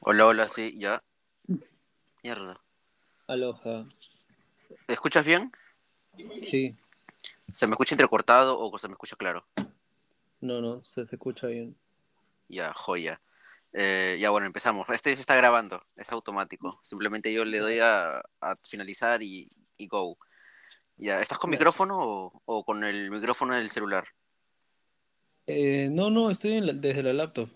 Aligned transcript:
Hola, 0.00 0.26
hola, 0.26 0.48
sí, 0.48 0.74
ya. 0.78 1.02
Mierda. 2.22 2.60
Aloha. 3.26 3.86
¿Me 4.88 4.94
escuchas 4.94 5.24
bien? 5.24 5.52
Sí, 6.42 6.76
¿Se 7.52 7.66
me 7.66 7.72
escucha 7.72 7.94
entrecortado 7.94 8.58
o 8.58 8.78
se 8.78 8.88
me 8.88 8.92
escucha 8.92 9.16
claro? 9.16 9.46
no, 10.40 10.60
no, 10.60 10.84
se, 10.84 11.04
se 11.06 11.16
escucha 11.16 11.46
bien. 11.46 11.74
Ya, 12.48 12.72
joya. 12.74 13.20
Eh, 13.72 14.18
ya, 14.20 14.30
bueno, 14.30 14.46
empezamos. 14.46 14.86
Este 14.90 15.14
se 15.14 15.20
está 15.20 15.34
grabando, 15.36 15.82
es 15.96 16.12
automático. 16.12 16.78
Simplemente 16.82 17.32
yo 17.32 17.44
le 17.44 17.58
doy 17.58 17.80
a, 17.80 18.18
a 18.40 18.56
finalizar 18.62 19.22
y, 19.22 19.50
y 19.78 19.88
go. 19.88 20.18
Ya, 20.96 21.20
¿estás 21.20 21.38
con 21.38 21.50
Ya. 21.50 21.56
micrófono 21.56 21.96
o, 21.98 22.42
o 22.44 22.64
con 22.64 22.84
el 22.84 23.10
micrófono 23.10 23.56
del 23.56 23.70
celular? 23.70 24.06
Eh, 25.46 25.88
no, 25.90 26.10
no, 26.10 26.30
estoy 26.30 26.52
en 26.54 26.66
la- 26.66 26.72
desde 26.74 27.02
la 27.02 27.12
laptop. 27.14 27.48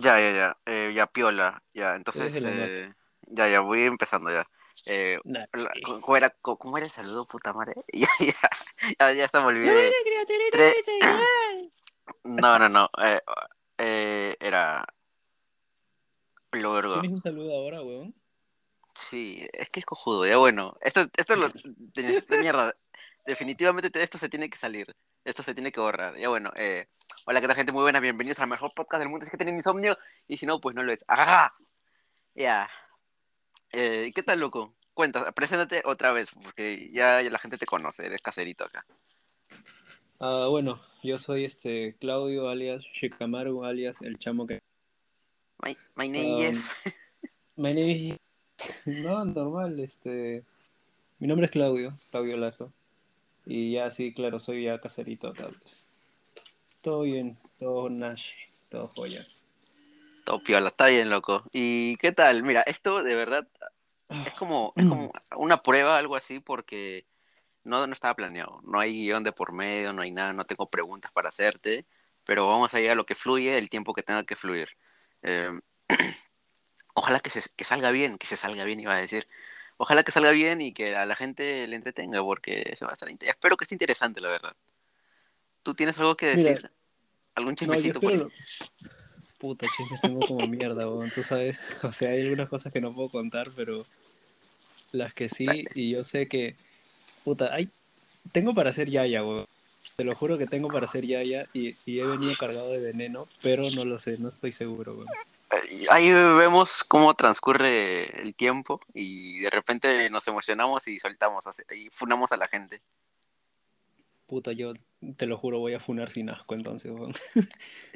Ya, 0.00 0.18
ya, 0.20 0.30
ya. 0.32 0.56
Eh, 0.66 0.92
ya, 0.94 1.06
piola. 1.06 1.62
Ya, 1.74 1.94
entonces, 1.96 2.34
eh, 2.44 2.92
ya, 3.28 3.48
ya, 3.48 3.60
voy 3.60 3.82
empezando 3.82 4.30
ya. 4.30 4.46
Eh, 4.86 5.18
Nah. 5.24 5.44
la- 5.52 5.72
¿cómo, 6.00 6.16
era, 6.16 6.30
cómo, 6.40 6.76
era 6.76 6.86
el 6.86 6.90
saludo, 6.92 7.26
puta 7.26 7.52
madre? 7.52 7.74
Ya, 7.92 8.08
ya, 8.20 8.34
ya, 8.98 9.12
ya 9.12 9.28
se 9.28 9.40
me 9.40 9.46
olvidé. 9.46 9.92
No, 12.24 12.58
no, 12.58 12.68
no. 12.68 12.88
eh, 13.02 13.20
eh, 13.78 14.36
era. 14.40 14.86
Lo 16.52 16.72
vergo. 16.72 17.00
¿Tienes 17.00 17.12
un 17.16 17.22
saludo 17.22 17.54
ahora, 17.54 17.82
weón? 17.82 18.14
Sí, 18.94 19.46
es 19.52 19.68
que 19.70 19.80
es 19.80 19.86
cojudo. 19.86 20.24
Ya 20.26 20.36
bueno, 20.36 20.74
esto, 20.80 21.00
esto 21.16 21.36
lo. 21.36 21.48
De, 21.94 22.20
de 22.20 22.38
mierda. 22.38 22.74
Definitivamente 23.26 23.90
te- 23.90 24.02
esto 24.02 24.18
se 24.18 24.28
tiene 24.28 24.48
que 24.48 24.58
salir. 24.58 24.94
Esto 25.24 25.42
se 25.42 25.54
tiene 25.54 25.72
que 25.72 25.80
borrar. 25.80 26.16
Ya 26.18 26.28
bueno, 26.28 26.50
eh, 26.56 26.86
hola, 27.26 27.40
¿qué 27.40 27.46
tal, 27.46 27.56
gente? 27.56 27.72
Muy 27.72 27.82
buena. 27.82 28.00
Bienvenidos 28.00 28.40
al 28.40 28.48
mejor 28.48 28.72
podcast 28.74 29.00
del 29.00 29.08
mundo. 29.08 29.24
Es 29.24 29.30
que 29.30 29.36
tienen 29.38 29.56
insomnio. 29.56 29.96
Y 30.28 30.36
si 30.36 30.44
no, 30.46 30.60
pues 30.60 30.74
no 30.76 30.82
lo 30.82 30.92
es. 30.92 31.02
¡Ajá! 31.08 31.54
Ya. 32.34 32.68
Eh, 33.72 34.12
¿Qué 34.14 34.22
tal, 34.22 34.40
loco? 34.40 34.74
Cuenta, 34.92 35.32
preséntate 35.32 35.82
otra 35.86 36.12
vez, 36.12 36.28
porque 36.42 36.90
ya, 36.92 37.22
ya 37.22 37.30
la 37.30 37.38
gente 37.38 37.56
te 37.56 37.66
conoce. 37.66 38.06
Eres 38.06 38.20
caserito 38.20 38.64
acá. 38.64 38.84
Ah, 40.20 40.46
bueno, 40.50 40.80
yo 41.02 41.18
soy 41.18 41.44
este 41.46 41.96
Claudio 41.98 42.48
alias 42.48 42.82
Shikamaru 42.92 43.64
alias 43.64 44.00
el 44.02 44.18
chamo 44.18 44.46
que... 44.46 44.60
My, 45.64 45.76
my 45.96 46.08
name 46.08 46.48
Um, 46.48 46.52
is- 46.54 46.70
My 47.56 47.72
name 47.72 47.90
is... 47.90 48.16
No, 48.84 49.24
normal, 49.24 49.80
este... 49.80 50.44
Mi 51.18 51.26
nombre 51.26 51.46
es 51.46 51.50
Claudio, 51.52 51.92
Claudio 52.10 52.36
Lazo. 52.36 52.72
Y 53.46 53.72
ya 53.72 53.90
sí, 53.90 54.12
claro, 54.12 54.38
soy 54.38 54.64
ya 54.64 54.80
caserito 54.80 55.32
tal 55.32 55.52
vez. 55.52 55.84
Todo 56.80 57.02
bien, 57.02 57.38
todo 57.58 57.88
Nash, 57.90 58.32
todo 58.70 58.88
joya. 58.88 59.20
Todo 60.24 60.42
piola, 60.42 60.68
está 60.68 60.86
bien, 60.86 61.10
loco. 61.10 61.44
¿Y 61.52 61.96
qué 61.98 62.12
tal? 62.12 62.42
Mira, 62.42 62.62
esto 62.62 63.02
de 63.02 63.14
verdad 63.14 63.46
es 64.26 64.32
como, 64.32 64.72
es 64.76 64.86
como 64.86 65.12
una 65.36 65.58
prueba, 65.58 65.98
algo 65.98 66.16
así, 66.16 66.40
porque 66.40 67.06
no, 67.62 67.86
no 67.86 67.92
estaba 67.92 68.14
planeado. 68.14 68.60
No 68.64 68.78
hay 68.80 68.92
guion 68.92 69.24
de 69.24 69.32
por 69.32 69.52
medio, 69.52 69.92
no 69.92 70.02
hay 70.02 70.10
nada, 70.10 70.32
no 70.32 70.46
tengo 70.46 70.70
preguntas 70.70 71.12
para 71.12 71.28
hacerte, 71.28 71.86
pero 72.24 72.46
vamos 72.48 72.72
a 72.72 72.80
ir 72.80 72.90
a 72.90 72.94
lo 72.94 73.06
que 73.06 73.14
fluye, 73.14 73.58
el 73.58 73.68
tiempo 73.68 73.94
que 73.94 74.02
tenga 74.02 74.24
que 74.24 74.36
fluir. 74.36 74.68
Eh, 75.22 75.50
ojalá 76.94 77.20
que, 77.20 77.30
se, 77.30 77.42
que 77.56 77.64
salga 77.64 77.90
bien, 77.90 78.18
que 78.18 78.26
se 78.26 78.36
salga 78.36 78.64
bien, 78.64 78.80
iba 78.80 78.94
a 78.94 79.00
decir. 79.00 79.28
Ojalá 79.76 80.04
que 80.04 80.12
salga 80.12 80.30
bien 80.30 80.60
y 80.60 80.72
que 80.72 80.94
a 80.96 81.04
la 81.04 81.16
gente 81.16 81.66
le 81.66 81.76
entretenga, 81.76 82.22
porque 82.22 82.74
se 82.78 82.84
va 82.84 82.92
a 82.92 82.94
estar 82.94 83.08
espero 83.08 83.56
que 83.56 83.64
esté 83.64 83.74
interesante, 83.74 84.20
la 84.20 84.30
verdad. 84.30 84.54
¿Tú 85.62 85.74
tienes 85.74 85.98
algo 85.98 86.16
que 86.16 86.36
Mira, 86.36 86.50
decir? 86.50 86.70
¿Algún 87.34 87.52
No, 87.52 87.56
yo 87.56 87.74
chismecito? 87.74 88.00
por 88.00 88.12
ahí? 88.12 88.16
espero... 88.18 88.32
Puta, 89.38 89.66
chismes 89.66 90.00
tengo 90.00 90.20
como 90.20 90.46
mierda, 90.46 90.88
weón. 90.88 91.10
Tú 91.10 91.22
sabes, 91.22 91.60
o 91.82 91.92
sea, 91.92 92.10
hay 92.10 92.22
algunas 92.22 92.48
cosas 92.48 92.72
que 92.72 92.80
no 92.80 92.94
puedo 92.94 93.08
contar, 93.08 93.50
pero 93.54 93.84
las 94.92 95.12
que 95.12 95.28
sí, 95.28 95.44
Dale. 95.44 95.70
y 95.74 95.90
yo 95.90 96.04
sé 96.04 96.28
que, 96.28 96.56
puta, 97.24 97.52
hay, 97.52 97.68
tengo 98.32 98.54
para 98.54 98.72
ser 98.72 98.88
yaya, 98.88 99.24
weón. 99.24 99.46
Te 99.96 100.04
lo 100.04 100.14
juro 100.14 100.38
que 100.38 100.46
tengo 100.46 100.68
para 100.68 100.86
ser 100.86 101.06
yaya 101.06 101.46
y, 101.52 101.76
y 101.86 102.00
he 102.00 102.06
venido 102.06 102.34
cargado 102.36 102.70
de 102.70 102.80
veneno, 102.80 103.28
pero 103.42 103.62
no 103.76 103.84
lo 103.84 103.98
sé, 103.98 104.18
no 104.18 104.28
estoy 104.28 104.50
seguro, 104.52 104.94
weón. 104.94 105.08
Ahí 105.90 106.12
vemos 106.12 106.84
cómo 106.84 107.14
transcurre 107.14 108.20
el 108.22 108.34
tiempo 108.34 108.80
y 108.92 109.38
de 109.40 109.50
repente 109.50 110.10
nos 110.10 110.26
emocionamos 110.26 110.88
y 110.88 110.98
soltamos 110.98 111.44
y 111.72 111.88
funamos 111.90 112.32
a 112.32 112.36
la 112.36 112.48
gente. 112.48 112.82
Puta, 114.26 114.52
yo 114.52 114.72
te 115.16 115.26
lo 115.26 115.36
juro, 115.36 115.58
voy 115.58 115.74
a 115.74 115.80
funar 115.80 116.10
sin 116.10 116.30
asco 116.30 116.54
entonces, 116.54 116.90
weón. 116.90 117.12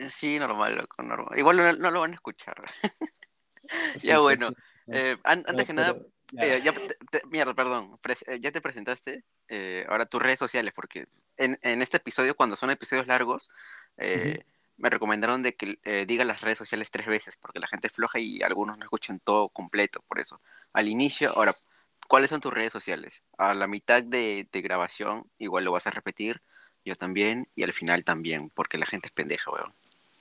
Sí, 0.08 0.38
normal, 0.38 0.76
loco, 0.76 1.03
normal. 1.03 1.38
Igual 1.38 1.56
no, 1.56 1.72
no 1.72 1.91
lo 1.91 2.00
van 2.00 2.12
a 2.12 2.14
escuchar. 2.14 2.54
Sí, 4.00 4.06
ya 4.06 4.19
bueno, 4.19 4.48
sí. 4.48 4.54
Eh, 4.92 5.16
an- 5.25 5.44
antes 5.47 5.54
no, 5.56 5.64
que 5.66 5.72
nada, 5.75 5.97
ya. 6.32 6.42
eh, 6.42 6.62
ya 6.62 6.72
te- 6.72 6.97
te- 7.10 7.26
mierda, 7.26 7.53
perdón, 7.54 7.98
eh, 8.26 8.41
ya 8.41 8.50
te 8.50 8.62
presentaste, 8.62 9.25
eh, 9.48 9.84
ahora 9.91 10.06
tus 10.06 10.22
redes 10.22 10.38
sociales, 10.38 10.72
porque 10.75 11.06
en, 11.37 11.58
en 11.60 11.82
este 11.82 11.98
episodio, 11.98 12.34
cuando 12.34 12.56
son 12.56 12.70
episodios 12.70 13.06
largos, 13.06 13.50
eh, 13.98 14.42
me 14.78 14.90
recomendaron 14.90 15.42
de 15.42 15.54
que 15.54 15.78
eh, 15.84 16.04
diga 16.06 16.24
las 16.24 16.40
redes 16.40 16.58
sociales 16.58 16.90
tres 16.90 17.06
veces, 17.06 17.36
porque 17.36 17.58
la 17.58 17.66
gente 17.66 17.88
es 17.88 17.92
floja 17.92 18.18
y 18.18 18.42
algunos 18.42 18.78
no 18.78 18.84
escuchan 18.84 19.20
todo 19.20 19.48
completo, 19.48 20.02
por 20.08 20.20
eso. 20.20 20.40
Al 20.72 20.88
inicio, 20.88 21.32
ahora, 21.36 21.54
¿cuáles 22.06 22.30
son 22.30 22.40
tus 22.40 22.52
redes 22.52 22.72
sociales? 22.72 23.22
A 23.36 23.54
la 23.54 23.66
mitad 23.66 24.02
de, 24.02 24.48
de 24.50 24.62
grabación, 24.62 25.26
igual 25.38 25.64
lo 25.64 25.72
vas 25.72 25.86
a 25.86 25.90
repetir, 25.90 26.40
yo 26.84 26.96
también, 26.96 27.48
y 27.56 27.64
al 27.64 27.72
final 27.72 28.04
también, 28.04 28.50
porque 28.50 28.78
la 28.78 28.86
gente 28.86 29.08
es 29.08 29.12
pendeja, 29.12 29.50
weón. 29.50 29.74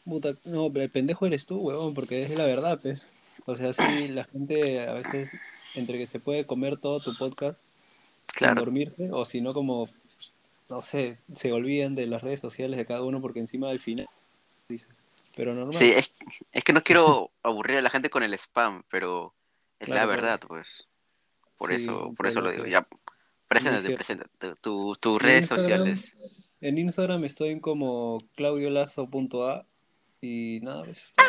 Puta, 0.06 0.34
no, 0.46 0.72
pero 0.72 0.84
el 0.84 0.90
pendejo 0.92 1.26
eres 1.28 1.46
tú, 1.46 1.60
weón, 1.60 1.94
porque 1.94 2.24
es 2.24 2.36
la 2.36 2.46
verdad, 2.46 2.80
pues. 2.82 3.08
O 3.46 3.56
sea, 3.56 3.74
sí, 3.74 4.08
la 4.08 4.24
gente 4.24 4.88
a 4.88 4.94
veces, 4.94 5.32
entre 5.76 5.98
que 5.98 6.08
se 6.08 6.20
puede 6.20 6.46
comer 6.46 6.78
todo 6.78 7.00
tu 7.00 7.16
podcast 7.16 7.62
sin 8.36 8.50
Claro. 8.50 8.62
dormirse, 8.62 9.10
o 9.12 9.26
si 9.26 9.42
no, 9.42 9.54
como, 9.54 9.88
no 10.70 10.82
sé, 10.82 11.20
se 11.36 11.52
olvidan 11.52 11.96
de 11.96 12.08
las 12.08 12.22
redes 12.24 12.40
sociales 12.40 12.78
de 12.78 12.86
cada 12.86 13.04
uno 13.04 13.22
porque 13.22 13.40
encima 13.40 13.70
del 13.70 13.80
final 13.80 14.08
dices. 14.70 14.90
Pero 15.36 15.54
normal. 15.54 15.74
Sí, 15.74 15.92
es, 15.92 16.12
es 16.52 16.64
que 16.64 16.74
no 16.74 16.82
quiero 16.84 17.32
aburrir 17.44 17.78
a 17.78 17.82
la 17.82 17.90
gente 17.90 18.10
con 18.10 18.24
el 18.24 18.34
spam, 18.34 18.84
pero 18.90 19.34
es 19.80 19.88
la 19.90 19.96
Claro, 19.96 20.10
verdad, 20.10 20.40
pues. 20.48 20.88
Por 21.58 21.70
Sí, 21.70 21.76
eso, 21.84 22.14
por 22.16 22.28
eso 22.28 22.42
lo 22.42 22.52
digo. 22.52 22.64
que- 22.66 22.72
Ya, 22.72 22.88
preséntate, 23.48 23.94
preséntate. 23.96 24.56
Tu- 24.62 24.96
tus 25.00 25.22
redes 25.22 25.44
Instagram- 25.50 25.58
sociales. 25.62 26.18
En 26.62 26.78
Instagram 26.78 27.24
estoy 27.24 27.60
como 27.60 28.24
claudiolazo.a 28.36 29.66
y 30.22 30.60
nada, 30.64 30.86
eso 30.90 31.04
es 31.06 31.14
todo. 31.14 31.26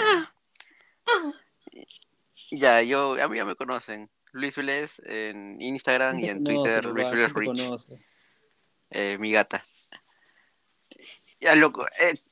Ya, 2.51 2.83
yo, 2.83 3.23
a 3.23 3.29
mí 3.29 3.37
ya 3.37 3.45
me 3.45 3.57
conocen. 3.57 4.11
Luis 4.33 4.57
Vélez 4.57 5.01
en 5.07 5.61
Instagram 5.61 6.17
¿Quién 6.17 6.27
y 6.27 6.31
en 6.31 6.45
conoce, 6.45 6.61
Twitter? 6.81 6.85
Luis 6.87 7.09
¿Quién 7.09 7.17
Vélez 7.33 7.33
te 7.35 7.95
Rich, 7.95 8.01
eh, 8.91 9.19
mi 9.19 9.33
gata. 9.33 9.65
Ya, 11.41 11.55
loco, 11.55 11.87
eh, 12.01 12.15
¿tien- 12.15 12.23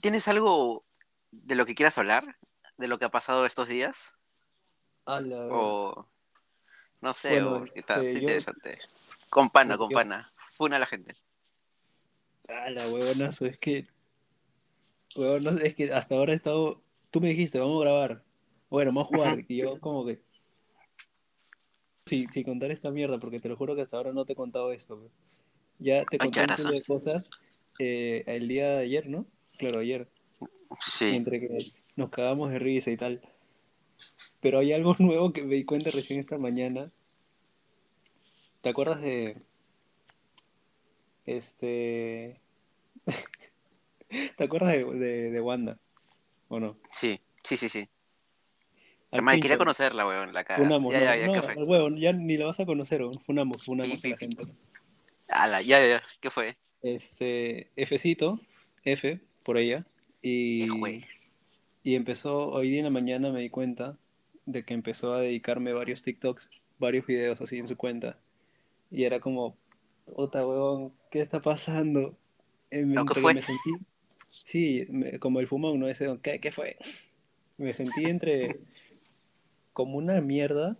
¿tienes 0.00 0.28
algo 0.28 0.84
de 1.30 1.54
lo 1.54 1.66
que 1.66 1.74
quieras 1.74 1.98
hablar? 1.98 2.36
¿De 2.78 2.88
lo 2.88 2.98
que 2.98 3.04
ha 3.06 3.10
pasado 3.10 3.46
estos 3.46 3.68
días? 3.68 4.14
A 5.04 5.20
la. 5.20 5.46
O 5.50 6.08
no 7.00 7.14
sé, 7.14 7.40
Bueno, 7.40 7.56
o 7.58 7.64
está, 7.74 8.02
yo- 8.02 8.08
interesante. 8.08 8.78
Con 9.30 9.50
pana, 9.50 9.74
Yo- 9.74 9.78
con 9.78 9.90
pana. 9.90 10.28
Funa 10.52 10.76
a 10.76 10.80
la 10.80 10.86
gente. 10.86 11.14
Ah, 12.48 12.70
la 12.70 12.88
huevonazo, 12.88 13.46
es 13.46 13.58
que. 13.58 13.86
Sé, 15.08 15.66
es 15.66 15.74
que 15.74 15.92
hasta 15.92 16.14
ahora 16.14 16.32
he 16.32 16.36
estado. 16.36 16.82
Tú 17.10 17.20
me 17.20 17.28
dijiste, 17.28 17.58
vamos 17.58 17.80
a 17.82 17.84
grabar. 17.88 18.24
Bueno, 18.68 18.90
vamos 18.90 19.04
a 19.04 19.16
jugar. 19.16 19.44
Y 19.48 19.56
yo, 19.56 19.80
como 19.80 20.04
que. 20.04 20.22
Sí, 22.06 22.26
sin 22.30 22.44
contar 22.44 22.70
esta 22.70 22.90
mierda, 22.90 23.18
porque 23.18 23.40
te 23.40 23.48
lo 23.48 23.56
juro 23.56 23.74
que 23.74 23.82
hasta 23.82 23.96
ahora 23.96 24.12
no 24.12 24.24
te 24.24 24.34
he 24.34 24.36
contado 24.36 24.72
esto. 24.72 25.10
Ya 25.78 26.04
te 26.04 26.18
conté 26.18 26.40
un 26.40 26.46
culo 26.56 26.70
de 26.70 26.82
cosas 26.82 27.28
eh, 27.78 28.22
el 28.26 28.48
día 28.48 28.70
de 28.70 28.78
ayer, 28.84 29.08
¿no? 29.08 29.26
Claro, 29.58 29.80
ayer. 29.80 30.08
Sí. 30.80 31.14
Entre 31.14 31.40
que 31.40 31.58
nos 31.96 32.10
cagamos 32.10 32.50
de 32.50 32.58
risa 32.58 32.90
y 32.90 32.96
tal. 32.96 33.20
Pero 34.40 34.58
hay 34.58 34.72
algo 34.72 34.94
nuevo 34.98 35.32
que 35.32 35.42
me 35.42 35.54
di 35.54 35.64
cuenta 35.64 35.90
recién 35.90 36.20
esta 36.20 36.38
mañana. 36.38 36.90
¿Te 38.60 38.68
acuerdas 38.68 39.00
de. 39.00 39.42
Este. 41.24 42.40
¿Te 44.36 44.44
acuerdas 44.44 44.72
de, 44.72 44.84
de, 44.84 45.30
de 45.30 45.40
Wanda? 45.40 45.78
¿O 46.48 46.60
no? 46.60 46.76
Sí, 46.90 47.20
sí, 47.42 47.56
sí, 47.56 47.68
sí. 47.68 47.88
Madre, 49.22 49.40
quería 49.40 49.56
conocerla, 49.58 50.06
weón, 50.06 50.32
la 50.34 50.44
cara. 50.44 50.62
Funamos, 50.62 50.92
Ya, 50.92 51.00
no, 51.00 51.04
ya, 51.06 51.16
ya, 51.16 51.26
no, 51.28 51.32
¿qué 51.32 51.42
fue? 51.42 51.54
huevo, 51.64 51.88
ya 51.96 52.12
ni 52.12 52.36
la 52.36 52.46
vas 52.46 52.60
a 52.60 52.66
conocer, 52.66 53.00
weón. 53.02 53.18
funamos, 53.20 53.62
funamos 53.64 53.98
Pi, 54.00 54.08
a 54.08 54.10
la 54.10 54.16
pi, 54.16 54.26
pi. 54.26 54.36
gente. 54.36 54.52
Ala, 55.28 55.62
ya, 55.62 55.84
ya, 55.86 56.02
¿qué 56.20 56.30
fue? 56.30 56.56
Este, 56.82 57.70
Fcito, 57.86 58.38
F, 58.84 59.20
por 59.46 59.58
ella, 59.58 59.78
y, 60.22 60.66
y 61.84 61.94
empezó, 61.94 62.48
hoy 62.48 62.68
día 62.68 62.78
en 62.80 62.84
la 62.86 62.90
mañana 62.90 63.30
me 63.30 63.40
di 63.40 63.48
cuenta 63.48 63.96
de 64.44 64.64
que 64.64 64.74
empezó 64.74 65.14
a 65.14 65.20
dedicarme 65.20 65.72
varios 65.72 66.02
TikToks, 66.02 66.50
varios 66.78 67.06
videos 67.06 67.40
así 67.40 67.56
en 67.58 67.68
su 67.68 67.76
cuenta, 67.76 68.18
y 68.90 69.04
era 69.04 69.20
como, 69.20 69.56
puta 70.04 70.44
huevón, 70.44 70.92
¿qué 71.12 71.20
está 71.20 71.40
pasando? 71.40 72.18
Eh, 72.72 72.82
¿Lo 72.82 72.88
que 72.88 73.00
entre 73.00 73.22
fue? 73.22 73.34
me 73.34 73.42
sentí, 73.42 73.70
sí, 74.30 74.86
me- 74.90 75.20
como 75.20 75.38
el 75.38 75.46
fumón, 75.46 75.78
¿no? 75.78 75.88
Ese, 75.88 76.18
¿qué, 76.22 76.40
qué 76.40 76.50
fue? 76.50 76.76
Me 77.58 77.72
sentí 77.72 78.04
entre 78.04 78.58
como 79.72 79.96
una 79.96 80.20
mierda 80.20 80.76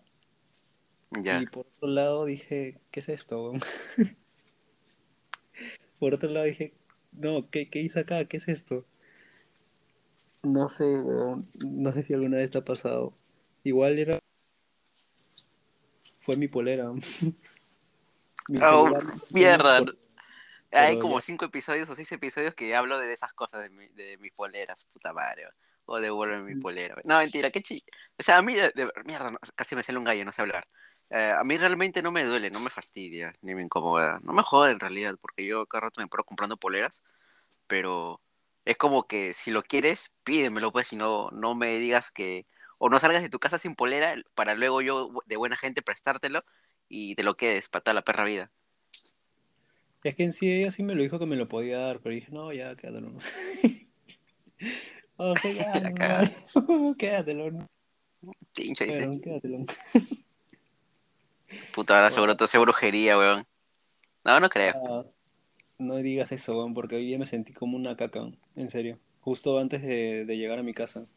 Ya. 1.22 1.40
y 1.40 1.46
por 1.46 1.66
otro 1.68 1.88
lado 1.88 2.24
dije, 2.26 2.80
¿qué 2.90 3.00
es 3.00 3.08
esto? 3.08 3.44
weón?" 3.44 3.60
por 5.98 6.12
otro 6.12 6.28
lado 6.28 6.44
dije, 6.44 6.74
no, 7.16 7.48
¿qué, 7.50 7.68
qué 7.68 7.80
hice 7.80 8.00
acá? 8.00 8.24
¿Qué 8.26 8.36
es 8.36 8.48
esto? 8.48 8.84
No 10.42 10.68
sé, 10.68 10.84
weón, 10.84 11.48
no 11.68 11.90
sé 11.90 12.04
si 12.04 12.14
alguna 12.14 12.36
vez 12.38 12.50
te 12.50 12.58
ha 12.58 12.64
pasado. 12.64 13.12
Igual 13.64 13.98
era... 13.98 14.18
Fue 16.20 16.36
mi 16.36 16.48
polera. 16.48 16.92
Mi 18.48 18.60
Oh, 18.62 18.88
mierda. 19.30 19.80
Hay 20.70 20.98
como 21.00 21.18
ya- 21.18 21.22
cinco 21.22 21.46
episodios 21.46 21.88
o 21.90 21.96
seis 21.96 22.10
episodios 22.12 22.54
que 22.54 22.74
hablo 22.76 22.98
de 22.98 23.12
esas 23.12 23.32
cosas 23.32 23.62
de, 23.62 23.70
mi- 23.70 23.88
de 23.88 24.18
mis 24.18 24.32
poleras, 24.32 24.86
puta 24.92 25.12
madre. 25.12 25.48
O 25.84 25.98
devuelve 25.98 26.42
mi 26.42 26.54
Mm. 26.54 26.60
polera. 26.60 26.96
No, 27.04 27.18
mentira, 27.18 27.50
qué 27.50 27.60
chi... 27.62 27.82
O 28.18 28.22
sea, 28.22 28.38
a 28.38 28.42
mí, 28.42 28.54
de- 28.54 28.72
de- 28.74 28.90
mierda, 29.04 29.30
no, 29.32 29.38
casi 29.56 29.74
me 29.74 29.82
sale 29.82 29.98
un 29.98 30.04
gallo, 30.04 30.24
no 30.24 30.32
sé 30.32 30.42
hablar. 30.42 30.66
Eh, 31.10 31.32
a 31.38 31.44
mí 31.44 31.56
realmente 31.56 32.02
no 32.02 32.10
me 32.10 32.24
duele, 32.24 32.50
no 32.50 32.60
me 32.60 32.70
fastidia, 32.70 33.32
ni 33.42 33.54
me 33.54 33.62
incomoda. 33.62 34.20
No 34.22 34.32
me 34.32 34.42
jode 34.42 34.72
en 34.72 34.80
realidad, 34.80 35.16
porque 35.20 35.46
yo 35.46 35.66
cada 35.66 35.82
rato 35.82 36.00
me 36.00 36.08
paro 36.08 36.24
comprando 36.24 36.56
poleras, 36.56 37.04
pero 37.66 38.20
es 38.64 38.76
como 38.76 39.06
que 39.06 39.32
si 39.32 39.50
lo 39.50 39.62
quieres, 39.62 40.10
pídemelo, 40.24 40.72
pues, 40.72 40.88
si 40.88 40.96
no, 40.96 41.30
no 41.30 41.54
me 41.54 41.78
digas 41.78 42.10
que... 42.10 42.46
O 42.78 42.90
no 42.90 42.98
salgas 42.98 43.22
de 43.22 43.30
tu 43.30 43.38
casa 43.38 43.58
sin 43.58 43.74
polera 43.74 44.14
para 44.34 44.54
luego 44.54 44.82
yo, 44.82 45.10
de 45.24 45.36
buena 45.36 45.56
gente, 45.56 45.80
prestártelo 45.80 46.42
y 46.90 47.14
te 47.14 47.22
lo 47.22 47.36
quedes 47.36 47.70
para 47.70 47.82
toda 47.82 47.94
la 47.94 48.02
perra 48.02 48.24
vida. 48.24 48.50
Es 50.04 50.14
que 50.14 50.24
en 50.24 50.32
sí 50.32 50.50
ella 50.50 50.70
sí 50.70 50.82
me 50.82 50.94
lo 50.94 51.02
dijo 51.02 51.18
que 51.18 51.26
me 51.26 51.36
lo 51.36 51.48
podía 51.48 51.78
dar, 51.78 52.00
pero 52.00 52.14
dije, 52.14 52.30
no, 52.30 52.52
ya, 52.52 52.76
quédatelo. 52.76 53.16
o 55.16 55.36
sea, 55.36 55.52
ya, 55.52 56.32
no, 56.68 56.94
quédatelo. 56.98 57.50
no. 57.50 57.66
Pincho, 58.54 58.84
dice. 58.84 59.06
Bueno, 59.06 59.20
quédatelo. 59.20 59.64
Puta, 61.72 61.96
ahora 61.96 62.10
seguro 62.10 62.36
todo 62.36 62.48
sea 62.48 62.60
brujería, 62.60 63.18
weón. 63.18 63.44
No, 64.24 64.40
no 64.40 64.48
creo. 64.50 64.74
Ah, 64.74 65.04
no 65.78 65.96
digas 65.96 66.32
eso, 66.32 66.56
weón, 66.58 66.74
porque 66.74 66.96
hoy 66.96 67.06
día 67.06 67.18
me 67.18 67.26
sentí 67.26 67.52
como 67.54 67.76
una 67.76 67.96
caca, 67.96 68.20
weón, 68.20 68.38
en 68.56 68.70
serio. 68.70 68.98
Justo 69.20 69.58
antes 69.58 69.82
de, 69.82 70.24
de 70.26 70.38
llegar 70.38 70.58
a 70.58 70.62
mi 70.64 70.74
casa. 70.74 71.08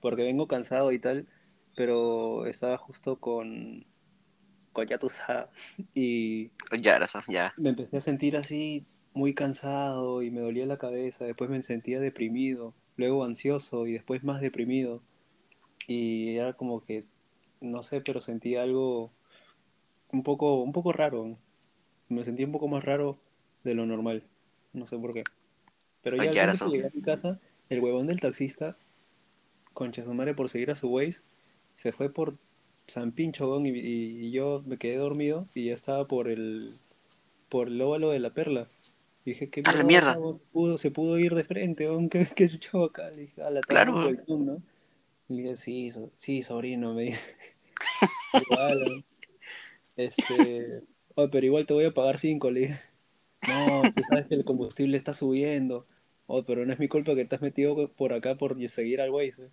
Porque 0.00 0.24
vengo 0.24 0.48
cansado 0.48 0.92
y 0.92 0.98
tal, 1.00 1.28
pero 1.76 2.46
estaba 2.46 2.78
justo 2.78 3.18
con, 3.20 3.86
con 4.72 4.86
ya 4.88 4.98
tú 4.98 5.08
sabes. 5.10 5.50
Y 5.94 6.52
Ya, 6.80 6.98
razón, 6.98 7.22
ya. 7.28 7.54
me 7.56 7.70
empecé 7.70 7.96
a 7.98 8.00
sentir 8.00 8.36
así 8.36 8.86
muy 9.14 9.34
cansado 9.34 10.22
y 10.22 10.30
me 10.30 10.40
dolía 10.40 10.66
la 10.66 10.78
cabeza. 10.78 11.24
Después 11.24 11.50
me 11.50 11.62
sentía 11.62 12.00
deprimido, 12.00 12.74
luego 12.96 13.24
ansioso 13.24 13.86
y 13.86 13.92
después 13.92 14.24
más 14.24 14.40
deprimido. 14.40 15.02
Y 15.88 16.36
era 16.36 16.54
como 16.54 16.82
que, 16.82 17.06
no 17.60 17.82
sé, 17.84 18.00
pero 18.02 18.20
sentía 18.20 18.62
algo 18.62 19.12
un 20.12 20.22
poco, 20.22 20.62
un 20.62 20.72
poco 20.72 20.92
raro. 20.92 21.36
Me 22.08 22.24
sentí 22.24 22.44
un 22.44 22.52
poco 22.52 22.68
más 22.68 22.84
raro 22.84 23.18
de 23.64 23.74
lo 23.74 23.86
normal. 23.86 24.22
No 24.72 24.86
sé 24.86 24.96
por 24.98 25.12
qué. 25.12 25.24
Pero 26.02 26.16
ya 26.22 26.30
al 26.50 26.58
que 26.58 26.66
llegué 26.68 26.86
a 26.86 26.90
mi 26.94 27.02
casa, 27.02 27.40
el 27.68 27.80
huevón 27.80 28.06
del 28.06 28.20
taxista, 28.20 28.76
concha 29.74 30.04
su 30.04 30.14
madre 30.14 30.34
por 30.34 30.48
seguir 30.48 30.70
a 30.70 30.74
su 30.74 30.88
Waze, 30.88 31.20
se 31.76 31.92
fue 31.92 32.10
por 32.10 32.36
San 32.86 33.12
Pincho, 33.12 33.60
y, 33.60 33.68
y- 33.68 34.30
yo 34.30 34.62
me 34.66 34.78
quedé 34.78 34.96
dormido 34.96 35.46
y 35.54 35.66
ya 35.66 35.74
estaba 35.74 36.06
por 36.06 36.28
el 36.28 36.72
por 37.48 37.68
el 37.68 37.80
óvalo 37.80 38.10
de 38.10 38.18
la 38.18 38.30
perla. 38.30 38.66
Y 39.24 39.30
dije, 39.30 39.50
¿qué 39.50 39.62
¡A 39.64 39.72
la 39.72 39.82
mierda, 39.84 40.14
mierda! 40.16 40.38
Pudo, 40.52 40.78
se 40.78 40.90
pudo 40.90 41.18
ir 41.18 41.34
de 41.34 41.44
frente, 41.44 41.88
weón, 41.88 42.08
¿qué, 42.08 42.26
qué 42.34 42.48
chucho 42.48 42.84
acá? 42.84 43.10
Le 43.10 43.22
dije, 43.22 43.42
a 43.42 43.50
la 43.50 43.60
Claro, 43.60 43.94
tarde 44.00 44.22
un 44.26 44.46
¿no? 44.46 44.62
Y 45.28 45.34
le 45.34 45.42
dije, 45.42 45.56
sí, 45.56 45.90
so- 45.90 46.10
sí, 46.16 46.42
sobrino, 46.42 46.94
me. 46.94 47.14
Igual, 48.34 48.78
weón. 48.86 49.04
Este, 49.98 50.82
"Oye, 51.16 51.28
pero 51.28 51.44
igual 51.44 51.66
te 51.66 51.74
voy 51.74 51.84
a 51.84 51.92
pagar 51.92 52.18
cinco, 52.18 52.50
le 52.50 52.60
dije. 52.60 52.80
No, 53.46 53.82
tú 53.94 54.02
sabes 54.02 54.26
que 54.26 54.34
el 54.34 54.44
combustible 54.44 54.96
está 54.96 55.12
subiendo. 55.12 55.84
Oh, 56.26 56.42
pero 56.42 56.64
no 56.66 56.72
es 56.72 56.78
mi 56.78 56.88
culpa 56.88 57.14
que 57.14 57.26
has 57.30 57.42
metido 57.42 57.88
por 57.88 58.12
acá 58.12 58.34
por 58.34 58.56
seguir 58.68 59.00
al 59.00 59.10
weón. 59.10 59.50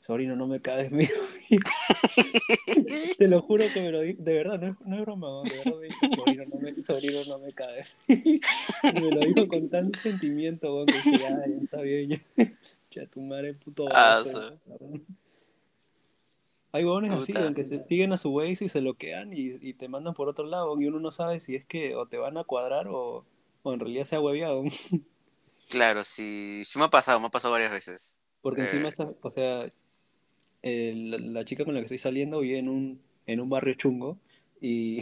Sobrino, 0.00 0.36
no 0.36 0.46
me 0.46 0.60
caes, 0.60 0.90
mío. 0.92 1.08
Te 3.18 3.28
lo 3.28 3.40
juro 3.40 3.64
que 3.72 3.80
me 3.80 3.90
lo 3.90 4.00
dijo, 4.00 4.22
de 4.22 4.32
verdad, 4.34 4.60
no 4.60 4.68
es, 4.68 4.80
no 4.86 4.96
es 4.96 5.02
broma, 5.02 5.42
de 5.48 5.56
verdad 5.56 5.74
me 5.80 5.86
dijo, 5.86 6.14
sobrino, 6.14 6.44
no 6.44 6.58
me, 6.60 6.82
sobrino, 6.82 7.18
no 7.26 7.38
me 7.38 7.52
caes. 7.52 7.96
Me 8.94 9.12
lo 9.12 9.20
dijo 9.20 9.48
con 9.48 9.68
tanto 9.68 9.98
sentimiento, 10.00 10.74
weón, 10.74 10.86
que 10.86 11.18
ya, 11.18 11.46
ya 11.46 11.56
está 11.62 11.80
bien, 11.80 12.10
ya, 12.10 12.20
ya 12.90 13.06
tu 13.06 13.20
madre, 13.20 13.54
puto 13.54 13.86
Ah, 13.88 14.22
baboso, 14.22 14.58
weón. 14.66 15.06
Hay 16.72 16.84
huevones 16.84 17.12
así, 17.12 17.32
Puta. 17.32 17.40
weón, 17.40 17.54
que 17.54 17.64
se 17.64 17.82
siguen 17.84 18.12
a 18.12 18.16
su 18.18 18.30
Waze 18.30 18.64
y 18.66 18.68
se 18.68 18.80
bloquean 18.80 19.32
y, 19.32 19.56
y 19.60 19.74
te 19.74 19.88
mandan 19.88 20.14
por 20.14 20.28
otro 20.28 20.44
lado, 20.46 20.78
y 20.80 20.86
uno 20.86 21.00
no 21.00 21.10
sabe 21.10 21.40
si 21.40 21.54
es 21.56 21.64
que 21.64 21.94
o 21.96 22.06
te 22.06 22.18
van 22.18 22.36
a 22.38 22.44
cuadrar 22.44 22.88
o, 22.88 23.24
o 23.62 23.72
en 23.72 23.80
realidad 23.80 24.04
se 24.04 24.16
ha 24.16 24.20
hueveado. 24.20 24.62
Claro, 25.68 26.04
sí, 26.04 26.62
sí 26.64 26.78
me 26.78 26.86
ha 26.86 26.88
pasado, 26.90 27.20
me 27.20 27.26
ha 27.26 27.30
pasado 27.30 27.52
varias 27.52 27.70
veces. 27.70 28.14
Porque 28.40 28.62
encima 28.62 28.86
Eh. 28.86 28.88
está, 28.88 29.12
o 29.20 29.30
sea, 29.30 29.70
la, 30.62 31.18
la 31.18 31.44
chica 31.44 31.64
con 31.64 31.74
la 31.74 31.80
que 31.80 31.84
estoy 31.86 31.98
saliendo 31.98 32.40
vive 32.40 32.58
en 32.58 32.68
un, 32.68 33.00
en 33.26 33.40
un 33.40 33.50
barrio 33.50 33.74
chungo 33.74 34.18
y, 34.60 35.00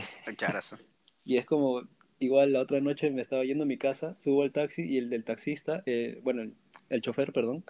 razón. 0.52 0.80
y 1.24 1.36
es 1.36 1.46
como, 1.46 1.80
igual 2.18 2.52
la 2.52 2.60
otra 2.60 2.80
noche 2.80 3.10
me 3.10 3.22
estaba 3.22 3.44
yendo 3.44 3.64
a 3.64 3.66
mi 3.66 3.76
casa, 3.78 4.16
subo 4.20 4.42
al 4.42 4.52
taxi 4.52 4.82
y 4.82 4.98
el 4.98 5.10
del 5.10 5.24
taxista, 5.24 5.82
eh, 5.86 6.20
bueno, 6.24 6.42
el, 6.42 6.54
el 6.88 7.00
chofer, 7.00 7.32
perdón, 7.32 7.64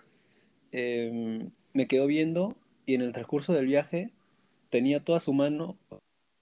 eh, 0.73 1.49
me 1.75 1.87
quedó 1.87 2.07
viendo 2.07 2.57
y 2.87 2.95
en 2.95 3.03
el 3.03 3.13
transcurso 3.13 3.53
del 3.53 3.67
viaje 3.67 4.11
tenía 4.71 5.05
toda 5.05 5.21
su 5.21 5.33
mano, 5.33 5.77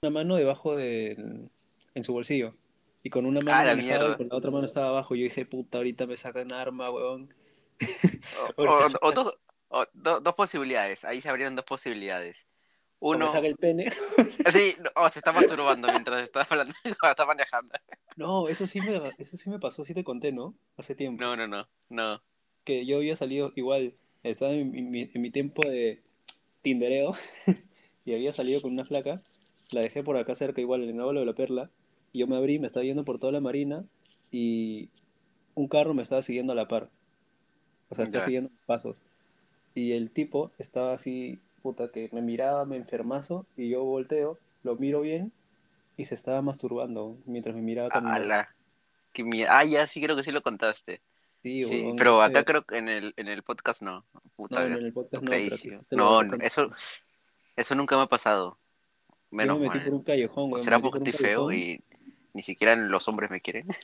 una 0.03 0.11
mano 0.11 0.37
debajo 0.37 0.77
del, 0.77 1.51
en 1.95 2.05
su 2.05 2.13
bolsillo. 2.13 2.55
Y 3.03 3.11
con 3.11 3.27
una 3.27 3.41
mano 3.41 3.59
Ah, 3.59 3.65
la 3.65 3.73
y 3.75 4.17
con 4.17 4.29
la 4.29 4.37
otra 4.37 4.51
mano 4.51 4.65
estaba 4.65 4.89
abajo. 4.89 5.15
Y 5.15 5.21
yo 5.21 5.25
dije, 5.25 5.45
puta, 5.45 5.79
ahorita 5.79 6.07
me 6.07 6.17
sacan 6.17 6.53
arma, 6.53 6.91
weón. 6.91 7.29
O, 8.57 8.63
Ahorita- 8.63 8.99
o- 9.03 9.09
o 9.09 9.13
dos, 9.13 9.39
o 9.69 9.85
do- 9.93 10.21
dos 10.21 10.35
posibilidades, 10.35 11.05
ahí 11.05 11.21
se 11.21 11.29
abrieron 11.29 11.55
dos 11.57 11.65
posibilidades. 11.65 12.49
O 13.01 13.11
me 13.11 13.17
Uno, 13.17 13.29
saca 13.31 13.47
el 13.47 13.57
pene. 13.57 13.91
sí, 14.51 14.75
o 14.97 15.09
se 15.11 15.19
está 15.19 15.33
masturbando 15.33 15.89
mientras 15.89 16.23
está 16.23 16.43
hablando, 16.49 16.73
está 17.11 17.27
manejando. 17.27 17.75
No, 18.17 18.49
eso 18.49 18.67
sí 18.67 18.81
me, 18.81 19.13
eso 19.19 19.37
sí 19.37 19.51
me 19.51 19.59
pasó, 19.59 19.85
sí 19.85 19.93
te 19.93 20.05
conté, 20.05 20.33
¿no? 20.33 20.55
Hace 20.79 20.95
tiempo. 20.95 21.23
No, 21.23 21.37
no, 21.37 21.47
no, 21.47 21.69
no. 21.91 22.23
Que 22.65 22.87
yo 22.87 22.97
había 22.97 23.17
salido 23.17 23.53
igual, 23.57 23.95
estaba 24.23 24.53
en 24.53 24.91
mi- 24.91 25.11
en 25.13 25.21
mi 25.21 25.31
tiempo 25.31 25.69
de 25.69 26.03
tindereo 26.65 27.13
y 28.05 28.15
había 28.15 28.33
salido 28.33 28.61
con 28.61 28.73
una 28.73 28.85
flaca. 28.85 29.23
La 29.71 29.81
dejé 29.83 30.03
por 30.03 30.17
acá 30.17 30.35
cerca, 30.35 30.61
igual 30.61 30.83
en 30.83 30.91
el 30.91 31.01
óvalo 31.01 31.21
de 31.21 31.27
la 31.27 31.35
perla. 31.35 31.71
Y 32.13 32.19
yo 32.21 32.27
me 32.27 32.37
abrí, 32.37 32.59
me 32.59 32.67
estaba 32.67 32.85
yendo 32.85 33.05
por 33.05 33.19
toda 33.21 33.33
la 33.33 33.41
marina 33.41 33.85
y 34.33 34.89
un 35.55 35.69
carro 35.69 35.95
me 35.95 36.03
estaba 36.03 36.23
siguiendo 36.23 36.53
a 36.53 36.57
la 36.57 36.67
par. 36.67 36.89
O 37.91 37.95
sea, 37.95 38.05
estaba 38.05 38.25
siguiendo 38.25 38.51
pasos. 38.67 39.03
Y 39.75 39.93
el 39.93 40.11
tipo 40.11 40.51
estaba 40.59 40.95
así, 40.95 41.39
puta, 41.63 41.91
que 41.91 42.09
me 42.13 42.23
miraba, 42.23 42.65
me 42.65 42.77
enfermazo 42.77 43.47
y 43.57 43.69
yo 43.69 43.85
volteo, 43.85 44.39
lo 44.63 44.77
miro 44.77 45.01
bien 45.01 45.33
y 45.97 46.07
se 46.07 46.15
estaba 46.15 46.43
masturbando 46.43 47.17
mientras 47.27 47.55
me 47.55 47.63
miraba 47.63 47.89
caminar. 47.91 48.23
Ala. 48.23 48.49
Qué 49.13 49.25
mie- 49.25 49.47
Ah, 49.49 49.65
ya, 49.65 49.87
sí 49.87 50.01
creo 50.01 50.17
que 50.17 50.25
sí 50.25 50.33
lo 50.33 50.43
contaste. 50.43 51.01
Sí, 51.45 51.63
Sí, 51.63 51.81
huevón, 51.83 51.97
pero 51.97 52.23
eh, 52.23 52.25
acá 52.25 52.43
creo 52.43 52.63
que 52.65 52.79
en 52.79 52.89
el, 52.89 53.13
en 53.19 53.29
el 53.29 53.43
podcast 53.43 53.83
no. 53.83 54.07
Puta, 54.35 54.63
No, 54.63 54.69
no, 54.71 54.77
en 54.79 54.87
el 54.87 54.93
podcast 54.95 55.23
no, 55.23 55.31
pero 55.31 56.03
No, 56.03 56.23
no, 56.23 56.37
eso, 56.43 56.71
eso 57.55 57.75
nunca 57.75 57.97
me 57.97 58.03
ha 58.03 58.07
pasado. 58.07 58.59
Yo 59.09 59.17
Menos 59.31 59.59
me 59.59 59.67
metí 59.67 59.77
mal. 59.77 59.85
por 59.85 59.95
un 59.95 60.03
callejón, 60.05 60.59
será 60.59 60.79
porque 60.79 60.99
estoy 60.99 61.13
feo 61.13 61.53
y 61.53 61.85
ni 62.33 62.41
siquiera 62.43 62.75
los 62.75 63.07
hombres 63.09 63.31
me 63.31 63.41
quieren. 63.41 63.67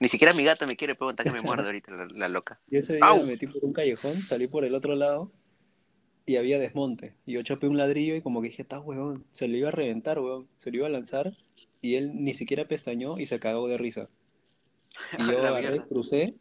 Ni 0.00 0.08
siquiera 0.08 0.34
mi 0.34 0.42
gato 0.44 0.66
me 0.66 0.76
quiere 0.76 0.96
preguntar 0.96 1.24
que 1.24 1.32
me 1.32 1.40
muerde 1.40 1.64
ahorita 1.64 1.92
la, 1.92 2.06
la 2.06 2.28
loca. 2.28 2.60
Y 2.68 2.76
ese 2.76 2.94
día 2.96 3.04
¡Au! 3.06 3.20
me 3.20 3.28
metí 3.28 3.46
por 3.46 3.64
un 3.64 3.72
callejón, 3.72 4.12
salí 4.14 4.48
por 4.48 4.64
el 4.64 4.74
otro 4.74 4.96
lado 4.96 5.30
y 6.26 6.36
había 6.36 6.58
desmonte. 6.58 7.14
Y 7.24 7.32
yo 7.34 7.42
chapé 7.42 7.68
un 7.68 7.76
ladrillo 7.76 8.16
y 8.16 8.20
como 8.20 8.42
que 8.42 8.48
dije, 8.48 8.62
está 8.62 8.80
huevón, 8.80 9.24
se 9.30 9.48
lo 9.48 9.56
iba 9.56 9.68
a 9.68 9.70
reventar, 9.70 10.18
weón. 10.18 10.48
Se 10.56 10.70
lo 10.70 10.78
iba 10.78 10.86
a 10.88 10.90
lanzar 10.90 11.30
y 11.80 11.94
él 11.94 12.10
ni 12.14 12.34
siquiera 12.34 12.64
pestañó 12.64 13.18
y 13.18 13.26
se 13.26 13.38
cagó 13.38 13.68
de 13.68 13.78
risa. 13.78 14.08
Y 15.18 15.26
yo 15.26 15.42
La 15.42 15.48
agarré, 15.56 15.80
crucé 15.86 16.34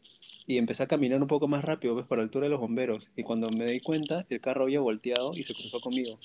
y 0.48 0.58
empecé 0.58 0.84
a 0.84 0.88
caminar 0.88 1.22
un 1.22 1.28
poco 1.28 1.48
más 1.48 1.64
rápido, 1.64 1.94
pues, 1.94 2.06
para 2.06 2.22
la 2.22 2.24
altura 2.26 2.46
de 2.46 2.50
los 2.52 2.60
bomberos. 2.60 3.12
Y 3.16 3.24
cuando 3.24 3.48
me 3.58 3.66
di 3.66 3.80
cuenta, 3.80 4.26
el 4.30 4.42
carro 4.42 4.64
había 4.64 4.80
volteado 4.80 5.32
y 5.34 5.44
se 5.44 5.54
cruzó 5.54 5.80
conmigo. 5.80 6.20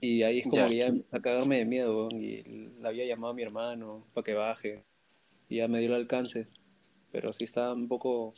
Y 0.00 0.22
ahí 0.22 0.38
es 0.40 0.44
como 0.44 0.56
Ya. 0.56 0.68
que 0.68 0.76
ya 0.76 0.86
empecé 0.88 1.16
a 1.16 1.20
cagarme 1.20 1.58
de 1.58 1.64
miedo, 1.64 2.08
y 2.12 2.42
le 2.80 2.88
había 2.88 3.06
llamado 3.06 3.32
a 3.32 3.36
mi 3.36 3.42
hermano 3.42 4.04
para 4.12 4.24
que 4.24 4.34
baje. 4.34 4.84
Y 5.48 5.56
ya 5.56 5.68
me 5.68 5.78
dio 5.80 5.88
el 5.88 5.94
alcance. 5.94 6.46
Pero 7.12 7.32
sí 7.32 7.44
estaba 7.44 7.72
un 7.72 7.88
poco, 7.88 8.34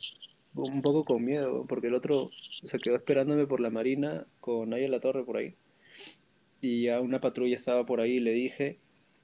un 0.55 0.81
poco 0.81 1.03
con 1.03 1.25
miedo, 1.25 1.65
porque 1.67 1.87
el 1.87 1.95
otro 1.95 2.29
se 2.49 2.79
quedó 2.79 2.95
esperándome 2.95 3.47
por 3.47 3.59
la 3.59 3.69
marina 3.69 4.27
con 4.39 4.69
Naya 4.69 4.87
La 4.87 4.99
Torre 4.99 5.25
por 5.25 5.37
ahí. 5.37 5.55
Y 6.61 6.83
ya 6.83 7.01
una 7.01 7.19
patrulla 7.19 7.55
estaba 7.55 7.85
por 7.85 8.01
ahí 8.01 8.13
y 8.13 8.19
le 8.19 8.31
dije, 8.31 8.77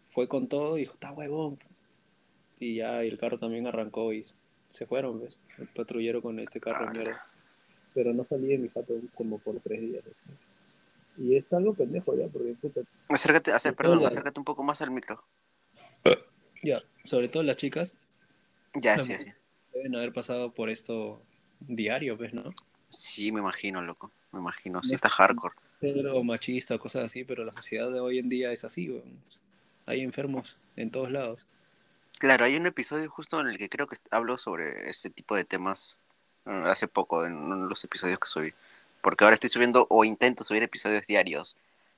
fue 0.10 0.28
con 0.28 0.48
todo 0.48 0.78
y 0.78 0.82
dijo, 0.82 0.94
está 0.94 1.12
huevón. 1.12 1.60
Y 2.64 2.76
ya 2.76 3.04
y 3.04 3.10
el 3.10 3.18
carro 3.18 3.38
también 3.38 3.68
arrancó 3.68 4.14
y 4.14 4.26
se 4.72 4.86
fueron, 4.86 5.22
¿ves? 5.22 5.38
El 5.58 5.68
patrullero 5.68 6.22
con 6.22 6.40
este 6.40 6.62
carro 6.62 6.90
mierda. 6.90 7.28
pero 7.94 8.14
no 8.14 8.24
salí 8.24 8.48
de 8.48 8.58
mi 8.58 8.70
jato 8.70 8.94
como 9.16 9.38
por 9.38 9.60
tres 9.60 9.82
días. 9.82 10.04
Y 11.18 11.36
es 11.36 11.52
algo 11.52 11.74
pendejo 11.74 12.16
ya, 12.16 12.28
porque 12.28 12.54
puta. 12.54 12.82
Acércate, 13.10 13.52
perdón, 13.74 14.06
acércate 14.06 14.40
un 14.40 14.46
poco 14.46 14.64
más 14.64 14.82
al 14.82 14.92
micro. 14.92 15.22
Ya, 16.64 16.80
sobre 17.04 17.28
todo 17.28 17.44
las 17.44 17.58
chicas. 17.58 17.94
Ya, 18.76 18.98
sí, 18.98 19.14
sí. 19.20 19.32
Deben 19.74 19.96
haber 19.98 20.14
pasado 20.14 20.54
por 20.54 20.70
esto 20.70 21.22
diario, 21.60 22.16
¿ves, 22.16 22.34
no? 22.34 22.50
Sí, 22.88 23.34
me 23.34 23.42
imagino, 23.42 23.82
loco. 23.82 24.10
Me 24.32 24.40
imagino, 24.40 24.82
sí, 24.82 24.96
está 24.96 25.10
hardcore. 25.10 25.56
Pero 25.82 26.24
machista, 26.24 26.78
cosas 26.78 27.04
así, 27.04 27.26
pero 27.26 27.44
la 27.44 27.52
sociedad 27.52 27.92
de 27.92 28.00
hoy 28.00 28.20
en 28.20 28.30
día 28.30 28.54
es 28.54 28.64
así, 28.64 29.04
Hay 29.86 30.00
enfermos 30.00 30.58
en 30.78 30.90
todos 30.92 31.12
lados. 31.12 31.46
Claro, 32.24 32.46
hay 32.46 32.56
un 32.56 32.66
episodio 32.66 33.10
justo 33.10 33.42
en 33.42 33.48
el 33.50 33.58
que 33.58 33.68
creo 33.68 33.86
que 33.86 33.98
hablo 34.10 34.38
sobre 34.38 34.90
ese 34.90 35.10
tipo 35.10 35.36
de 35.36 35.44
temas 35.44 36.00
eh, 36.46 36.64
hace 36.68 36.88
poco, 36.88 37.26
en 37.26 37.34
uno 37.36 37.64
de 37.64 37.68
los 37.68 37.84
episodios 37.84 38.18
que 38.18 38.30
subí. 38.30 38.54
Porque 39.02 39.26
ahora 39.26 39.34
estoy 39.34 39.50
subiendo 39.50 39.88
o 39.90 40.06
intento 40.06 40.46
subir 40.46 40.64
episodios 40.64 41.06
diarios, 41.06 41.58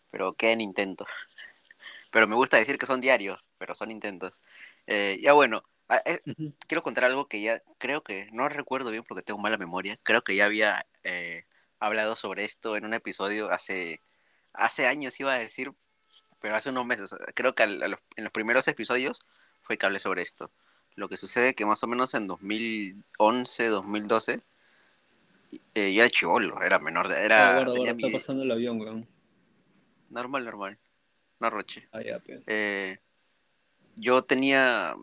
pero 0.10 0.34
qué 0.34 0.52
en 0.52 0.62
intento. 0.62 1.06
Pero 2.12 2.28
me 2.28 2.36
gusta 2.36 2.58
decir 2.58 2.80
que 2.80 2.88
son 2.88 3.02
diarios, 3.02 3.44
pero 3.60 3.76
son 3.76 3.92
intentos. 3.92 4.42
Eh, 4.88 5.20
ya 5.22 5.34
bueno, 5.34 5.64
ah, 5.90 6.02
eh, 6.06 6.22
quiero 6.68 6.82
contar 6.82 7.04
algo 7.04 7.28
que 7.28 7.42
ya 7.42 7.62
creo 7.78 8.02
que 8.04 8.28
no 8.32 8.50
recuerdo 8.50 8.90
bien 8.92 9.04
porque 9.04 9.22
tengo 9.24 9.40
mala 9.40 9.58
memoria. 9.58 10.00
Creo 10.04 10.24
que 10.24 10.36
ya 10.36 10.46
había 10.46 10.86
hablado 11.80 12.16
sobre 12.16 12.46
esto 12.46 12.78
en 12.78 12.86
un 12.86 12.96
episodio 12.96 13.52
hace, 13.52 14.02
hace 14.54 14.88
años, 14.88 15.20
iba 15.20 15.34
a 15.34 15.40
decir, 15.40 15.72
pero 16.40 16.56
hace 16.56 16.70
unos 16.72 16.86
meses. 16.88 17.12
Creo 17.36 17.54
que 17.54 17.64
en 17.64 17.92
los 18.24 18.32
primeros 18.32 18.68
episodios 18.68 19.26
fue 19.66 19.78
que 19.78 19.86
hablé 19.86 20.00
sobre 20.00 20.22
esto. 20.22 20.52
Lo 20.96 21.10
que 21.10 21.18
sucede 21.18 21.56
que 21.56 21.66
más 21.66 21.84
o 21.84 21.88
menos 21.88 22.14
en 22.14 22.28
2011, 22.28 23.68
2012, 23.68 24.42
eh, 25.74 25.94
yo 25.94 26.02
era 26.02 26.10
chivolo, 26.10 26.62
era 26.62 26.80
menor 26.80 27.10
de 27.10 27.26
era 27.26 27.62
ah, 27.62 27.72
tenía 27.72 27.92
está 27.92 28.08
pasando 28.12 28.44
el 28.44 28.52
avión, 28.52 28.80
weón. 28.80 29.08
Normal, 30.10 30.46
normal. 30.46 30.78
No 31.40 31.50
roche. 31.50 31.88
Ah, 31.92 32.02
ya, 32.02 32.20
pues. 32.20 32.44
eh, 32.48 32.98
yo 33.96 34.22
tenía 34.22 34.96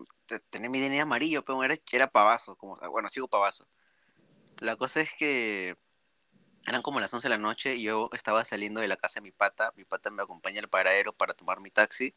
tenía 0.49 0.69
mi 0.69 0.79
DNA 0.79 1.03
amarillo, 1.03 1.43
pero 1.43 1.63
era, 1.63 1.75
era 1.91 2.07
pavazo, 2.07 2.55
como, 2.55 2.75
bueno, 2.89 3.09
sigo 3.09 3.27
pavazo. 3.27 3.67
La 4.59 4.75
cosa 4.77 5.01
es 5.01 5.13
que 5.13 5.75
eran 6.65 6.81
como 6.81 6.99
las 6.99 7.13
11 7.13 7.27
de 7.27 7.29
la 7.29 7.37
noche 7.37 7.75
y 7.75 7.83
yo 7.83 8.09
estaba 8.13 8.43
saliendo 8.45 8.81
de 8.81 8.87
la 8.87 8.95
casa 8.95 9.19
de 9.19 9.23
mi 9.23 9.31
pata, 9.31 9.73
mi 9.75 9.83
pata 9.83 10.09
me 10.09 10.23
acompaña 10.23 10.61
al 10.61 10.69
paradero 10.69 11.13
para 11.13 11.33
tomar 11.33 11.59
mi 11.59 11.69
taxi 11.69 12.15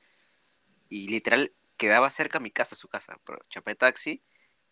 y 0.89 1.09
literal 1.09 1.53
quedaba 1.77 2.11
cerca 2.11 2.39
a 2.39 2.41
mi 2.41 2.51
casa, 2.51 2.77
su 2.77 2.89
casa, 2.89 3.19
pero 3.25 3.39
chapé 3.51 3.75
taxi 3.75 4.23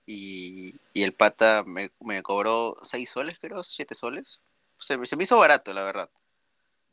y, 0.07 0.75
el 0.95 1.13
pata 1.13 1.65
me, 1.67 1.91
cobró 2.23 2.77
6 2.83 3.11
soles, 3.11 3.39
creo, 3.41 3.63
7 3.63 3.95
soles. 3.95 4.41
Se, 4.79 5.05
se, 5.07 5.17
me 5.17 5.25
hizo 5.25 5.39
barato, 5.39 5.73
la 5.73 5.83
verdad. 5.83 6.11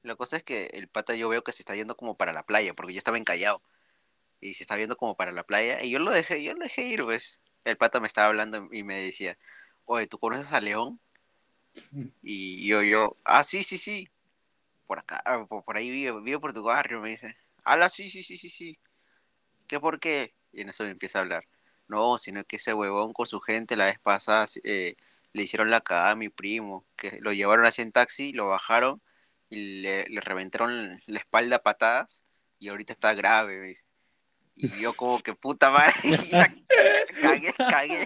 La 0.03 0.15
cosa 0.15 0.37
es 0.37 0.43
que 0.43 0.67
el 0.73 0.87
pata 0.87 1.15
yo 1.15 1.29
veo 1.29 1.43
que 1.43 1.53
se 1.53 1.61
está 1.61 1.75
yendo 1.75 1.95
como 1.95 2.15
para 2.15 2.33
la 2.33 2.43
playa, 2.43 2.73
porque 2.73 2.93
yo 2.93 2.97
estaba 2.99 3.17
encallado. 3.17 3.61
Y 4.41 4.55
se 4.55 4.63
está 4.63 4.75
viendo 4.75 4.97
como 4.97 5.15
para 5.15 5.31
la 5.31 5.43
playa. 5.43 5.83
Y 5.83 5.91
yo 5.91 5.99
lo 5.99 6.11
dejé, 6.11 6.43
yo 6.43 6.53
lo 6.53 6.63
dejé 6.63 6.83
ir, 6.83 7.03
pues. 7.03 7.41
El 7.65 7.77
pata 7.77 7.99
me 7.99 8.07
estaba 8.07 8.27
hablando 8.27 8.69
y 8.71 8.83
me 8.83 8.95
decía, 8.95 9.37
oye, 9.85 10.07
¿tú 10.07 10.17
conoces 10.19 10.51
a 10.53 10.61
León? 10.61 10.99
Y 12.23 12.67
yo, 12.67 12.81
yo, 12.83 13.17
ah, 13.23 13.43
sí, 13.43 13.63
sí, 13.63 13.77
sí. 13.77 14.09
Por 14.87 14.99
acá, 14.99 15.21
ah, 15.25 15.45
por, 15.47 15.77
ahí 15.77 15.89
vivo, 15.91 16.21
vivo 16.21 16.39
por 16.41 16.53
tu 16.53 16.63
barrio, 16.63 17.01
me 17.01 17.09
dice. 17.09 17.35
Ah, 17.63 17.89
sí, 17.89 18.09
sí, 18.09 18.23
sí, 18.23 18.37
sí, 18.37 18.49
sí. 18.49 18.79
¿Qué 19.71 19.79
por 19.79 20.01
qué? 20.01 20.35
Y 20.51 20.63
en 20.63 20.67
eso 20.69 20.83
me 20.83 20.89
empieza 20.89 21.19
a 21.19 21.21
hablar. 21.21 21.47
No, 21.87 22.17
sino 22.17 22.43
que 22.43 22.57
ese 22.57 22.73
huevón 22.73 23.13
con 23.13 23.25
su 23.25 23.39
gente 23.39 23.77
la 23.77 23.85
vez 23.85 23.99
pasada 23.99 24.45
eh, 24.65 24.95
le 25.31 25.43
hicieron 25.43 25.71
la 25.71 25.79
cagada 25.79 26.11
a 26.11 26.15
mi 26.17 26.27
primo, 26.27 26.85
que 26.97 27.19
lo 27.21 27.31
llevaron 27.31 27.65
así 27.65 27.81
en 27.81 27.93
taxi, 27.93 28.33
lo 28.33 28.49
bajaron 28.49 29.01
y 29.49 29.81
le, 29.81 30.03
reventaron 30.19 31.01
la 31.05 31.19
espalda 31.19 31.55
a 31.55 31.63
patadas 31.63 32.25
y 32.59 32.67
ahorita 32.67 32.91
está 32.91 33.13
grave. 33.13 33.77
Y 34.57 34.77
yo 34.77 34.91
como 34.93 35.21
que 35.23 35.35
puta 35.35 35.71
madre, 35.71 35.93
cagué, 37.21 37.53
cagué, 37.53 38.05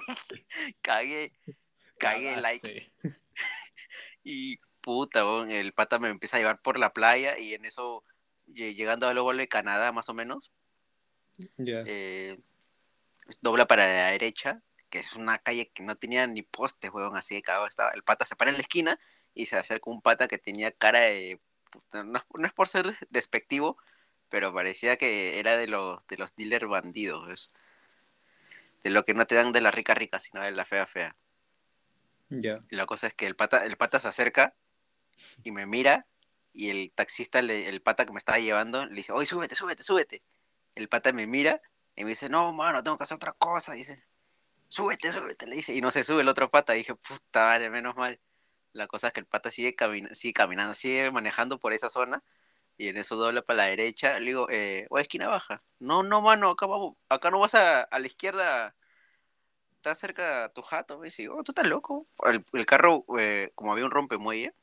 cagué, 0.83 1.33
cagué, 1.97 2.37
like. 2.37 2.93
Y 4.23 4.57
puta, 4.81 5.23
el 5.49 5.73
pata 5.73 5.97
me 5.97 6.09
empieza 6.09 6.37
a 6.37 6.41
llevar 6.41 6.61
por 6.61 6.77
la 6.77 6.93
playa 6.93 7.39
y 7.39 7.55
en 7.55 7.65
eso, 7.65 8.03
llegando 8.45 9.07
a 9.07 9.15
luego 9.15 9.33
de 9.33 9.47
Canadá 9.47 9.91
más 9.91 10.09
o 10.09 10.13
menos, 10.13 10.51
eh, 11.57 12.37
dobla 13.41 13.65
para 13.65 13.85
la 13.85 14.11
derecha, 14.11 14.61
que 14.89 14.99
es 14.99 15.13
una 15.15 15.37
calle 15.39 15.69
que 15.73 15.83
no 15.83 15.95
tenía 15.95 16.27
ni 16.27 16.41
postes, 16.41 16.91
huevón, 16.91 17.17
así 17.17 17.35
de 17.35 17.41
cagado 17.41 17.67
estaba. 17.67 17.91
El 17.91 18.03
pata 18.03 18.25
se 18.25 18.35
para 18.35 18.51
en 18.51 18.57
la 18.57 18.61
esquina 18.61 18.99
y 19.33 19.47
se 19.47 19.57
acerca 19.57 19.89
un 19.89 20.01
pata 20.01 20.27
que 20.27 20.37
tenía 20.37 20.71
cara 20.71 20.99
de... 20.99 21.39
no, 22.05 22.23
es 22.45 22.53
por 22.53 22.67
ser 22.67 22.85
despectivo, 23.09 23.77
pero 24.29 24.53
parecía 24.53 24.97
que 24.97 25.39
era 25.39 25.57
de 25.57 25.67
los, 25.67 26.05
de 26.07 26.17
los 26.17 26.35
dealer 26.35 26.67
bandidos, 26.67 27.51
de 28.83 28.89
lo 28.89 29.03
que 29.03 29.13
no 29.13 29.25
te 29.25 29.35
dan 29.35 29.51
de 29.51 29.61
la 29.61 29.71
rica 29.71 29.93
rica, 29.93 30.19
sino 30.19 30.43
de 30.43 30.51
la 30.51 30.65
fea 30.65 30.87
fea. 30.87 31.15
Ya. 32.29 32.59
la 32.69 32.87
cosa 32.87 33.05
es 33.05 33.13
que 33.13 33.27
el 33.27 33.35
pata, 33.35 33.65
el 33.65 33.77
pata 33.77 33.99
se 33.99 34.07
acerca 34.07 34.55
y 35.43 35.51
me 35.51 35.67
mira 35.67 36.07
y 36.53 36.69
el 36.71 36.91
taxista, 36.91 37.39
el 37.39 37.81
pata 37.81 38.05
que 38.05 38.13
me 38.13 38.17
estaba 38.17 38.39
llevando, 38.39 38.85
le 38.87 38.95
dice, 38.95 39.11
oye, 39.11 39.27
súbete, 39.27 39.55
súbete, 39.55 39.83
súbete 39.83 40.23
el 40.75 40.89
pata 40.89 41.13
me 41.13 41.27
mira 41.27 41.61
y 41.95 42.03
me 42.03 42.11
dice, 42.11 42.29
no, 42.29 42.51
mano, 42.53 42.83
tengo 42.83 42.97
que 42.97 43.03
hacer 43.05 43.15
otra 43.15 43.33
cosa. 43.33 43.73
Dice, 43.73 44.03
súbete, 44.69 45.11
súbete, 45.11 45.47
le 45.47 45.57
dice. 45.57 45.73
Y 45.73 45.81
no 45.81 45.91
se 45.91 46.03
sube 46.03 46.21
el 46.21 46.27
otro 46.29 46.49
pata. 46.49 46.75
Y 46.75 46.79
dije, 46.79 46.95
puta 46.95 47.45
madre, 47.45 47.69
menos 47.69 47.95
mal. 47.95 48.19
La 48.73 48.87
cosa 48.87 49.07
es 49.07 49.13
que 49.13 49.21
el 49.21 49.25
pata 49.27 49.51
sigue, 49.51 49.75
sigue 50.11 50.33
caminando, 50.33 50.75
sigue 50.75 51.11
manejando 51.11 51.59
por 51.59 51.73
esa 51.73 51.89
zona. 51.89 52.23
Y 52.77 52.89
en 52.89 52.97
eso 52.97 53.15
dobla 53.15 53.41
para 53.41 53.57
la 53.57 53.65
derecha. 53.67 54.19
Le 54.19 54.27
digo, 54.27 54.47
eh, 54.51 54.87
o 54.89 54.99
esquina 54.99 55.29
baja. 55.29 55.61
No, 55.79 56.03
no, 56.03 56.21
mano, 56.21 56.51
acá, 56.51 56.65
vamos, 56.65 56.95
acá 57.09 57.31
no 57.31 57.39
vas 57.39 57.55
a, 57.55 57.83
a 57.83 57.99
la 57.99 58.07
izquierda. 58.07 58.75
Está 59.77 59.95
cerca 59.95 60.51
tu 60.53 60.61
jato. 60.61 60.99
Me 60.99 61.05
dice, 61.05 61.29
oh, 61.29 61.43
tú 61.43 61.51
estás 61.51 61.67
loco. 61.67 62.07
El, 62.53 62.65
carro, 62.65 63.05
eh, 63.19 63.51
como 63.55 63.71
había 63.71 63.85
un 63.85 63.91
rompemuelle, 63.91 64.53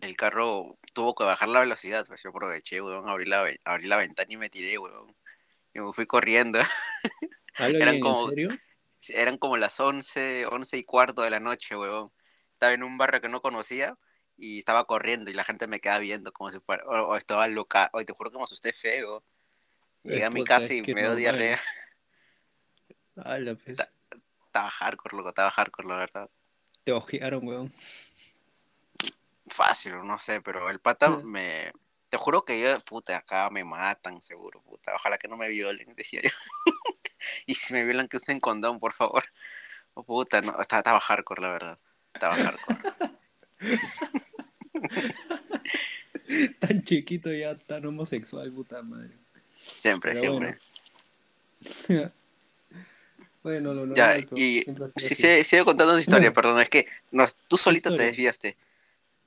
el 0.00 0.16
carro 0.16 0.78
tuvo 0.92 1.14
que 1.14 1.24
bajar 1.24 1.48
la 1.48 1.60
velocidad, 1.60 2.06
pues 2.06 2.22
yo 2.22 2.30
aproveché, 2.30 2.82
weón, 2.82 3.08
abrí 3.08 3.24
la, 3.24 3.46
abrí 3.64 3.86
la 3.86 3.96
ventana 3.96 4.30
y 4.30 4.36
me 4.36 4.50
tiré, 4.50 4.76
weón. 4.78 5.14
Y 5.74 5.80
me 5.80 5.92
fui 5.92 6.06
corriendo. 6.06 6.58
eran 7.58 8.00
como, 8.00 8.24
¿en 8.24 8.28
serio? 8.28 8.48
Eran 9.08 9.38
como 9.38 9.56
las 9.56 9.80
11, 9.80 10.46
11 10.46 10.76
y 10.76 10.84
cuarto 10.84 11.22
de 11.22 11.30
la 11.30 11.40
noche, 11.40 11.76
weón. 11.76 12.10
Estaba 12.52 12.74
en 12.74 12.82
un 12.82 12.98
barrio 12.98 13.20
que 13.20 13.28
no 13.28 13.40
conocía 13.40 13.96
y 14.36 14.58
estaba 14.58 14.84
corriendo 14.84 15.30
y 15.30 15.34
la 15.34 15.44
gente 15.44 15.66
me 15.66 15.80
quedaba 15.80 16.00
viendo 16.00 16.32
como 16.32 16.50
si 16.50 16.60
fuera, 16.60 16.84
o, 16.84 17.16
estaba 17.16 17.46
loca, 17.48 17.90
hoy 17.92 18.04
te 18.04 18.12
juro 18.12 18.30
que 18.30 18.38
me 18.38 18.44
asusté 18.44 18.72
feo. 18.72 19.24
Llegué 20.04 20.24
a 20.24 20.30
mi 20.30 20.44
casa 20.44 20.74
y 20.74 20.82
me 20.82 21.00
dio 21.00 21.14
diarrea. 21.14 21.60
Pues. 23.14 23.78
Estaba 24.46 24.68
hardcore, 24.68 25.16
loco, 25.16 25.28
estaba 25.30 25.50
hardcore, 25.50 25.88
la 25.88 25.96
verdad. 25.96 26.30
Te 26.84 26.92
ojearon, 26.92 27.46
weón 27.46 27.72
fácil, 29.52 29.94
no 30.04 30.18
sé, 30.18 30.40
pero 30.40 30.70
el 30.70 30.80
pata 30.80 31.10
me... 31.10 31.72
Te 32.08 32.18
juro 32.18 32.44
que 32.44 32.60
yo, 32.60 32.78
puta, 32.80 33.16
acá 33.16 33.48
me 33.50 33.64
matan, 33.64 34.20
seguro, 34.20 34.60
puta. 34.60 34.94
Ojalá 34.94 35.16
que 35.16 35.28
no 35.28 35.36
me 35.36 35.48
violen, 35.48 35.88
decía 35.96 36.20
yo. 36.22 36.30
y 37.46 37.54
si 37.54 37.72
me 37.72 37.84
violan, 37.84 38.08
que 38.08 38.18
usen 38.18 38.40
condón, 38.40 38.78
por 38.78 38.92
favor. 38.92 39.24
Oh, 39.94 40.02
puta, 40.02 40.42
no, 40.42 40.60
estaba, 40.60 40.80
estaba 40.80 41.00
hardcore, 41.00 41.42
la 41.42 41.48
verdad. 41.48 41.78
Estaba 42.12 42.36
hardcore. 42.36 42.78
tan 46.60 46.84
chiquito 46.84 47.32
ya, 47.32 47.56
tan 47.56 47.86
homosexual, 47.86 48.50
puta 48.52 48.82
madre. 48.82 49.16
Siempre, 49.76 50.16
siempre. 50.16 50.58
Bueno, 53.42 53.74
lo 53.74 53.92
Ya, 53.92 54.18
y 54.36 54.64
si 54.96 55.16
sigue, 55.16 55.64
contando 55.64 55.94
tu 55.94 55.98
historia, 55.98 56.32
perdón, 56.32 56.60
es 56.60 56.68
que 56.68 56.86
no, 57.10 57.24
tú 57.48 57.58
solito 57.58 57.92
te 57.92 58.04
desviaste 58.04 58.56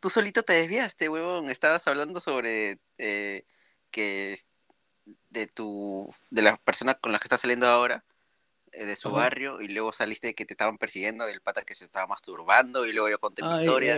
tú 0.05 0.12
solito 0.12 0.43
te 0.43 0.53
desviaste, 0.53 1.09
huevón. 1.09 1.50
Estabas 1.50 1.88
hablando 1.88 2.19
sobre 2.19 2.77
eh, 3.00 3.41
que 3.89 4.35
de 5.31 5.47
tu, 5.47 6.13
de 6.29 6.43
la 6.43 6.57
persona 6.57 6.93
con 6.93 7.12
la 7.12 7.17
que 7.17 7.24
estás 7.24 7.41
saliendo 7.41 7.65
ahora, 7.65 8.05
eh, 8.71 8.85
de 8.85 8.95
su 8.97 9.09
barrio, 9.09 9.62
y 9.62 9.67
luego 9.67 9.91
saliste 9.93 10.27
de 10.27 10.33
que 10.35 10.45
te 10.45 10.53
estaban 10.53 10.77
persiguiendo, 10.77 11.27
el 11.27 11.41
pata 11.41 11.63
que 11.63 11.74
se 11.74 11.85
estaba 11.85 12.05
masturbando, 12.05 12.85
y 12.85 12.93
luego 12.93 13.09
yo 13.09 13.17
conté 13.17 13.41
mi 13.41 13.53
historia. 13.53 13.97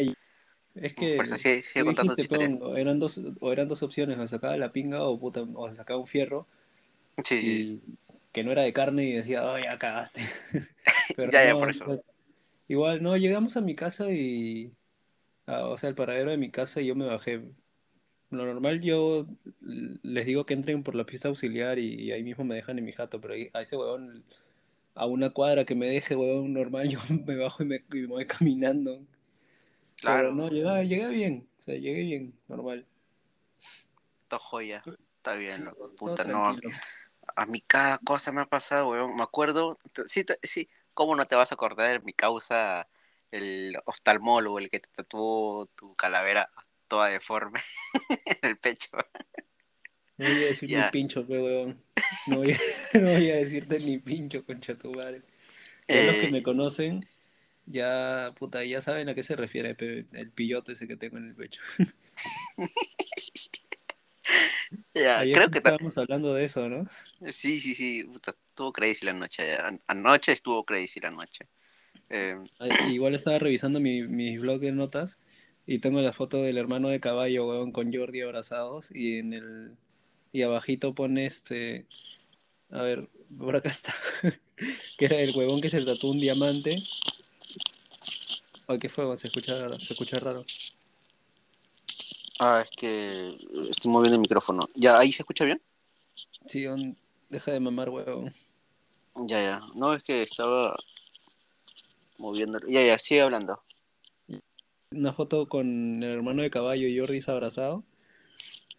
Es 0.75 0.93
que. 0.93 1.17
Por 1.17 1.27
sigue, 1.37 1.83
contando 1.83 2.15
tu 2.15 2.21
historia. 2.21 2.57
eran, 2.77 2.99
dos, 2.99 3.19
o 3.41 3.51
eran 3.51 3.67
dos 3.67 3.83
opciones, 3.83 4.17
o 4.17 4.25
sacaba 4.29 4.55
la 4.55 4.71
pinga 4.71 5.03
o, 5.03 5.19
puta, 5.19 5.41
o 5.55 5.69
sacaba 5.73 5.99
un 5.99 6.07
fierro. 6.07 6.47
Sí, 7.21 7.41
sí. 7.41 7.81
Que 8.31 8.45
no 8.45 8.53
era 8.53 8.61
de 8.61 8.71
carne 8.71 9.03
y 9.03 9.11
decía, 9.11 9.43
oh, 9.43 9.59
ya 9.59 9.77
cagaste. 9.77 10.21
ya, 11.31 11.47
ya, 11.47 11.53
por 11.53 11.69
eso. 11.69 12.01
Igual, 12.69 13.03
no, 13.03 13.17
llegamos 13.17 13.57
a 13.57 13.61
mi 13.61 13.75
casa 13.75 14.09
y 14.09 14.71
Ah, 15.47 15.63
o 15.65 15.77
sea, 15.77 15.87
el 15.87 15.95
paradero 15.95 16.29
de 16.29 16.37
mi 16.37 16.51
casa 16.51 16.81
y 16.81 16.87
yo 16.87 16.95
me 16.95 17.07
bajé. 17.07 17.41
Lo 18.29 18.45
normal 18.45 18.81
yo 18.81 19.25
les 19.61 20.25
digo 20.25 20.45
que 20.45 20.53
entren 20.53 20.83
por 20.83 20.93
la 20.93 21.05
pista 21.05 21.29
auxiliar 21.29 21.79
y, 21.79 22.11
ahí 22.11 22.21
mismo 22.21 22.43
me 22.43 22.55
dejan 22.55 22.77
en 22.77 22.83
mi 22.83 22.91
jato, 22.91 23.21
pero 23.21 23.33
a 23.53 23.61
ese 23.61 23.77
huevón, 23.77 24.25
a 24.93 25.05
una 25.05 25.29
cuadra 25.29 25.63
que 25.63 25.73
me 25.73 25.87
deje, 25.87 26.17
huevón, 26.17 26.53
normal, 26.53 26.89
yo 26.89 26.99
me 27.25 27.37
bajo 27.37 27.63
y 27.63 27.65
me, 27.65 27.81
voy 28.07 28.25
caminando. 28.25 29.01
Pero 30.03 30.33
no, 30.33 30.49
llegué, 30.49 30.85
llegué 30.85 31.07
bien, 31.07 31.47
o 31.57 31.61
sea, 31.61 31.75
llegué 31.75 32.01
bien, 32.03 32.33
normal. 32.49 32.85
Todo 34.27 34.41
joya, 34.41 34.83
está 35.15 35.35
bien, 35.35 35.69
puta, 35.95 36.25
no. 36.25 36.55
A 37.35 37.45
mí 37.45 37.61
cada 37.61 37.97
cosa 37.99 38.33
me 38.33 38.41
ha 38.41 38.45
pasado, 38.45 38.89
weón. 38.89 39.15
Me 39.15 39.23
acuerdo, 39.23 39.77
sí, 40.07 40.25
sí, 40.43 40.69
¿cómo 40.93 41.15
no 41.15 41.25
te 41.25 41.35
vas 41.35 41.51
a 41.51 41.55
acordar 41.55 41.93
de 41.93 42.05
mi 42.05 42.11
causa, 42.11 42.87
el 43.31 43.77
oftalmólogo, 43.85 44.59
el 44.59 44.69
que 44.69 44.79
te 44.79 44.89
tatuó 44.95 45.67
tu 45.75 45.95
calavera 45.95 46.49
toda 46.87 47.09
deforme 47.09 47.59
en 48.41 48.49
el 48.49 48.57
pecho? 48.57 48.89
No 50.17 50.25
voy 50.25 50.43
a 50.43 50.47
decir 50.47 50.69
ni 50.69 50.81
pincho, 50.91 51.21
weón. 51.21 51.81
No 52.27 52.37
voy, 52.37 52.51
a, 52.51 52.59
no 52.99 53.11
voy, 53.11 53.29
a, 53.31 53.35
decirte 53.35 53.79
ni 53.79 53.99
pincho, 53.99 54.43
concha 54.45 54.75
tu 54.75 54.91
madre. 54.91 55.21
los 55.87 56.15
que 56.15 56.29
me 56.31 56.39
eh, 56.39 56.43
conocen 56.43 57.05
ya, 57.67 58.33
puta, 58.39 58.63
ya 58.63 58.81
saben 58.81 59.09
a 59.09 59.13
qué 59.13 59.23
se 59.23 59.35
refiere 59.35 59.75
el 60.13 60.31
pillote 60.31 60.71
ese 60.71 60.87
que 60.87 60.95
tengo 60.95 61.17
en 61.17 61.27
el 61.27 61.35
pecho. 61.35 61.61
ya, 64.93 65.21
creo 65.23 65.49
que 65.49 65.57
estábamos 65.57 65.97
hablando 65.97 66.33
de 66.33 66.45
eso, 66.45 66.69
¿no? 66.69 66.87
Sí, 67.29 67.59
sí, 67.59 67.73
sí, 67.75 68.05
puta, 68.05 68.31
estuvo 68.31 68.71
crazy 68.71 69.05
la 69.05 69.11
noche. 69.13 69.43
Anoche 69.85 70.31
estuvo 70.31 70.63
crazy 70.63 71.01
la 71.01 71.11
noche. 71.11 71.45
Eh... 72.09 72.35
Igual 72.89 73.15
estaba 73.15 73.39
revisando 73.39 73.79
mi, 73.79 74.03
mi 74.03 74.37
blog 74.37 74.59
de 74.59 74.71
notas 74.71 75.17
y 75.65 75.79
tengo 75.79 76.01
la 76.01 76.13
foto 76.13 76.41
del 76.41 76.57
hermano 76.57 76.89
de 76.89 76.99
caballo, 76.99 77.47
weón, 77.47 77.71
con 77.71 77.93
Jordi 77.93 78.21
abrazados 78.21 78.89
y 78.91 79.17
en 79.17 79.33
el 79.33 79.77
y 80.31 80.41
abajito 80.41 80.93
pone 80.93 81.25
este 81.25 81.85
a 82.69 82.81
ver, 82.81 83.09
por 83.37 83.55
acá 83.55 83.69
está. 83.69 83.93
que 84.97 85.05
era 85.05 85.19
el 85.19 85.35
huevón 85.35 85.61
que 85.61 85.69
se 85.69 85.83
trató 85.83 86.09
un 86.09 86.19
diamante 86.19 86.77
Ay, 88.69 88.79
¿qué 88.79 88.89
fue? 88.89 89.15
Se 89.15 89.27
escucha, 89.27 89.53
se 89.69 89.93
escucha 89.93 90.19
raro. 90.19 90.43
Ah, 92.39 92.61
es 92.65 92.69
que 92.71 93.37
estoy 93.69 93.89
moviendo 93.89 94.15
el 94.15 94.21
micrófono. 94.21 94.59
¿Ya 94.75 94.99
ahí 94.99 95.13
se 95.13 95.21
escucha 95.21 95.45
bien? 95.45 95.61
Sí, 96.47 96.65
deja 97.29 97.51
de 97.51 97.61
mamar, 97.61 97.89
huevón. 97.89 98.33
Ya, 99.25 99.41
ya. 99.41 99.61
No, 99.75 99.93
es 99.93 100.03
que 100.03 100.21
estaba 100.21 100.75
moviendo. 102.17 102.59
Ya, 102.67 102.83
ya, 102.83 102.97
sigue 102.99 103.21
hablando. 103.21 103.61
Una 104.91 105.13
foto 105.13 105.47
con 105.47 106.03
el 106.03 106.09
hermano 106.09 106.41
de 106.41 106.49
caballo 106.49 106.87
y 106.87 106.97
Jordi 106.97 107.19
abrazado. 107.27 107.83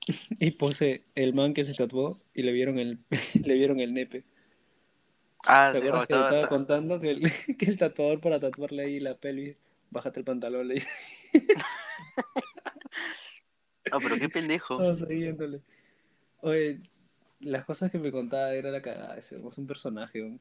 y 0.39 0.51
pose 0.53 1.05
el 1.15 1.35
man 1.35 1.55
que 1.55 1.65
se 1.65 1.75
tatuó 1.75 2.21
y 2.35 2.43
le 2.43 2.53
vieron 2.53 2.79
el, 2.79 2.99
le 3.45 3.55
vieron 3.55 3.81
el 3.81 3.95
nepe. 3.95 4.25
Ah, 5.47 5.71
¿Te 5.73 5.79
acuerdas 5.79 6.09
que 6.09 6.15
estaba, 6.15 6.49
contando 6.49 7.01
que 7.01 7.11
el, 7.11 7.23
que 7.59 7.67
el 7.67 7.79
tatuador 7.79 8.21
para 8.21 8.41
tatuarle 8.41 8.83
ahí 8.83 9.01
la 9.01 9.15
pelvis 9.15 9.57
bájate 9.91 10.21
el 10.21 10.25
pantalón, 10.25 10.69
le. 10.69 10.83
No, 13.91 14.01
pero 14.01 14.19
qué 14.19 14.29
pendejo. 14.29 14.75
Estaba 14.75 14.95
siguiéndole. 14.95 15.63
Oye, 16.41 16.83
las 17.41 17.65
cosas 17.65 17.91
que 17.91 17.99
me 17.99 18.13
contaba 18.13 18.53
era 18.53 18.71
la 18.71 18.83
cagada, 18.83 19.17
ese 19.17 19.37
es 19.37 19.59
un 19.59 19.67
personaje. 19.67 20.39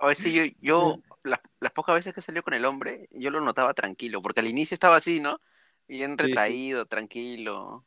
Oye, 0.00 0.14
sí, 0.14 0.32
yo, 0.32 0.44
yo 0.60 1.02
las, 1.24 1.40
las, 1.60 1.72
pocas 1.72 1.94
veces 1.94 2.14
que 2.14 2.22
salió 2.22 2.42
con 2.42 2.54
el 2.54 2.64
hombre, 2.64 3.08
yo 3.12 3.30
lo 3.30 3.40
notaba 3.40 3.74
tranquilo, 3.74 4.22
porque 4.22 4.40
al 4.40 4.46
inicio 4.46 4.74
estaba 4.74 4.96
así, 4.96 5.20
¿no? 5.20 5.40
Bien 5.88 6.18
retraído, 6.18 6.86
tranquilo. 6.86 7.84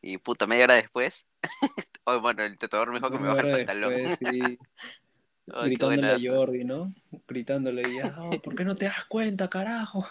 Y 0.00 0.18
puta, 0.18 0.46
media 0.46 0.64
hora 0.64 0.74
después, 0.74 1.26
oye, 2.04 2.20
bueno, 2.20 2.42
el 2.42 2.58
tatuador 2.58 2.90
me 2.90 2.98
dijo 2.98 3.10
que 3.10 3.18
me 3.18 3.28
baja 3.28 3.40
el 3.40 3.52
pantalón. 3.52 4.16
sí. 4.16 4.58
gritándole 5.46 6.06
a 6.08 6.18
Jordi, 6.18 6.64
¿no? 6.64 6.86
Gritándole, 7.28 7.82
ya, 7.94 8.16
oh, 8.18 8.30
¿por 8.42 8.54
qué 8.54 8.64
no 8.64 8.74
te 8.74 8.86
das 8.86 9.04
cuenta, 9.06 9.48
carajo? 9.48 10.06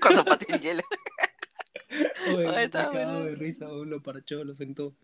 Cuando 0.00 0.24
pateé 0.24 0.56
el 0.56 0.60
hielo. 0.60 0.82
Oye, 2.34 2.48
Ay, 2.48 2.68
de 2.68 3.34
risa, 3.34 3.68
lo 3.68 4.02
parchó, 4.02 4.44
lo 4.44 4.54
sentó. 4.54 4.94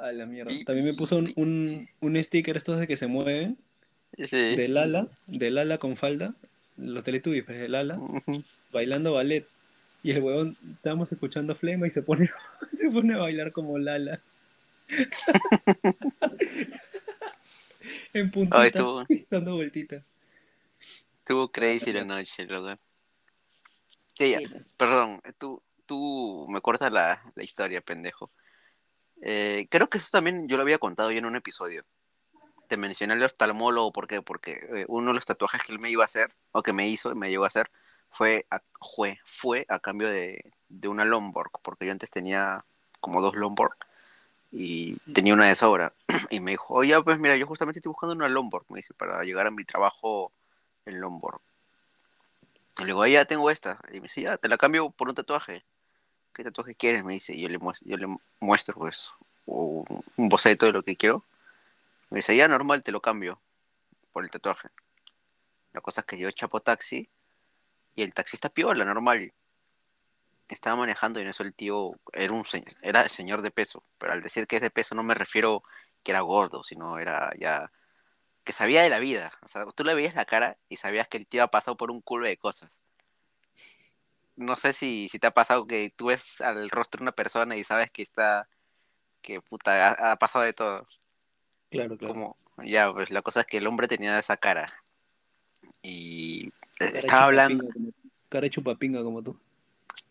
Ay, 0.00 0.16
la 0.16 0.26
mierda. 0.26 0.52
También 0.64 0.86
me 0.86 0.94
puso 0.94 1.16
un, 1.16 1.32
un, 1.36 1.88
un 2.00 2.22
sticker 2.22 2.56
estos 2.56 2.78
de 2.78 2.86
que 2.86 2.96
se 2.96 3.06
mueven. 3.06 3.58
Sí. 4.16 4.56
Del 4.56 4.76
ala, 4.76 5.08
del 5.26 5.58
ala 5.58 5.78
con 5.78 5.96
falda. 5.96 6.34
Los 6.76 7.04
Teletubbies, 7.04 7.44
pues, 7.44 7.60
el 7.60 7.74
ala. 7.74 7.98
Bailando 8.72 9.14
ballet. 9.14 9.46
Y 10.02 10.12
el 10.12 10.22
huevón, 10.22 10.56
estábamos 10.74 11.12
escuchando 11.12 11.54
Flema 11.54 11.86
y 11.86 11.90
se 11.90 12.02
pone, 12.02 12.30
se 12.72 12.90
pone 12.90 13.14
a 13.14 13.18
bailar 13.18 13.52
como 13.52 13.78
Lala. 13.78 14.20
en 18.14 18.30
puntita, 18.30 18.66
estuvo, 18.66 19.04
dando 19.30 19.56
vueltitas. 19.56 20.02
Estuvo 21.18 21.52
crazy 21.52 21.92
la 21.92 22.04
noche, 22.04 22.44
loco. 22.46 22.78
Sí, 24.14 24.34
perdón, 24.76 25.20
tú, 25.38 25.62
tú 25.86 26.46
me 26.48 26.60
cortas 26.60 26.92
la, 26.92 27.22
la 27.34 27.44
historia, 27.44 27.80
pendejo. 27.80 28.30
Eh, 29.22 29.66
creo 29.70 29.88
que 29.88 29.98
eso 29.98 30.08
también 30.10 30.48
yo 30.48 30.56
lo 30.56 30.62
había 30.62 30.78
contado 30.78 31.10
ya 31.12 31.18
en 31.18 31.26
un 31.26 31.36
episodio. 31.36 31.84
Te 32.70 32.76
mencioné 32.76 33.14
el 33.14 33.24
oftalmólogo, 33.24 33.90
¿por 33.90 34.06
qué? 34.06 34.22
Porque 34.22 34.52
eh, 34.72 34.84
uno 34.86 35.08
de 35.08 35.14
los 35.14 35.26
tatuajes 35.26 35.60
que 35.64 35.72
él 35.72 35.80
me 35.80 35.90
iba 35.90 36.04
a 36.04 36.06
hacer, 36.06 36.32
o 36.52 36.62
que 36.62 36.72
me 36.72 36.86
hizo, 36.86 37.12
me 37.16 37.28
llegó 37.28 37.42
a 37.42 37.48
hacer, 37.48 37.68
fue 38.12 38.46
a, 38.48 38.60
fue, 38.80 39.18
fue 39.24 39.66
a 39.68 39.80
cambio 39.80 40.08
de, 40.08 40.52
de 40.68 40.86
una 40.86 41.04
Lomborg, 41.04 41.50
porque 41.62 41.86
yo 41.86 41.90
antes 41.90 42.12
tenía 42.12 42.64
como 43.00 43.20
dos 43.20 43.34
Lomborg 43.34 43.76
y 44.52 44.96
tenía 45.12 45.34
una 45.34 45.48
de 45.48 45.56
sobra. 45.56 45.92
Y 46.30 46.38
me 46.38 46.52
dijo, 46.52 46.74
oye, 46.74 47.00
pues 47.02 47.18
mira, 47.18 47.36
yo 47.36 47.46
justamente 47.48 47.80
estoy 47.80 47.90
buscando 47.90 48.14
una 48.14 48.28
Lombard, 48.28 48.64
me 48.68 48.78
dice, 48.78 48.94
para 48.94 49.22
llegar 49.24 49.48
a 49.48 49.50
mi 49.50 49.64
trabajo 49.64 50.30
en 50.86 51.00
Lombard. 51.00 51.40
Y 52.78 52.82
le 52.82 52.86
digo, 52.86 53.04
ya 53.06 53.24
tengo 53.24 53.50
esta. 53.50 53.80
Y 53.92 53.94
me 53.96 54.02
dice, 54.02 54.22
ya, 54.22 54.36
te 54.36 54.48
la 54.48 54.56
cambio 54.56 54.90
por 54.90 55.08
un 55.08 55.14
tatuaje. 55.14 55.64
¿Qué 56.32 56.44
tatuaje 56.44 56.76
quieres? 56.76 57.04
Me 57.04 57.14
dice, 57.14 57.34
y 57.34 57.42
yo 57.42 57.48
le 57.48 57.58
muestro, 57.58 57.88
yo 57.90 57.96
le 57.96 58.16
muestro 58.38 58.76
pues, 58.76 59.12
un 59.46 60.28
boceto 60.28 60.66
de 60.66 60.72
lo 60.72 60.82
que 60.82 60.96
quiero. 60.96 61.24
Me 62.10 62.18
dice, 62.18 62.36
ya, 62.36 62.48
normal, 62.48 62.82
te 62.82 62.92
lo 62.92 63.00
cambio 63.00 63.40
por 64.12 64.24
el 64.24 64.30
tatuaje. 64.30 64.68
La 65.72 65.80
cosa 65.80 66.02
es 66.02 66.06
que 66.06 66.18
yo 66.18 66.30
chapo 66.32 66.60
taxi 66.60 67.08
y 67.94 68.02
el 68.02 68.12
taxista 68.14 68.48
piola, 68.48 68.84
normal 68.84 69.32
estaba 70.54 70.76
manejando 70.76 71.20
y 71.20 71.22
en 71.22 71.30
eso 71.30 71.42
el 71.42 71.54
tío 71.54 71.92
era 72.12 72.32
un 72.32 72.44
señor, 72.44 72.74
era 72.82 73.08
señor 73.08 73.42
de 73.42 73.50
peso, 73.50 73.84
pero 73.98 74.12
al 74.12 74.22
decir 74.22 74.46
que 74.46 74.56
es 74.56 74.62
de 74.62 74.70
peso 74.70 74.94
no 74.94 75.02
me 75.02 75.14
refiero 75.14 75.62
que 76.02 76.12
era 76.12 76.20
gordo, 76.20 76.62
sino 76.62 76.98
era 76.98 77.32
ya 77.38 77.70
que 78.44 78.52
sabía 78.52 78.82
de 78.82 78.90
la 78.90 78.98
vida. 78.98 79.32
O 79.42 79.48
sea, 79.48 79.66
tú 79.66 79.84
le 79.84 79.94
veías 79.94 80.14
la 80.14 80.24
cara 80.24 80.58
y 80.68 80.76
sabías 80.76 81.08
que 81.08 81.18
el 81.18 81.26
tío 81.26 81.44
ha 81.44 81.48
pasado 81.48 81.76
por 81.76 81.90
un 81.90 82.00
culo 82.00 82.26
de 82.26 82.36
cosas. 82.38 82.82
No 84.36 84.56
sé 84.56 84.72
si, 84.72 85.08
si 85.10 85.18
te 85.18 85.26
ha 85.26 85.32
pasado 85.32 85.66
que 85.66 85.92
tú 85.94 86.06
ves 86.06 86.40
al 86.40 86.70
rostro 86.70 86.98
de 86.98 87.04
una 87.04 87.12
persona 87.12 87.56
y 87.56 87.64
sabes 87.64 87.90
que 87.90 88.02
está, 88.02 88.48
que 89.22 89.40
puta, 89.42 90.12
ha, 90.12 90.16
pasado 90.16 90.44
de 90.44 90.52
todo. 90.54 90.86
Claro, 91.70 91.96
claro. 91.96 92.14
Como, 92.14 92.36
ya, 92.64 92.92
pues 92.92 93.10
la 93.10 93.22
cosa 93.22 93.40
es 93.40 93.46
que 93.46 93.58
el 93.58 93.66
hombre 93.66 93.88
tenía 93.88 94.18
esa 94.18 94.36
cara. 94.36 94.72
Y 95.82 96.52
estaba 96.78 97.24
hablando. 97.24 97.66
cara 98.28 98.42
de 98.42 98.50
chupapinga 98.50 99.02
como 99.02 99.22
tú. 99.22 99.38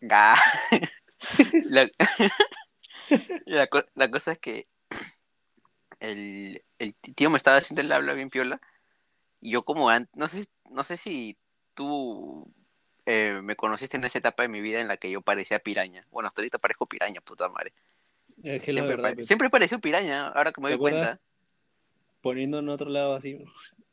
la, 3.46 4.10
cosa 4.10 4.32
es 4.32 4.38
que 4.38 4.66
el, 6.00 6.62
tío 7.14 7.30
me 7.30 7.36
estaba 7.36 7.58
haciendo 7.58 7.82
el 7.82 7.92
habla 7.92 8.14
bien 8.14 8.30
piola. 8.30 8.60
Y 9.40 9.52
yo 9.52 9.62
como 9.62 9.90
antes, 9.90 10.10
no 10.14 10.28
sé, 10.28 10.46
no 10.70 10.84
sé 10.84 10.96
si 10.96 11.38
tú 11.74 12.52
eh, 13.06 13.40
me 13.42 13.56
conociste 13.56 13.96
en 13.96 14.04
esa 14.04 14.18
etapa 14.18 14.42
de 14.42 14.48
mi 14.48 14.60
vida 14.60 14.80
en 14.80 14.88
la 14.88 14.96
que 14.96 15.10
yo 15.10 15.22
parecía 15.22 15.58
piraña. 15.58 16.06
Bueno, 16.10 16.28
hasta 16.28 16.40
ahorita 16.40 16.58
parezco 16.58 16.86
piraña, 16.86 17.20
puta 17.20 17.48
madre. 17.48 17.72
siempre, 18.60 18.96
pues. 18.96 19.26
siempre 19.26 19.50
pareció 19.50 19.78
piraña, 19.78 20.28
ahora 20.28 20.52
que 20.52 20.60
me 20.60 20.70
doy 20.70 20.78
cuenta. 20.78 21.20
Poniendo 22.20 22.58
en 22.58 22.68
otro 22.68 22.90
lado 22.90 23.14
así, 23.14 23.44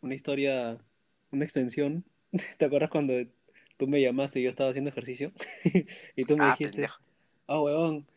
una 0.01 0.15
historia, 0.15 0.77
una 1.31 1.43
extensión. 1.43 2.03
¿Te 2.57 2.65
acuerdas 2.65 2.89
cuando 2.89 3.13
tú 3.77 3.87
me 3.87 4.01
llamaste 4.01 4.39
y 4.39 4.43
yo 4.43 4.49
estaba 4.49 4.69
haciendo 4.69 4.89
ejercicio 4.89 5.31
y 6.15 6.25
tú 6.25 6.35
me 6.35 6.45
ah, 6.45 6.55
dijiste, 6.57 6.85
ah, 6.85 6.99
oh, 7.45 7.61
huevón, 7.63 8.07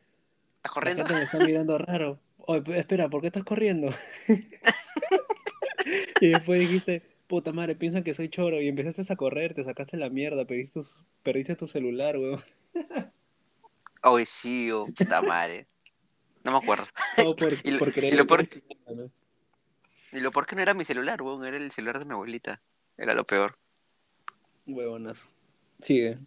¿estás 0.57 0.73
corriendo? 0.73 1.05
me 1.05 1.23
está 1.23 1.39
mirando 1.45 1.79
raro. 1.79 2.19
espera, 2.75 3.09
¿por 3.09 3.21
qué 3.21 3.29
estás 3.29 3.45
corriendo? 3.45 3.91
y 6.21 6.29
después 6.29 6.61
dijiste, 6.61 7.03
puta 7.27 7.53
madre, 7.53 7.77
piensan 7.77 8.03
que 8.03 8.15
soy 8.15 8.29
choro 8.29 8.61
y 8.61 8.69
empezaste 8.69 9.13
a 9.13 9.17
correr, 9.17 9.55
te 9.55 9.65
sacaste 9.65 9.97
la 9.97 10.11
mierda, 10.11 10.45
perdiste, 10.47 10.81
perdiste 11.23 11.57
tu 11.57 11.67
celular, 11.67 12.17
weón. 12.17 12.41
Ay, 14.03 14.25
sí, 14.27 14.71
oh, 14.71 14.87
puta 14.87 15.21
madre. 15.23 15.67
No 16.43 16.53
me 16.53 16.59
acuerdo. 16.59 16.87
No, 17.19 17.37
por, 17.37 17.53
y, 17.63 17.71
lo, 17.71 17.87
y 17.87 18.11
lo 18.13 18.27
por... 18.27 18.49
Y 20.13 20.21
lo 20.21 20.31
que 20.31 20.57
no 20.57 20.63
era 20.63 20.75
mi 20.75 20.85
celular, 20.85 21.23
weón, 21.23 21.45
era 21.45 21.57
el 21.57 21.71
celular 21.71 21.99
de 21.99 22.05
mi 22.05 22.13
abuelita. 22.13 22.63
Era 22.97 23.15
lo 23.15 23.25
peor. 23.25 23.59
Huevonazo. 24.67 25.29
Sigue. 25.81 26.19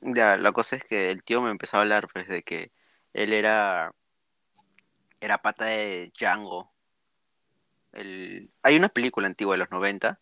Ya, 0.00 0.36
la 0.36 0.52
cosa 0.52 0.76
es 0.76 0.84
que 0.84 1.10
el 1.10 1.22
tío 1.22 1.42
me 1.42 1.50
empezó 1.50 1.76
a 1.76 1.82
hablar 1.82 2.08
pues 2.12 2.28
de 2.28 2.42
que 2.42 2.72
él 3.12 3.32
era 3.32 3.92
era 5.20 5.38
pata 5.38 5.66
de 5.66 6.10
Django. 6.18 6.72
El... 7.92 8.50
Hay 8.62 8.76
una 8.76 8.88
película 8.88 9.26
antigua 9.26 9.54
de 9.54 9.58
los 9.58 9.70
90, 9.70 10.20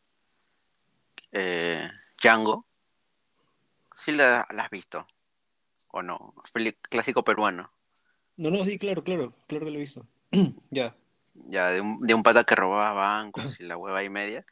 eh, 1.32 1.88
Django, 2.22 2.66
sí 3.96 4.12
la, 4.12 4.46
la 4.50 4.64
has 4.64 4.70
visto. 4.70 5.06
¿O 5.92 6.02
no? 6.02 6.34
Clásico 6.82 7.24
peruano. 7.24 7.72
No, 8.36 8.50
no, 8.50 8.64
sí, 8.64 8.78
claro, 8.78 9.02
claro, 9.02 9.34
claro 9.46 9.64
que 9.64 9.70
lo 9.70 9.78
he 9.78 9.80
visto. 9.80 10.06
ya. 10.70 10.94
Ya, 11.34 11.70
de 11.70 11.80
un, 11.80 12.00
de 12.00 12.14
un 12.14 12.22
pata 12.22 12.44
que 12.44 12.54
robaba 12.54 12.92
bancos 12.92 13.44
y 13.60 13.64
la 13.64 13.76
hueva 13.76 14.02
y 14.04 14.10
media, 14.10 14.44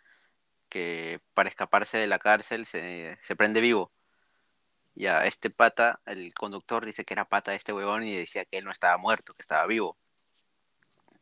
que 0.69 1.21
para 1.35 1.49
escaparse 1.51 1.99
de 1.99 2.07
la 2.09 2.19
cárcel 2.19 2.67
se, 2.67 3.19
se 3.23 3.37
prende 3.37 3.61
vivo. 3.61 3.93
Ya, 4.95 5.25
este 5.27 5.49
pata, 5.51 6.01
el 6.07 6.35
conductor 6.35 6.85
dice 6.85 7.05
que 7.05 7.15
era 7.15 7.25
pata 7.29 7.53
de 7.53 7.57
este 7.57 7.73
huevón 7.73 8.03
y 8.05 8.17
decía 8.17 8.45
que 8.45 8.59
él 8.59 8.65
no 8.65 8.73
estaba 8.73 8.99
muerto, 8.99 9.33
que 9.35 9.43
estaba 9.43 9.65
vivo. 9.67 9.97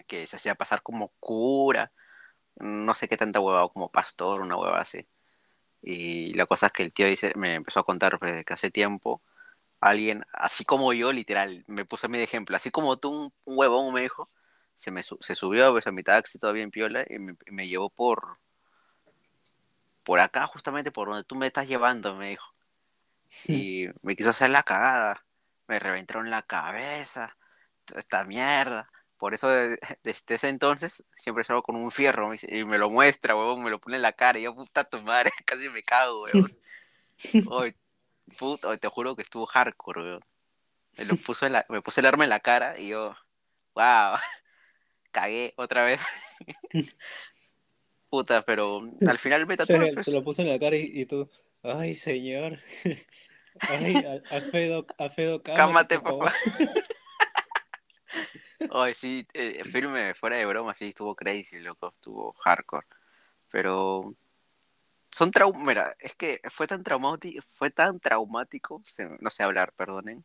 Que 0.07 0.27
se 0.27 0.37
hacía 0.37 0.55
pasar 0.55 0.83
como 0.83 1.13
cura, 1.21 1.93
no 2.57 2.95
sé 2.95 3.09
qué 3.09 3.17
tanta 3.17 3.41
hueva, 3.41 3.65
o 3.65 3.73
como 3.73 3.91
pastor, 3.91 4.41
una 4.43 4.57
hueva 4.57 4.81
así. 4.81 5.07
Y 5.83 6.35
la 6.35 6.47
cosa 6.47 6.69
es 6.69 6.73
que 6.73 6.85
el 6.85 6.93
tío 6.93 7.07
dice, 7.09 7.33
me 7.37 7.55
empezó 7.55 7.81
a 7.81 7.85
contar 7.87 8.19
pues, 8.19 8.45
que 8.45 8.55
hace 8.55 8.71
tiempo 8.71 9.23
alguien, 9.81 10.25
así 10.33 10.65
como 10.65 10.93
yo, 10.95 11.13
literal, 11.13 11.65
me 11.69 11.85
puse 11.87 12.07
a 12.07 12.11
mí 12.11 12.19
de 12.19 12.25
ejemplo, 12.25 12.57
así 12.57 12.71
como 12.71 12.99
tú, 12.99 13.11
un, 13.11 13.35
un 13.45 13.59
huevón 13.59 13.95
me 13.95 14.03
dijo, 14.03 14.29
se, 14.77 14.91
me 14.93 15.03
se 15.03 15.35
subió 15.35 15.73
pues, 15.73 15.87
a 15.89 15.93
mi 15.93 16.03
taxi 16.05 16.39
todavía 16.39 16.63
en 16.63 16.71
piola 16.71 17.05
y 17.09 17.19
me, 17.19 17.37
me 17.51 17.69
llevó 17.69 17.91
por, 17.91 18.39
por 20.05 20.21
acá, 20.21 20.47
justamente 20.47 20.93
por 20.93 21.09
donde 21.09 21.25
tú 21.25 21.35
me 21.35 21.47
estás 21.47 21.67
llevando, 21.69 22.15
me 22.17 22.31
dijo. 22.31 22.47
Y 23.49 23.89
me 24.03 24.17
quiso 24.17 24.31
hacer 24.31 24.51
la 24.51 24.63
cagada, 24.63 25.25
me 25.69 25.79
reventaron 25.79 26.31
la 26.31 26.43
cabeza, 26.43 27.37
toda 27.85 28.01
esta 28.01 28.25
mierda. 28.25 28.91
Por 29.19 29.35
eso 29.35 29.49
de- 29.49 29.79
desde 30.03 30.35
ese 30.37 30.49
entonces 30.49 31.05
siempre 31.15 31.45
salgo 31.45 31.63
con 31.63 31.77
un 31.77 31.91
fierro 31.91 32.33
y 32.35 32.65
me 32.65 32.79
lo 32.79 32.91
muestra, 32.91 33.37
huevón, 33.37 33.65
me 33.65 33.71
lo 33.71 33.81
pone 33.81 33.97
en 33.97 34.03
la 34.03 34.13
cara 34.13 34.39
y 34.39 34.43
yo, 34.43 34.55
puta 34.55 34.85
tu 34.85 35.01
madre, 35.03 35.31
casi 35.47 35.69
me 35.71 35.83
cago, 35.83 36.23
huevón. 36.25 36.51
Oye, 37.49 37.77
puta, 38.39 38.77
te 38.79 38.89
juro 38.89 39.17
que 39.17 39.23
estuvo 39.23 39.47
hardcore, 39.47 40.03
weón. 40.03 40.25
Me 40.99 41.05
lo 41.07 41.17
puso 41.17 41.47
en 41.47 41.55
la- 41.55 41.67
me 41.69 41.83
puse 41.83 42.01
el 42.01 42.07
arma 42.07 42.25
en 42.25 42.31
la 42.31 42.41
cara 42.41 42.79
y 42.79 42.89
yo, 42.89 43.17
wow, 43.75 44.17
cagué 45.17 45.55
otra 45.57 45.85
vez. 45.85 46.01
Puta, 48.11 48.43
pero 48.43 48.83
al 49.07 49.19
final 49.19 49.47
me 49.47 49.57
tatué, 49.57 49.91
pues. 49.93 50.07
Te 50.07 50.13
lo 50.13 50.23
puse 50.23 50.43
en 50.43 50.49
la 50.51 50.59
cara 50.59 50.77
y, 50.77 50.91
y 50.93 51.07
tú, 51.07 51.29
ay, 51.63 51.95
señor. 51.95 52.59
Ay, 53.69 53.97
a- 54.05 54.23
Alfredo, 54.37 54.87
Alfredo, 54.99 55.43
Cámate, 55.43 55.99
por 55.99 56.19
papá. 56.19 56.35
Oye, 58.71 58.95
sí, 58.95 59.27
eh, 59.33 59.65
firme, 59.65 60.13
fuera 60.15 60.37
de 60.37 60.45
broma, 60.45 60.75
sí, 60.75 60.89
estuvo 60.89 61.15
crazy, 61.15 61.59
loco, 61.61 61.89
estuvo 61.97 62.33
hardcore. 62.35 62.87
Pero 63.51 64.15
son 65.11 65.31
traumas, 65.31 65.63
mira, 65.63 65.97
es 65.99 66.15
que 66.15 66.41
fue 66.51 66.67
tan 66.67 66.83
traumático, 66.83 67.41
fue 67.43 67.71
tan 67.71 67.99
traumático, 67.99 68.83
se- 68.85 69.09
no 69.21 69.31
sé 69.31 69.43
hablar, 69.43 69.73
perdonen, 69.73 70.23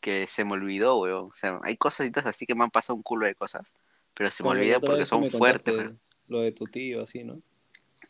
que 0.00 0.26
se 0.26 0.44
me 0.44 0.52
olvidó, 0.52 0.98
weón. 1.00 1.26
O 1.30 1.34
sea, 1.34 1.60
hay 1.64 1.76
cositas 1.76 2.24
así 2.26 2.46
que 2.46 2.54
me 2.54 2.64
han 2.64 2.70
pasado 2.70 2.96
un 2.96 3.02
culo 3.02 3.26
de 3.26 3.34
cosas, 3.34 3.66
pero 4.14 4.30
se 4.30 4.42
me 4.42 4.48
Como 4.48 4.60
otra 4.60 4.80
porque 4.80 5.04
son 5.04 5.30
fuertes, 5.30 5.74
weón. 5.74 6.00
Lo 6.28 6.40
de 6.40 6.52
tu 6.52 6.66
tío, 6.66 7.02
así, 7.02 7.24
¿no? 7.24 7.42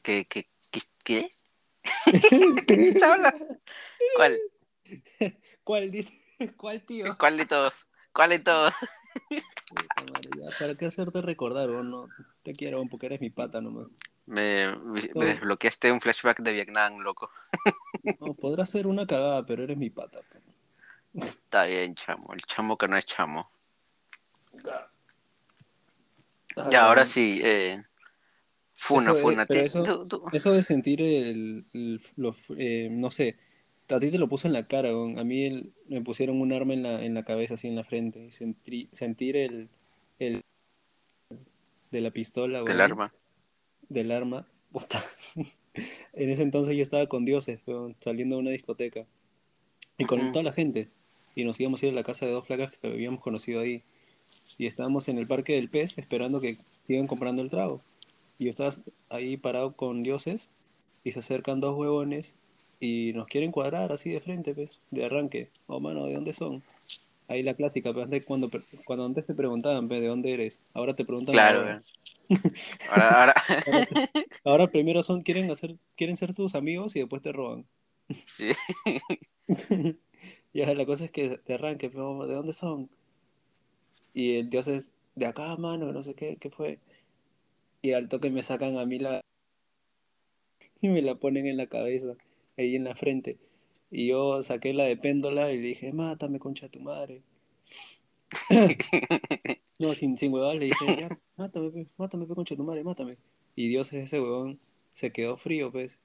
¿Qué, 0.02 0.26
qué, 0.26 0.48
qué, 0.70 0.80
qué? 1.04 1.30
¿Qué? 2.66 2.98
¿Cuál? 4.16 4.38
¿Cuál 5.64 5.90
dice? 5.90 6.12
¿Cuál 6.56 6.82
tío? 6.84 7.16
¿Cuál 7.18 7.36
de 7.36 7.46
todos? 7.46 7.86
¿Cuál 8.12 8.30
de 8.30 8.38
todos? 8.38 8.72
¿Para 10.58 10.76
qué 10.76 10.86
hacerte 10.86 11.22
recordar, 11.22 11.70
o 11.70 11.82
no? 11.82 12.08
Te 12.42 12.52
quiero, 12.52 12.84
porque 12.88 13.06
eres 13.06 13.20
mi 13.20 13.30
pata 13.30 13.60
nomás. 13.60 13.88
Me, 14.26 14.74
me 14.76 15.24
desbloqueaste 15.26 15.92
un 15.92 16.00
flashback 16.00 16.40
de 16.40 16.52
Vietnam, 16.52 16.98
loco. 17.00 17.30
No, 18.20 18.34
podrás 18.34 18.68
ser 18.68 18.86
una 18.86 19.06
cagada, 19.06 19.46
pero 19.46 19.62
eres 19.64 19.78
mi 19.78 19.88
pata. 19.88 20.20
pe. 20.20 20.38
Está 21.26 21.64
bien, 21.64 21.94
chamo, 21.94 22.34
el 22.34 22.40
chamo 22.40 22.76
que 22.76 22.86
no 22.86 22.98
es 22.98 23.06
chamo. 23.06 23.50
Ya, 26.70 26.86
ahora 26.86 27.06
sí, 27.06 27.40
eh, 27.42 27.82
Funa, 28.74 29.12
Eso 29.12 29.14
es- 29.16 29.22
Funa, 29.22 29.46
ti- 29.46 29.58
eso- 29.58 29.82
tú- 29.82 30.06
tú- 30.08 30.24
Eso 30.32 30.52
de 30.52 30.62
sentir 30.62 31.00
el, 31.00 31.64
el- 31.72 32.00
lo- 32.16 32.34
eh, 32.58 32.88
no 32.90 33.10
sé, 33.10 33.36
a 33.88 34.00
ti 34.00 34.10
te 34.10 34.18
lo 34.18 34.28
puso 34.28 34.46
en 34.46 34.52
la 34.52 34.66
cara, 34.66 34.90
a 34.90 35.24
mí 35.24 35.44
el- 35.44 35.72
me 35.88 36.00
pusieron 36.02 36.40
un 36.40 36.52
arma 36.52 36.74
en 36.74 36.82
la, 36.82 37.04
en 37.04 37.14
la 37.14 37.24
cabeza, 37.24 37.54
así 37.54 37.68
en 37.68 37.76
la 37.76 37.84
frente, 37.84 38.26
y 38.26 38.30
sentí- 38.30 38.88
sentir 38.92 39.36
el, 39.36 39.68
el 40.18 40.42
de 41.90 42.00
la 42.00 42.10
pistola, 42.10 42.62
del 42.62 42.80
arma. 42.80 43.12
del 43.88 44.10
arma. 44.12 44.48
En 46.12 46.30
ese 46.30 46.42
entonces 46.42 46.76
yo 46.76 46.82
estaba 46.82 47.06
con 47.08 47.24
dioses, 47.24 47.60
saliendo 48.00 48.36
de 48.36 48.42
una 48.42 48.50
discoteca, 48.50 49.06
y 49.98 50.04
con 50.04 50.20
toda 50.32 50.44
la 50.44 50.52
gente, 50.52 50.88
y 51.34 51.44
nos 51.44 51.58
íbamos 51.60 51.82
a 51.82 51.86
ir 51.86 51.92
a 51.92 51.94
la 51.96 52.04
casa 52.04 52.26
de 52.26 52.32
dos 52.32 52.46
flacas 52.46 52.70
que 52.70 52.86
habíamos 52.86 53.20
conocido 53.20 53.60
ahí, 53.60 53.82
y 54.58 54.66
estábamos 54.66 55.08
en 55.08 55.18
el 55.18 55.26
parque 55.26 55.54
del 55.54 55.68
pez 55.68 55.98
esperando 55.98 56.40
que 56.40 56.54
sigan 56.86 57.06
comprando 57.06 57.42
el 57.42 57.50
trago. 57.50 57.80
Y 58.38 58.44
yo 58.44 58.50
estaba 58.50 58.70
ahí 59.10 59.36
parado 59.36 59.72
con 59.72 60.02
dioses 60.02 60.50
y 61.04 61.12
se 61.12 61.20
acercan 61.20 61.60
dos 61.60 61.76
huevones 61.76 62.36
y 62.80 63.12
nos 63.14 63.26
quieren 63.26 63.52
cuadrar 63.52 63.92
así 63.92 64.10
de 64.10 64.20
frente, 64.20 64.54
pues, 64.54 64.80
de 64.90 65.04
arranque. 65.04 65.48
Oh, 65.66 65.80
mano, 65.80 66.06
¿de 66.06 66.14
dónde 66.14 66.32
son? 66.32 66.62
Ahí 67.28 67.42
la 67.42 67.54
clásica, 67.54 67.92
pues, 67.92 68.04
antes, 68.04 68.24
cuando, 68.24 68.50
cuando 68.84 69.06
antes 69.06 69.26
te 69.26 69.34
preguntaban, 69.34 69.88
pues, 69.88 70.00
¿de 70.00 70.08
dónde 70.08 70.32
eres? 70.34 70.60
Ahora 70.74 70.94
te 70.94 71.04
preguntan 71.04 71.32
Claro, 71.32 71.60
ahora. 71.60 71.70
weón. 71.70 71.82
Ahora, 72.90 73.20
ahora, 73.20 73.34
Ahora, 73.66 73.88
ahora 74.44 74.70
primero 74.70 75.02
son, 75.02 75.22
quieren 75.22 75.50
hacer, 75.50 75.76
quieren 75.96 76.16
ser 76.16 76.34
tus 76.34 76.54
amigos 76.54 76.96
y 76.96 77.00
después 77.00 77.22
te 77.22 77.32
roban. 77.32 77.66
sí. 78.26 78.52
Ya, 80.54 80.72
la 80.74 80.86
cosa 80.86 81.06
es 81.06 81.10
que 81.10 81.38
te 81.38 81.54
arranque, 81.54 81.90
pero 81.90 82.26
¿de 82.26 82.34
dónde 82.34 82.52
son? 82.52 82.88
Y 84.14 84.36
el 84.36 84.48
dios 84.48 84.68
es 84.68 84.92
de 85.16 85.26
acá, 85.26 85.56
mano, 85.56 85.92
no 85.92 86.02
sé 86.02 86.14
qué, 86.14 86.36
qué 86.40 86.48
fue. 86.50 86.78
Y 87.82 87.92
al 87.92 88.08
toque 88.08 88.30
me 88.30 88.42
sacan 88.42 88.78
a 88.78 88.86
mí 88.86 88.98
la. 88.98 89.20
Y 90.80 90.88
me 90.88 91.02
la 91.02 91.14
ponen 91.16 91.46
en 91.46 91.56
la 91.56 91.66
cabeza, 91.66 92.14
ahí 92.58 92.76
en 92.76 92.84
la 92.84 92.94
frente. 92.94 93.38
Y 93.90 94.08
yo 94.08 94.42
saqué 94.42 94.72
la 94.74 94.84
de 94.84 94.96
péndola 94.96 95.50
y 95.52 95.56
le 95.60 95.68
dije, 95.68 95.92
mátame, 95.92 96.38
concha 96.38 96.68
tu 96.68 96.80
madre. 96.80 97.22
No, 99.78 99.92
sin, 99.94 100.16
sin 100.16 100.32
huevada 100.32 100.54
le 100.54 100.66
dije, 100.66 100.86
ya, 101.00 101.18
mátame, 101.36 101.70
pe, 101.70 101.86
mátame, 101.96 102.26
pe, 102.26 102.34
concha 102.36 102.54
tu 102.54 102.62
madre, 102.62 102.84
mátame. 102.84 103.16
Y 103.56 103.66
Dios 103.68 103.92
ese 103.92 104.20
huevón 104.20 104.60
se 104.92 105.10
quedó 105.10 105.36
frío, 105.36 105.72
pues. 105.72 105.98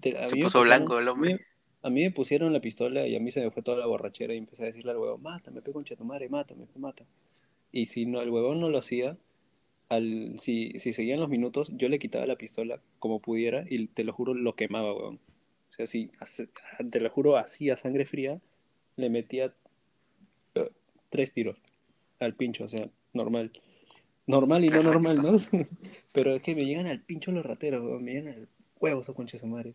Te- 0.00 0.12
a 0.18 0.28
Se 0.28 0.36
puso 0.36 0.58
pusieron- 0.60 0.64
blanco 0.66 0.98
el 0.98 1.08
a 1.08 1.14
mí- 1.14 1.32
hombre. 1.32 1.46
A 1.82 1.88
mí 1.90 2.02
me 2.02 2.10
pusieron 2.10 2.52
la 2.52 2.60
pistola 2.60 3.06
y 3.06 3.16
a 3.16 3.20
mí 3.20 3.30
se 3.30 3.40
me 3.42 3.50
fue 3.50 3.62
toda 3.62 3.78
la 3.78 3.86
borrachera 3.86 4.34
y 4.34 4.38
empecé 4.38 4.64
a 4.64 4.66
decirle 4.66 4.90
al 4.90 4.98
huevón, 4.98 5.22
mátame, 5.22 5.62
pe, 5.62 5.72
concha 5.72 5.96
tu 5.96 6.04
madre, 6.04 6.28
mátame, 6.28 6.66
pe, 6.66 6.78
mata. 6.78 7.04
Y 7.76 7.84
si 7.84 8.06
no, 8.06 8.22
el 8.22 8.30
huevón 8.30 8.58
no 8.58 8.70
lo 8.70 8.78
hacía, 8.78 9.18
al, 9.90 10.38
si, 10.38 10.72
si 10.78 10.94
seguían 10.94 11.20
los 11.20 11.28
minutos, 11.28 11.68
yo 11.74 11.90
le 11.90 11.98
quitaba 11.98 12.24
la 12.24 12.36
pistola 12.38 12.80
como 12.98 13.20
pudiera 13.20 13.66
y 13.68 13.86
te 13.88 14.02
lo 14.02 14.14
juro, 14.14 14.32
lo 14.32 14.56
quemaba, 14.56 14.94
huevón. 14.94 15.20
O 15.68 15.72
sea, 15.74 15.86
si, 15.86 16.10
te 16.90 17.00
lo 17.00 17.10
juro, 17.10 17.36
así 17.36 17.68
a 17.68 17.76
sangre 17.76 18.06
fría, 18.06 18.40
le 18.96 19.10
metía 19.10 19.52
tres 21.10 21.34
tiros 21.34 21.58
al 22.18 22.34
pincho, 22.34 22.64
o 22.64 22.68
sea, 22.70 22.88
normal. 23.12 23.52
Normal 24.26 24.64
y 24.64 24.68
no 24.68 24.82
normal. 24.82 25.20
¿no? 25.22 25.36
Pero 26.14 26.34
es 26.34 26.40
que 26.40 26.54
me 26.54 26.64
llegan 26.64 26.86
al 26.86 27.02
pincho 27.02 27.30
los 27.30 27.44
rateros, 27.44 27.82
huevón, 27.84 28.04
me 28.04 28.12
llegan 28.14 28.28
al 28.32 28.48
huevo 28.80 29.02
esos 29.02 29.14
conches 29.14 29.42
de 29.42 29.48
madre. 29.48 29.74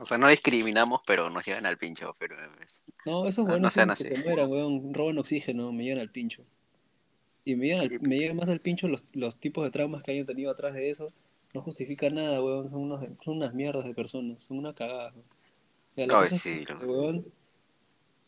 O 0.00 0.04
sea, 0.06 0.18
no 0.18 0.26
discriminamos, 0.28 1.02
pero 1.06 1.30
nos 1.30 1.44
llegan 1.46 1.66
al 1.66 1.78
pincho, 1.78 2.16
pero 2.18 2.36
es- 2.64 2.82
No, 3.06 3.26
esos 3.28 3.44
No, 3.44 3.50
buenos 3.52 3.62
no 3.62 3.70
sean 3.70 3.88
que 3.88 3.92
así. 3.94 4.04
se 4.04 4.16
mueran, 4.18 4.50
weón, 4.50 4.92
roban 4.92 5.18
oxígeno, 5.18 5.72
me 5.72 5.84
llegan 5.84 6.00
al 6.00 6.10
pincho. 6.10 6.44
Y 7.48 7.56
me 7.56 7.64
llegan, 7.68 7.80
al- 7.80 8.00
me 8.02 8.18
llegan 8.18 8.36
más 8.36 8.50
al 8.50 8.60
pincho 8.60 8.88
los, 8.88 9.04
los 9.14 9.36
tipos 9.40 9.64
de 9.64 9.70
traumas 9.70 10.02
que 10.02 10.10
hayan 10.10 10.26
tenido 10.26 10.50
atrás 10.50 10.74
de 10.74 10.90
eso. 10.90 11.14
No 11.54 11.62
justifica 11.62 12.10
nada, 12.10 12.42
weón, 12.42 12.68
son, 12.68 12.80
unos, 12.82 13.00
son 13.24 13.38
unas 13.38 13.54
mierdas 13.54 13.86
de 13.86 13.94
personas, 13.94 14.42
son 14.42 14.58
una 14.58 14.74
cagada. 14.74 15.14
weón. 15.96 16.08
La 16.10 16.20
Ay, 16.20 16.28
es 16.30 16.42
que, 16.42 16.66
lo- 16.74 16.78
weón, 16.80 17.24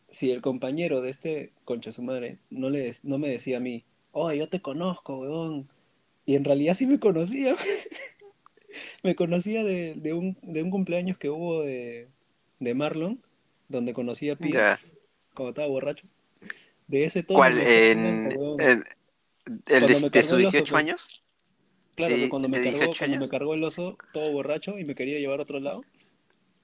si 0.08 0.30
el 0.30 0.40
compañero 0.40 1.02
de 1.02 1.10
este 1.10 1.52
concha 1.66 1.92
su 1.92 2.02
madre 2.02 2.38
no, 2.48 2.70
le, 2.70 2.90
no 3.02 3.18
me 3.18 3.28
decía 3.28 3.58
a 3.58 3.60
mí, 3.60 3.84
oh, 4.12 4.32
yo 4.32 4.48
te 4.48 4.62
conozco, 4.62 5.18
weón. 5.18 5.68
Y 6.24 6.36
en 6.36 6.44
realidad 6.44 6.72
sí 6.72 6.86
me 6.86 6.98
conocía. 6.98 7.54
me 9.02 9.14
conocía 9.14 9.64
de, 9.64 9.96
de, 9.96 10.14
un, 10.14 10.38
de 10.40 10.62
un 10.62 10.70
cumpleaños 10.70 11.18
que 11.18 11.28
hubo 11.28 11.60
de, 11.62 12.08
de 12.58 12.74
Marlon, 12.74 13.20
donde 13.68 13.92
conocí 13.92 14.30
a 14.30 14.36
Pi 14.36 14.50
Ya. 14.52 14.78
cuando 15.34 15.50
estaba 15.50 15.68
borracho. 15.68 16.06
De 16.88 17.04
ese 17.04 17.22
tono. 17.22 17.38
¿Cuál? 17.40 17.58
¿En, 17.58 18.32
en- 18.60 18.84
el 19.46 19.86
de, 19.86 19.94
de 19.94 20.10
cargó 20.10 20.28
sus 20.28 20.38
el 20.38 20.46
oso, 20.46 20.50
18 20.52 20.64
pues. 20.64 20.72
años? 20.72 21.20
Claro, 21.94 22.14
de- 22.14 22.20
que 22.22 22.28
cuando 22.28 22.48
me, 22.48 22.58
de 22.58 22.64
cargó, 22.64 22.78
18 22.78 22.98
cuando 22.98 23.18
me 23.18 23.28
cargó 23.28 23.54
el 23.54 23.64
oso 23.64 23.96
todo 24.12 24.32
borracho 24.32 24.72
y 24.78 24.84
me 24.84 24.94
quería 24.94 25.18
llevar 25.18 25.40
a 25.40 25.42
otro 25.42 25.60
lado. 25.60 25.80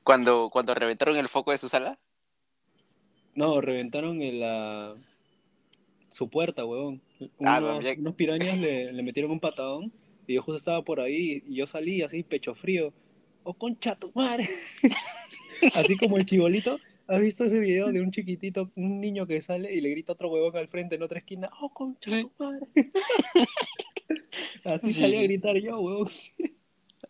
Cuando, 0.03 0.51
cuando 0.51 0.75
reventaron 0.75 1.17
el 1.17 1.29
foco 1.29 1.51
de 1.51 1.59
su 1.59 1.69
sala. 1.69 1.99
No, 3.35 3.61
reventaron 3.61 4.23
el, 4.23 4.41
la... 4.41 4.95
su 6.09 6.29
puerta, 6.31 6.65
huevón. 6.65 7.03
Ah, 7.45 7.81
unos 7.99 8.15
pirañas 8.15 8.59
le, 8.59 8.93
le 8.93 9.03
metieron 9.03 9.31
un 9.31 9.41
patadón 9.41 9.93
y 10.27 10.35
yo 10.35 10.43
justo 10.43 10.57
estaba 10.57 10.83
por 10.83 11.01
ahí 11.01 11.43
y 11.47 11.57
yo 11.57 11.67
salí 11.67 12.03
así, 12.03 12.23
pecho 12.23 12.55
frío. 12.55 12.93
¡Oh, 13.43 13.55
concha 13.55 13.95
tu 13.95 14.11
madre! 14.15 14.49
así 15.75 15.97
como 15.97 16.17
el 16.17 16.27
chibolito, 16.27 16.79
¿Has 17.09 17.21
visto 17.21 17.45
ese 17.45 17.59
video 17.61 17.93
de 17.93 18.01
un 18.01 18.11
chiquitito, 18.11 18.71
un 18.75 19.01
niño 19.01 19.27
que 19.27 19.41
sale 19.41 19.73
y 19.73 19.81
le 19.81 19.91
grita 19.91 20.13
a 20.13 20.15
otro 20.15 20.29
huevón 20.29 20.57
al 20.57 20.69
frente 20.69 20.97
en 20.97 21.03
otra 21.03 21.19
esquina? 21.19 21.51
¡Oh, 21.61 21.71
concha 21.73 22.11
Sí. 22.11 22.23
tu 22.25 22.45
madre! 22.45 22.67
Así 24.65 24.93
Sí, 24.93 25.01
salí 25.01 25.17
a 25.17 25.23
gritar 25.23 25.57
yo, 25.57 25.79
huevón. 25.81 26.09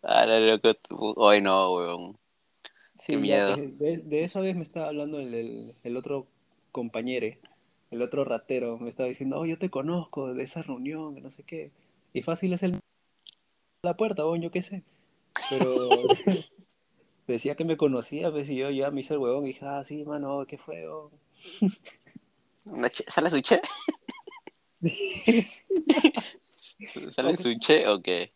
Ah, 0.03 0.25
la 0.25 0.39
loco. 0.39 0.73
tú- 0.75 1.13
Hoy 1.17 1.41
no. 1.41 2.15
Sí, 2.99 3.13
Qué 3.13 3.17
miedo. 3.17 3.55
pues, 3.55 3.77
de, 3.79 3.97
de 3.97 4.23
esa 4.23 4.39
vez 4.39 4.55
me 4.55 4.63
estaba 4.63 4.87
hablando 4.87 5.19
el, 5.19 5.33
el, 5.33 5.65
el 5.83 5.97
otro 5.97 6.27
compañero, 6.71 7.27
el 7.91 8.01
otro 8.01 8.23
ratero, 8.23 8.77
me 8.77 8.89
estaba 8.89 9.09
diciendo, 9.09 9.39
oh, 9.39 9.45
yo 9.45 9.57
te 9.57 9.69
conozco 9.69 10.33
de 10.33 10.43
esa 10.43 10.61
reunión, 10.61 11.15
que 11.15 11.21
no 11.21 11.29
sé 11.31 11.43
qué. 11.43 11.71
Y 12.13 12.21
fácil 12.21 12.53
es 12.53 12.63
el 12.63 12.79
la 13.83 13.95
puerta, 13.97 14.23
huevón, 14.23 14.41
yo 14.41 14.51
qué 14.51 14.61
sé. 14.61 14.83
Pero 15.49 15.89
decía 17.33 17.55
que 17.55 17.65
me 17.65 17.77
conocía, 17.77 18.31
pues, 18.31 18.49
y 18.49 18.55
yo 18.57 18.69
ya 18.69 18.91
me 18.91 19.01
hice 19.01 19.13
el 19.13 19.19
huevón 19.19 19.43
y 19.45 19.47
dije, 19.47 19.65
ah, 19.65 19.83
sí, 19.83 20.03
mano, 20.05 20.45
¿qué 20.47 20.57
fue, 20.57 20.81
huevón?". 20.87 21.11
Una 22.65 22.89
che- 22.89 23.05
¿Sale 23.07 23.29
su 23.29 23.41
che? 23.41 23.59
¿Sale 27.09 27.37
su 27.37 27.57
che 27.59 27.87
o 27.87 28.01
qué? 28.01 28.31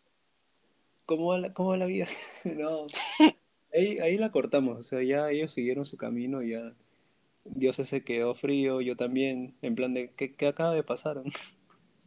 ¿Cómo 1.06 1.28
va 1.28 1.38
la, 1.38 1.52
cómo 1.52 1.70
va 1.70 1.76
la 1.76 1.86
vida? 1.86 2.06
no. 2.44 2.86
Ahí, 3.74 3.98
ahí 4.00 4.18
la 4.18 4.30
cortamos, 4.30 4.78
o 4.78 4.82
sea, 4.82 5.02
ya 5.02 5.30
ellos 5.30 5.52
siguieron 5.52 5.86
su 5.86 5.96
camino, 5.96 6.42
ya 6.42 6.74
Dios 7.44 7.76
se 7.76 8.04
quedó 8.04 8.34
frío, 8.34 8.80
yo 8.82 8.96
también, 8.96 9.56
en 9.62 9.74
plan 9.74 9.94
de, 9.94 10.12
¿qué, 10.12 10.34
qué 10.34 10.46
acaba 10.46 10.74
de 10.74 10.82
pasar? 10.82 11.22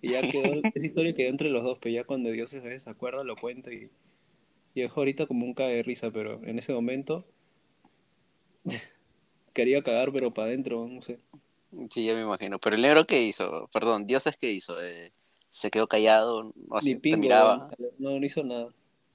Y 0.01 0.09
ya 0.11 0.21
quedó, 0.29 0.61
esa 0.73 0.85
historia 0.85 1.13
quedó 1.13 1.29
entre 1.29 1.49
los 1.49 1.63
dos, 1.63 1.79
pero 1.81 1.93
ya 1.95 2.03
cuando 2.03 2.29
Dios 2.29 2.51
se 2.51 2.77
se 2.79 2.89
acuerda 2.89 3.23
lo 3.23 3.35
cuento 3.35 3.71
y, 3.71 3.89
y 4.75 4.81
dejó 4.81 4.99
ahorita 4.99 5.25
como 5.25 5.45
un 5.45 5.53
cae 5.55 5.77
de 5.77 5.83
risa, 5.83 6.11
pero 6.11 6.43
en 6.43 6.59
ese 6.59 6.73
momento 6.73 7.25
quería 9.53 9.81
cagar, 9.81 10.11
pero 10.11 10.33
para 10.33 10.49
adentro, 10.49 10.85
no 10.87 11.01
sé. 11.01 11.17
Sí, 11.89 12.05
ya 12.05 12.13
me 12.13 12.21
imagino. 12.21 12.59
Pero 12.59 12.75
el 12.75 12.81
negro, 12.81 13.07
¿qué 13.07 13.23
hizo? 13.23 13.69
Perdón, 13.73 14.05
Dioses, 14.05 14.37
¿qué 14.37 14.51
hizo? 14.51 14.81
Eh, 14.81 15.13
se 15.49 15.71
quedó 15.71 15.87
callado, 15.87 16.53
no 16.55 16.75
así, 16.77 16.95
te 16.97 17.15
miraba. 17.15 17.69
weón, 17.79 17.93
no, 17.97 18.19
no 18.19 18.25
hizo 18.25 18.43
nada. 18.43 18.67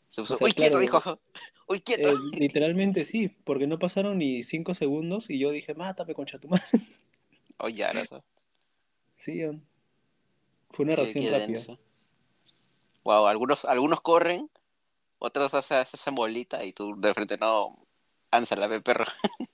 Se 0.09 0.23
puso, 0.23 0.35
O 0.35 0.37
sea, 0.38 0.46
¡Uy, 0.46 0.53
quieto! 0.53 0.79
Dijo. 0.79 1.20
¡Uy, 1.68 1.81
quieto! 1.81 2.09
Eh, 2.09 2.14
literalmente 2.38 3.05
sí, 3.05 3.29
porque 3.29 3.66
no 3.66 3.79
pasaron 3.79 4.18
ni 4.18 4.42
cinco 4.42 4.73
segundos 4.73 5.29
y 5.29 5.38
yo 5.38 5.51
dije, 5.51 5.75
mátame, 5.75 6.14
concha 6.14 6.38
tu 6.38 6.49
madre. 6.49 6.64
Oye, 7.59 7.85
ahora 7.85 8.01
eso. 8.01 8.25
Sí, 9.16 9.42
fue 10.70 10.87
una 10.87 10.96
reacción 10.96 11.31
rápida. 11.31 11.79
Wow, 13.05 13.27
algunos, 13.27 13.66
algunos 13.66 14.01
corren, 14.01 14.51
otros 15.20 15.54
hacen, 15.54 15.87
hacen 15.92 16.14
bolita 16.16 16.64
y 16.64 16.72
tú 16.72 16.94
de 17.00 17.14
frente 17.14 17.38
no. 17.38 17.78
Ánsala, 18.33 18.66
ve 18.66 18.80
perro. 18.80 19.04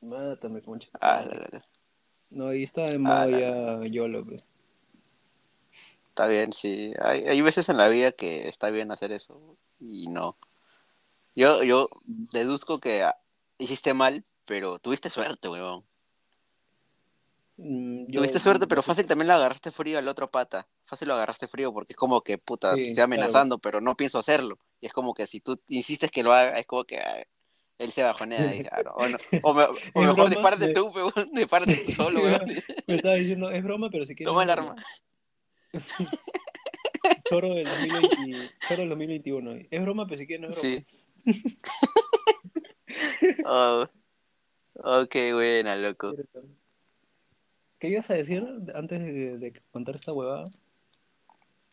Mátame, 0.00 0.62
concha. 0.62 0.88
Ah, 1.00 1.22
madre. 1.22 1.34
la, 1.36 1.40
la, 1.42 1.48
la. 1.52 1.66
No, 2.30 2.48
ahí 2.48 2.62
estaba 2.64 2.88
en 2.88 3.02
modo 3.02 3.28
ya 3.30 3.84
YOLO, 3.86 4.24
pues. 4.24 4.44
Está 6.08 6.26
bien, 6.26 6.52
sí. 6.52 6.92
Hay, 7.00 7.24
hay 7.28 7.40
veces 7.40 7.68
en 7.68 7.76
la 7.76 7.88
vida 7.88 8.12
que 8.12 8.48
está 8.48 8.70
bien 8.70 8.90
hacer 8.90 9.12
eso 9.12 9.56
y 9.80 10.08
no. 10.08 10.36
Yo, 11.34 11.62
yo 11.62 11.88
deduzco 12.04 12.80
que 12.80 13.06
hiciste 13.58 13.94
mal, 13.94 14.24
pero 14.44 14.78
tuviste 14.78 15.08
suerte, 15.10 15.48
weón. 15.48 15.84
Mm, 17.56 18.06
yo- 18.08 18.20
Tuviste 18.20 18.38
suerte, 18.38 18.66
pero 18.66 18.82
fácil 18.82 19.06
también 19.06 19.28
lo 19.28 19.34
agarraste 19.34 19.70
frío 19.70 19.98
al 19.98 20.08
otro 20.08 20.30
pata. 20.30 20.66
Fácil 20.84 21.08
lo 21.08 21.14
agarraste 21.14 21.48
frío 21.48 21.72
porque 21.72 21.92
es 21.92 21.96
como 21.96 22.20
que, 22.22 22.38
puta, 22.38 22.70
Sí, 22.74 22.76
te 22.76 22.82
estoy 22.88 22.94
claro. 22.94 23.06
amenazando, 23.06 23.58
pero 23.58 23.80
no 23.80 23.96
pienso 23.96 24.18
hacerlo. 24.18 24.58
Y 24.82 24.86
es 24.86 24.92
como 24.92 25.14
que 25.14 25.28
si 25.28 25.38
tú 25.40 25.58
insistes 25.68 26.10
que 26.10 26.24
lo 26.24 26.32
haga, 26.32 26.58
es 26.58 26.66
como 26.66 26.82
que 26.82 26.98
ah, 26.98 27.22
él 27.78 27.92
se 27.92 28.02
bajonea 28.02 28.56
y, 28.56 28.66
ah, 28.70 28.82
no, 28.84 28.90
o, 28.90 29.08
no- 29.08 29.18
o 29.44 29.54
me- 29.54 29.64
o 29.94 30.02
mejor 30.02 30.28
dispárate 30.28 30.66
de- 30.66 30.74
tú, 30.74 30.88
weón, 30.94 31.12
dispárate 31.32 31.76
tú 31.86 31.92
solo, 31.92 32.20
weón. 32.20 32.40
Me 32.88 32.96
estaba 32.96 33.14
diciendo, 33.14 33.48
es 33.52 33.62
broma, 33.62 33.88
pero 33.90 34.04
si 34.04 34.16
quieres. 34.16 34.28
Toma 34.30 34.42
el 34.42 34.50
es 34.50 34.56
broma". 34.56 34.70
arma. 34.72 34.84
Choro 37.28 37.54
del 37.54 37.64
2020 37.64 38.50
Choro 38.68 38.80
del 38.80 38.88
2021. 38.90 39.52
Es 39.70 39.80
broma, 39.82 40.06
pero 40.06 40.18
si 40.18 40.26
quieres 40.26 40.42
no 40.42 40.48
es 40.48 40.60
broma. 40.60 40.82
Sí. 41.24 41.56
Oh, 43.44 43.86
ok, 44.74 45.14
buena, 45.32 45.76
loco. 45.76 46.14
¿Qué 47.78 47.88
ibas 47.88 48.10
a 48.10 48.14
decir 48.14 48.44
antes 48.74 49.00
de, 49.00 49.38
de 49.38 49.52
contar 49.70 49.94
esta 49.94 50.12
huevada? 50.12 50.44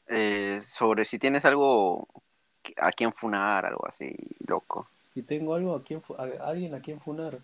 Eh, 0.08 0.60
sobre 0.63 1.06
si 1.06 1.19
tienes 1.19 1.43
algo 1.45 2.08
a 2.78 2.92
quien 2.92 3.14
funar, 3.14 3.66
algo 3.66 3.88
así, 3.88 4.16
loco. 4.48 4.88
Si 5.14 5.24
tengo 5.24 5.54
algo 5.56 5.76
a 5.76 5.84
quien, 5.84 6.02
fu- 6.02 6.16
a, 6.16 6.24
alguien 6.48 6.74
a 6.76 6.80
quien 6.82 7.00
funar. 7.00 7.40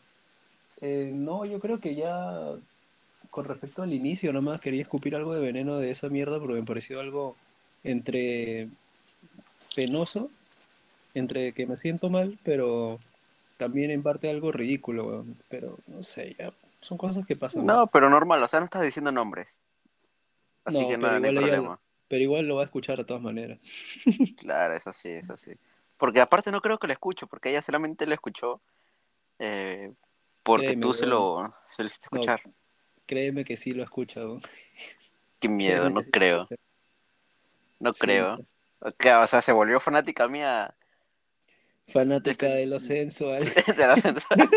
Eh, 0.82 1.12
no, 1.14 1.46
yo 1.46 1.60
creo 1.60 1.80
que 1.80 1.96
ya 1.96 2.54
con 3.32 3.46
respecto 3.46 3.82
al 3.84 3.94
inicio, 3.94 4.32
nomás 4.34 4.62
quería 4.62 4.82
escupir 4.82 5.16
algo 5.16 5.34
de 5.34 5.42
veneno 5.42 5.78
de 5.78 5.92
esa 5.92 6.10
mierda 6.10 6.40
porque 6.40 6.56
me 6.60 6.66
pareció 6.66 7.00
algo 7.00 7.36
entre 7.84 8.70
penoso, 9.76 10.30
entre 11.14 11.54
que 11.54 11.66
me 11.66 11.78
siento 11.78 12.10
mal, 12.10 12.38
pero 12.44 13.00
también 13.58 13.92
en 13.92 14.04
parte 14.04 14.30
algo 14.30 14.52
ridículo, 14.52 15.08
weón. 15.08 15.38
Pero 15.50 15.78
no 15.88 16.02
sé, 16.04 16.36
ya 16.38 16.54
son 16.82 16.98
cosas 16.98 17.26
que 17.26 17.36
pasan. 17.36 17.66
No, 17.66 17.88
pero 17.88 18.10
normal, 18.10 18.42
o 18.44 18.48
sea, 18.48 18.60
no 18.60 18.66
estás 18.66 18.84
diciendo 18.84 19.12
nombres. 19.12 19.60
Así 20.66 20.80
No, 20.80 20.88
que 20.90 20.98
no, 20.98 21.02
pero 21.04 21.20
no 21.20 21.28
hay 21.28 21.34
problema. 21.36 21.80
Pero 22.08 22.22
igual 22.24 22.48
lo 22.48 22.56
va 22.56 22.62
a 22.62 22.66
escuchar 22.66 22.98
de 22.98 23.06
todas 23.06 23.22
maneras. 23.24 23.60
Claro, 24.38 24.76
eso 24.76 24.94
sí, 24.94 25.10
eso 25.10 25.38
sí. 25.38 25.52
Porque 25.98 26.22
aparte 26.22 26.52
no 26.52 26.62
creo 26.62 26.78
que 26.78 26.88
lo 26.88 26.94
escucho, 26.94 27.28
porque 27.28 27.50
ella 27.50 27.62
solamente 27.62 28.06
lo 28.06 28.14
escuchó 28.14 28.62
eh, 29.40 29.92
porque 30.44 30.68
Créeme, 30.68 30.82
tú 30.82 30.94
se 30.94 31.06
lo, 31.06 31.54
se 31.76 31.84
lo 31.84 31.88
hiciste 31.88 32.08
No, 32.12 32.22
escuchar. 32.22 32.42
Créeme 33.06 33.44
que 33.46 33.58
sí 33.58 33.72
lo 33.74 33.84
escucha, 33.84 34.20
weón. 34.22 34.42
Qué 35.40 35.50
miedo, 35.50 35.82
Créeme 35.84 35.96
no 35.96 36.02
sí 36.02 36.08
lo 36.08 36.12
creo, 36.12 36.48
no 37.80 37.94
Sí, 37.94 38.00
creo. 38.00 38.38
O 38.80 39.28
sea, 39.28 39.42
se 39.42 39.52
volvió 39.52 39.80
fanática 39.80 40.28
mía 40.28 40.76
Fanática 41.88 42.48
Desde- 42.48 42.60
de 42.60 42.66
lo 42.66 42.80
sensual. 42.80 43.44
de 43.78 43.88
la 43.88 43.96
censura. 43.96 44.48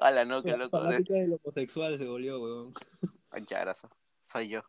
Hola, 0.00 0.24
no, 0.24 0.42
qué 0.42 0.56
loco. 0.56 0.78
De... 0.78 0.84
Fanática 0.84 1.14
del 1.14 1.32
homosexual 1.34 1.98
se 1.98 2.04
volvió, 2.04 2.40
weón. 2.40 2.74
Ay, 3.30 3.44
ya. 3.48 3.74
Soy 4.22 4.48
yo. 4.48 4.62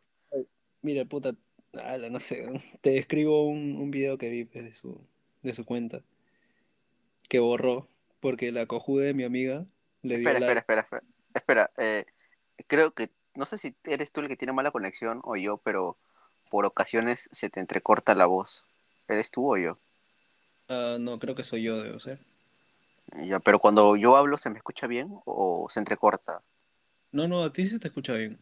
Mira, 0.82 1.04
puta, 1.04 1.34
ala, 1.72 2.10
no 2.10 2.20
sé, 2.20 2.46
te 2.80 2.90
describo 2.90 3.46
un, 3.46 3.76
un 3.76 3.90
video 3.90 4.18
que 4.18 4.28
vi 4.28 4.44
pues, 4.44 4.64
de 4.64 4.72
su, 4.72 5.00
de 5.42 5.54
su 5.54 5.64
cuenta, 5.64 6.02
que 7.28 7.38
borró, 7.38 7.88
porque 8.20 8.52
la 8.52 8.66
cojuda 8.66 9.04
de 9.04 9.14
mi 9.14 9.24
amiga 9.24 9.64
le 10.02 10.18
dio 10.18 10.28
Espera, 10.28 10.46
espera, 10.46 10.60
espera, 10.60 10.80
espera. 10.82 11.02
Espera, 11.34 11.70
eh, 11.78 12.04
creo 12.66 12.92
que, 12.92 13.08
no 13.34 13.46
sé 13.46 13.58
si 13.58 13.74
eres 13.84 14.12
tú 14.12 14.20
el 14.20 14.28
que 14.28 14.36
tiene 14.36 14.52
mala 14.52 14.70
conexión 14.70 15.20
o 15.24 15.36
yo, 15.36 15.56
pero 15.58 15.96
por 16.50 16.66
ocasiones 16.66 17.30
se 17.32 17.48
te 17.48 17.60
entrecorta 17.60 18.14
la 18.14 18.26
voz. 18.26 18.66
¿Eres 19.08 19.30
tú 19.30 19.50
o 19.50 19.56
yo? 19.56 19.78
Ah, 20.68 20.98
no, 21.00 21.18
creo 21.18 21.34
que 21.34 21.44
soy 21.44 21.62
yo, 21.62 21.82
debo 21.82 21.98
ser. 22.00 22.18
Ya, 23.24 23.40
pero 23.40 23.58
cuando 23.58 23.96
yo 23.96 24.16
hablo, 24.16 24.36
¿se 24.36 24.50
me 24.50 24.58
escucha 24.58 24.86
bien 24.86 25.08
o 25.24 25.66
se 25.68 25.80
entrecorta? 25.80 26.42
No, 27.10 27.28
no, 27.28 27.42
a 27.42 27.52
ti 27.52 27.66
se 27.66 27.78
te 27.78 27.88
escucha 27.88 28.14
bien. 28.14 28.38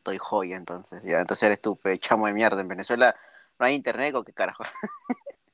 Estoy 0.00 0.16
joya, 0.16 0.56
entonces. 0.56 1.02
Ya, 1.04 1.20
entonces 1.20 1.42
eres 1.42 1.60
tú, 1.60 1.76
pe, 1.76 1.98
chamo 1.98 2.26
de 2.26 2.32
mierda. 2.32 2.58
En 2.58 2.68
Venezuela 2.68 3.14
no 3.58 3.66
hay 3.66 3.74
internet 3.74 4.14
o 4.14 4.24
qué 4.24 4.32
carajo. 4.32 4.64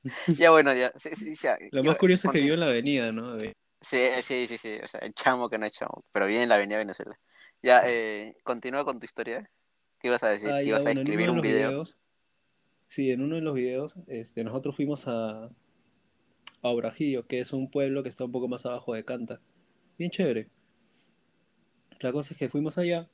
ya, 0.38 0.50
bueno, 0.52 0.72
ya. 0.72 0.92
Sí, 0.94 1.10
sí, 1.16 1.34
ya. 1.34 1.58
Lo 1.72 1.82
más 1.82 1.96
curioso 1.96 2.28
es 2.28 2.32
que 2.32 2.38
vivo 2.38 2.54
en 2.54 2.60
la 2.60 2.66
avenida, 2.66 3.10
¿no? 3.10 3.36
De- 3.36 3.52
Sí, 3.80 4.06
sí, 4.22 4.46
sí, 4.46 4.56
sí. 4.56 4.78
O 4.84 4.86
sea, 4.86 5.00
el 5.00 5.14
chamo 5.14 5.50
que 5.50 5.58
no 5.58 5.66
es 5.66 5.72
chamo. 5.72 6.04
Pero 6.12 6.28
bien 6.28 6.42
en 6.42 6.48
la 6.48 6.54
avenida 6.54 6.78
Venezuela. 6.78 7.18
Ya, 7.60 7.82
eh, 7.86 8.36
continúa 8.44 8.84
con 8.84 9.00
tu 9.00 9.04
historia. 9.04 9.50
¿Qué 9.98 10.06
ibas 10.06 10.22
a 10.22 10.28
decir? 10.28 10.48
Ah, 10.52 10.58
¿Que 10.58 10.66
ya, 10.66 10.68
ibas 10.68 10.86
a 10.86 10.92
bueno, 10.92 11.00
en 11.00 11.08
uno 11.08 11.10
escribir 11.10 11.26
de 11.26 11.36
un 11.36 11.42
video? 11.42 11.68
videos, 11.70 11.98
sí, 12.86 13.10
en 13.10 13.22
uno 13.22 13.34
de 13.34 13.42
los 13.42 13.54
videos, 13.54 13.96
este, 14.06 14.44
nosotros 14.44 14.76
fuimos 14.76 15.08
a, 15.08 15.46
a 15.46 15.50
Obrajillo, 16.62 17.24
que 17.24 17.40
es 17.40 17.52
un 17.52 17.68
pueblo 17.68 18.04
que 18.04 18.10
está 18.10 18.24
un 18.24 18.32
poco 18.32 18.46
más 18.46 18.64
abajo 18.64 18.94
de 18.94 19.04
Canta. 19.04 19.40
Bien 19.98 20.12
chévere. 20.12 20.50
La 21.98 22.12
cosa 22.12 22.34
es 22.34 22.38
que 22.38 22.48
fuimos 22.48 22.78
allá 22.78 23.08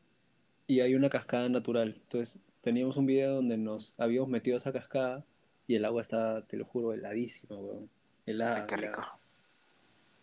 y 0.72 0.80
hay 0.80 0.94
una 0.94 1.10
cascada 1.10 1.50
natural. 1.50 1.96
Entonces 2.00 2.40
teníamos 2.62 2.96
un 2.96 3.04
video 3.04 3.34
donde 3.34 3.58
nos 3.58 3.94
habíamos 4.00 4.30
metido 4.30 4.56
a 4.56 4.58
esa 4.58 4.72
cascada 4.72 5.22
y 5.66 5.74
el 5.74 5.84
agua 5.84 6.00
está, 6.00 6.46
te 6.46 6.56
lo 6.56 6.64
juro, 6.64 6.94
heladísima, 6.94 7.56
weón. 7.56 7.90
Helada, 8.24 8.56
Ay, 8.56 8.62
qué 8.66 8.74
helada. 8.76 8.96
rico. 8.96 9.08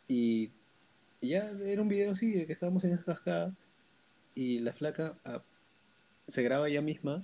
Y, 0.08 0.52
y 1.22 1.30
ya 1.30 1.52
era 1.64 1.84
un 1.84 1.88
video 1.88 2.14
así, 2.14 2.32
de 2.32 2.48
que 2.48 2.54
estábamos 2.54 2.84
en 2.84 2.94
esa 2.94 3.04
cascada 3.04 3.54
y 4.34 4.58
la 4.60 4.74
flaca 4.74 5.20
ah, 5.24 5.44
se 6.28 6.42
graba 6.42 6.68
ella 6.68 6.82
misma, 6.82 7.24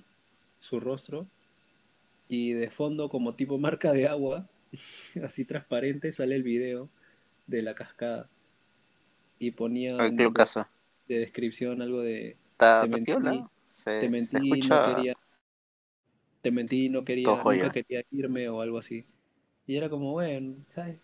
su 0.60 0.78
rostro, 0.78 1.26
y 2.28 2.52
de 2.52 2.70
fondo 2.70 3.08
como 3.08 3.34
tipo 3.34 3.58
marca 3.58 3.92
de 3.92 4.06
agua, 4.06 4.48
así 5.24 5.44
transparente, 5.44 6.12
sale 6.12 6.36
el 6.36 6.44
video 6.44 6.88
de 7.48 7.62
la 7.62 7.74
cascada. 7.74 8.30
Y 9.40 9.50
ponía 9.50 9.96
Ay, 9.98 10.12
de 10.12 11.18
descripción 11.18 11.82
algo 11.82 12.00
de 12.00 12.36
¿Está 12.56 12.82
te 12.82 12.88
mentí, 12.88 13.04
piola? 13.04 13.50
Se, 13.68 13.90
te 13.90 14.00
se 14.00 14.08
mentí, 14.08 14.50
escucha... 14.50 14.88
no 14.88 14.96
quería, 14.96 15.14
te 16.40 16.50
mentí, 16.50 16.88
no 16.88 17.04
quería, 17.04 17.28
nunca 17.28 17.70
quería 17.70 18.02
irme 18.10 18.48
o 18.48 18.62
algo 18.62 18.78
así. 18.78 19.04
Y 19.66 19.76
era 19.76 19.90
como, 19.90 20.12
bueno, 20.12 20.56
¿sabes? 20.68 20.98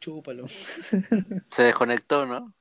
Chúpalo. 0.00 0.46
Se 0.48 1.62
desconectó, 1.62 2.24
¿no? 2.24 2.54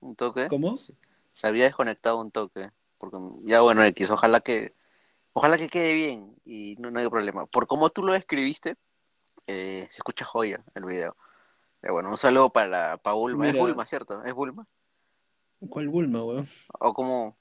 un 0.00 0.16
toque. 0.16 0.48
¿Cómo? 0.48 0.74
Se 0.74 1.46
había 1.46 1.64
desconectado 1.64 2.20
un 2.20 2.30
toque. 2.30 2.70
Porque 2.98 3.18
ya 3.44 3.60
bueno, 3.60 3.84
X, 3.84 4.10
ojalá 4.10 4.40
que 4.40 4.74
ojalá 5.32 5.58
que 5.58 5.68
quede 5.68 5.92
bien 5.92 6.34
y 6.44 6.76
no, 6.78 6.90
no 6.90 6.98
hay 6.98 7.08
problema. 7.08 7.46
Por 7.46 7.66
cómo 7.66 7.90
tú 7.90 8.02
lo 8.02 8.14
escribiste, 8.14 8.76
eh, 9.46 9.86
se 9.90 9.98
escucha 9.98 10.24
joya 10.24 10.64
el 10.74 10.84
video. 10.84 11.16
Pero 11.80 11.94
bueno, 11.94 12.10
un 12.10 12.18
saludo 12.18 12.50
para, 12.50 12.96
para 12.96 13.14
Bulma. 13.14 13.48
Es. 13.48 13.56
Bulma, 13.56 13.86
¿cierto? 13.86 14.24
¿Es 14.24 14.32
Bulma? 14.32 14.66
¿Cuál 15.70 15.88
Bulma, 15.88 16.22
weón? 16.24 16.46
¿O 16.80 16.92
cómo, 16.94 17.36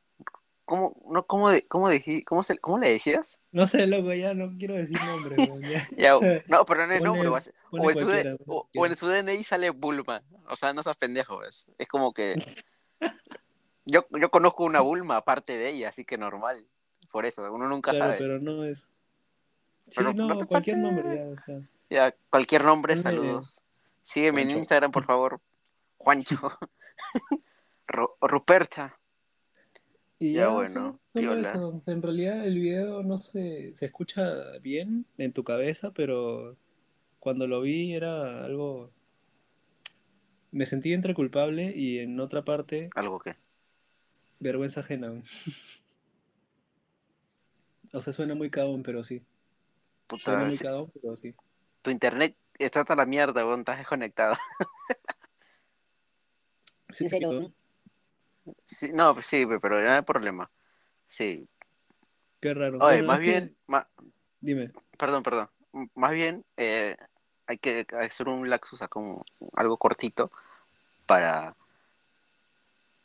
cómo, 0.63 0.95
no, 1.10 1.25
cómo, 1.28 1.49
de- 1.49 1.67
cómo, 1.67 1.89
dejí- 1.89 2.23
cómo, 2.23 2.43
se, 2.43 2.58
cómo 2.58 2.78
le 2.80 2.89
decías? 2.89 3.41
No 3.51 3.67
sé, 3.67 3.86
loco, 3.88 4.13
ya 4.13 4.34
no 4.34 4.56
quiero 4.58 4.75
decir 4.75 4.97
nombre, 4.99 5.36
weón. 5.51 5.62
Ya. 5.63 5.88
Ya, 5.97 6.13
no, 6.47 6.65
pero 6.65 6.88
no 6.88 6.93
es 6.93 7.01
nombre. 7.01 7.28
O 7.28 7.36
en, 7.38 7.41
su 7.43 7.51
cualquiera, 8.06 8.32
D- 8.32 8.38
o, 8.47 8.69
en 8.86 8.95
su 8.95 9.08
DNI 9.08 9.43
sale 9.43 9.69
Bulma. 9.71 10.23
O 10.49 10.56
sea, 10.56 10.73
no 10.73 10.82
seas 10.84 10.97
pendejo, 10.97 11.39
¿ves? 11.39 11.67
Es 11.78 11.88
como 11.88 12.13
que... 12.13 12.36
Yo, 13.88 14.04
yo 14.19 14.32
conozco 14.32 14.63
una 14.63 14.82
Bulma 14.82 15.17
aparte 15.17 15.56
de 15.58 15.69
ella, 15.69 15.89
así 15.89 16.06
que 16.06 16.17
normal. 16.17 16.65
Por 17.12 17.23
eso, 17.23 17.43
uno 17.54 17.67
nunca 17.69 17.91
Claro, 17.91 18.06
sabe. 18.06 18.17
pero 18.17 18.39
no 18.39 18.63
es. 18.65 18.89
Sí, 19.89 19.97
Pero 19.97 20.12
no, 20.12 20.28
no 20.28 20.47
cualquier 20.47 20.78
nombre 20.78 21.36
ya. 21.91 22.12
cualquier 22.32 22.63
nombre, 22.65 22.97
saludos. 22.97 23.62
Sígueme 24.01 24.41
en. 24.41 24.49
Instagram, 24.49 24.89
por 24.89 25.06
favor. 25.06 25.39
Juancho. 25.97 26.36
Ru- 27.88 28.15
Ruperta. 28.21 29.00
Y 30.17 30.34
Ya, 30.34 30.41
ya, 30.41 30.48
bueno, 30.50 30.74
solo- 30.74 31.00
solo 31.13 31.32
piola. 31.34 31.50
eso. 31.52 31.84
En 31.88 32.02
realidad 32.02 32.45
el 32.45 32.60
video 32.60 33.04
no 33.04 33.19
se, 33.19 33.76
se 33.76 33.86
escucha 33.86 34.24
bien 34.62 35.06
en 35.17 35.34
tu 35.34 35.43
cabeza, 35.43 35.91
pero 35.91 36.56
cuando 37.19 37.48
lo 37.48 37.62
vi 37.62 37.93
era 37.93 38.43
algo... 38.45 38.91
Me 40.52 40.65
sentí 40.65 40.93
entre 40.93 41.13
culpable 41.13 41.74
y 41.76 42.00
en 42.00 42.17
otra 42.21 42.45
parte 42.45 42.89
Algo 42.95 43.19
que. 43.19 43.36
vergüenza 44.39 44.80
ajena. 44.80 45.12
O 47.91 48.00
sea, 48.02 48.13
suena 48.13 48.36
muy 48.36 48.50
cagón, 48.50 48.82
pero 48.84 49.04
sí. 49.04 49.17
Suena 49.19 49.26
Puta, 50.08 50.45
muy 50.45 50.52
si- 50.58 50.63
cagón, 50.63 50.91
pero 50.93 51.17
sí. 51.17 51.36
tu 51.82 51.91
internet 51.91 52.38
está 52.58 52.82
hasta 52.82 52.95
la 52.95 53.06
mierda, 53.06 53.45
weón, 53.45 53.60
estás 53.60 53.80
desconectado. 53.80 54.36
Sí, 56.93 57.04
¿En 57.06 57.10
serio? 57.10 57.54
Sí, 58.65 58.91
no, 58.93 59.13
pues 59.13 59.25
sí, 59.25 59.45
pero 59.62 59.81
no 59.81 59.91
hay 59.91 60.01
problema. 60.01 60.49
Sí. 61.08 61.47
Qué 62.39 62.53
raro. 62.53 62.77
Oye, 62.79 62.97
Bueno, 62.97 63.08
más 63.08 63.19
que- 63.19 63.25
bien, 63.25 63.58
Dime. 64.39 64.71
perdón, 64.97 65.23
perdón. 65.23 65.49
Más 65.95 66.12
bien, 66.12 66.45
eh, 66.58 66.95
hay 67.47 67.58
que 67.58 67.86
hacer 67.99 68.27
un 68.27 68.49
laxus 68.49 68.81
acá, 68.81 68.99
un- 68.99 69.23
algo 69.55 69.77
cortito 69.77 70.31
para 71.05 71.55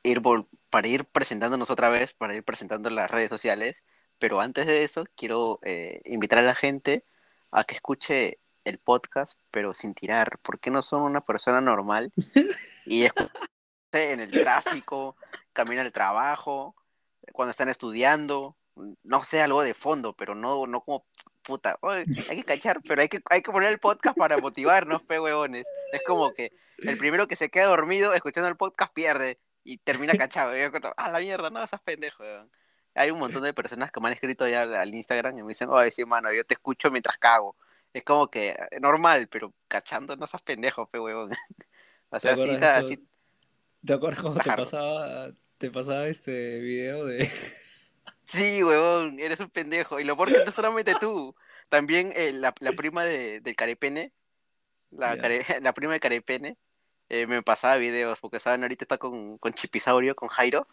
ir 0.02 0.20
vol- 0.20 0.46
para 0.70 0.88
ir 0.88 1.04
presentándonos 1.04 1.70
otra 1.70 1.88
vez, 1.88 2.12
para 2.14 2.34
ir 2.34 2.44
presentando 2.44 2.90
las 2.90 3.10
redes 3.10 3.28
sociales. 3.28 3.82
Pero 4.18 4.40
antes 4.40 4.66
de 4.66 4.84
eso, 4.84 5.04
quiero 5.16 5.58
eh, 5.62 6.00
invitar 6.04 6.38
a 6.38 6.42
la 6.42 6.54
gente 6.54 7.04
a 7.50 7.64
que 7.64 7.74
escuche 7.74 8.38
el 8.64 8.78
podcast, 8.78 9.38
pero 9.50 9.72
sin 9.74 9.94
tirar. 9.94 10.38
¿Por 10.42 10.58
qué 10.60 10.70
no 10.70 10.82
son 10.82 11.02
una 11.02 11.20
persona 11.22 11.60
normal? 11.60 12.12
Y 12.86 13.04
en 13.92 14.20
el 14.20 14.30
tráfico, 14.30 15.16
camino 15.52 15.80
al 15.80 15.92
trabajo, 15.92 16.74
cuando 17.32 17.50
están 17.50 17.68
estudiando, 17.68 18.56
no 19.02 19.24
sé, 19.24 19.42
algo 19.42 19.62
de 19.62 19.74
fondo, 19.74 20.14
pero 20.14 20.34
no, 20.34 20.66
no 20.66 20.80
como 20.80 21.04
puta. 21.42 21.78
Oye, 21.82 22.04
hay 22.28 22.36
que 22.38 22.44
cachar, 22.44 22.78
pero 22.86 23.02
hay 23.02 23.08
que, 23.08 23.20
hay 23.30 23.42
que 23.42 23.50
poner 23.50 23.70
el 23.70 23.78
podcast 23.78 24.16
para 24.16 24.38
motivarnos, 24.38 25.02
pe 25.02 25.20
huevones. 25.20 25.66
Es 25.92 26.00
como 26.06 26.32
que 26.32 26.52
el 26.78 26.96
primero 26.96 27.26
que 27.28 27.36
se 27.36 27.50
queda 27.50 27.66
dormido 27.66 28.14
escuchando 28.14 28.48
el 28.48 28.56
podcast 28.56 28.92
pierde 28.92 29.38
y 29.64 29.78
termina 29.78 30.14
cachado. 30.14 30.56
Y 30.56 30.60
yo 30.60 30.70
cuento, 30.70 30.92
ah, 30.96 31.10
la 31.10 31.20
mierda, 31.20 31.50
no, 31.50 31.62
esas 31.62 31.80
pendejo, 31.80 32.22
weón. 32.22 32.50
Hay 32.94 33.10
un 33.10 33.18
montón 33.20 33.42
de 33.42 33.54
personas 33.54 33.92
que 33.92 34.00
me 34.00 34.08
han 34.08 34.14
escrito 34.14 34.48
ya 34.48 34.62
al, 34.62 34.94
Instagram 34.94 35.38
y 35.38 35.42
me 35.42 35.48
dicen, 35.48 35.68
oye, 35.70 35.92
sí, 35.92 36.04
mano, 36.04 36.32
yo 36.32 36.44
te 36.44 36.54
escucho 36.54 36.90
mientras 36.90 37.18
cago. 37.18 37.56
Es 37.92 38.02
como 38.04 38.28
que 38.28 38.50
eh, 38.50 38.80
normal, 38.80 39.28
pero 39.28 39.52
cachando 39.68 40.16
no 40.16 40.26
seas 40.26 40.42
pendejo, 40.42 40.86
pe 40.86 40.98
huevón. 40.98 41.30
o 42.10 42.20
sea, 42.20 42.34
¿Te 42.34 42.36
sí, 42.36 42.42
acuerdas 42.42 42.54
está- 42.54 42.78
esto? 42.80 42.88
sí- 42.88 43.06
¿Te 43.84 43.94
acuerdas 43.94 44.20
cuando 44.20 44.40
te 44.40 44.52
pasaba, 44.52 45.32
te 45.58 45.70
pasaba 45.70 46.08
este 46.08 46.60
video 46.60 47.06
de... 47.06 47.28
sí, 48.24 48.62
huevón, 48.62 49.18
eres 49.20 49.40
un 49.40 49.50
pendejo. 49.50 50.00
Y 50.00 50.04
lo 50.04 50.16
peor 50.16 50.32
que 50.32 50.42
no 50.42 50.52
solamente 50.52 50.96
tú, 50.96 51.34
también 51.68 52.12
eh, 52.16 52.32
la, 52.32 52.54
la 52.60 52.72
prima 52.72 53.04
de, 53.04 53.40
del 53.40 53.56
Carepene, 53.56 54.12
la, 54.90 55.18
care- 55.18 55.46
la 55.62 55.74
prima 55.74 55.94
de 55.94 56.00
Carepene, 56.00 56.58
eh, 57.08 57.26
me 57.28 57.42
pasaba 57.42 57.76
videos, 57.78 58.20
porque 58.20 58.40
saben, 58.40 58.62
ahorita 58.64 58.84
está 58.84 58.98
con, 58.98 59.38
con 59.38 59.54
Chipisaurio, 59.54 60.16
con 60.16 60.28
Jairo. 60.30 60.68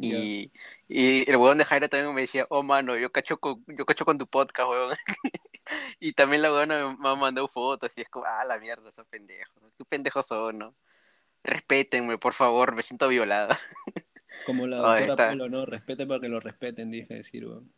Y, 0.00 0.52
y 0.88 1.28
el 1.30 1.36
huevón 1.36 1.58
de 1.58 1.64
Jairo 1.66 1.88
también 1.88 2.14
me 2.14 2.22
decía, 2.22 2.46
oh 2.50 2.62
mano, 2.64 2.96
yo 2.98 3.12
cacho 3.12 3.38
con, 3.40 3.64
yo 3.68 3.86
cacho 3.86 4.04
con 4.06 4.18
tu 4.18 4.26
podcast, 4.28 4.70
huevón. 4.70 4.96
y 6.00 6.12
también 6.14 6.42
la 6.42 6.52
huevona 6.52 6.88
me, 6.90 6.96
me 6.98 7.08
ha 7.10 7.14
mandado 7.16 7.48
fotos 7.48 7.90
y 7.96 8.02
es 8.02 8.08
como, 8.10 8.26
ah, 8.26 8.44
la 8.44 8.58
mierda, 8.60 8.90
esos 8.90 9.06
pendejos. 9.08 9.62
Qué 9.78 9.84
pendejos 9.86 10.26
son, 10.26 10.58
¿no? 10.58 10.76
Respétenme, 11.44 12.18
por 12.18 12.34
favor, 12.34 12.74
me 12.74 12.82
siento 12.82 13.08
violada. 13.08 13.58
Como 14.46 14.66
la 14.66 14.80
Oye, 14.82 15.06
doctora 15.06 15.12
está- 15.12 15.28
Polo, 15.30 15.48
¿no? 15.48 15.66
Respete 15.66 16.06
para 16.06 16.20
que 16.20 16.28
lo 16.28 16.40
respeten, 16.40 16.90
dije 16.90 17.14
decir, 17.14 17.46
weón. 17.46 17.72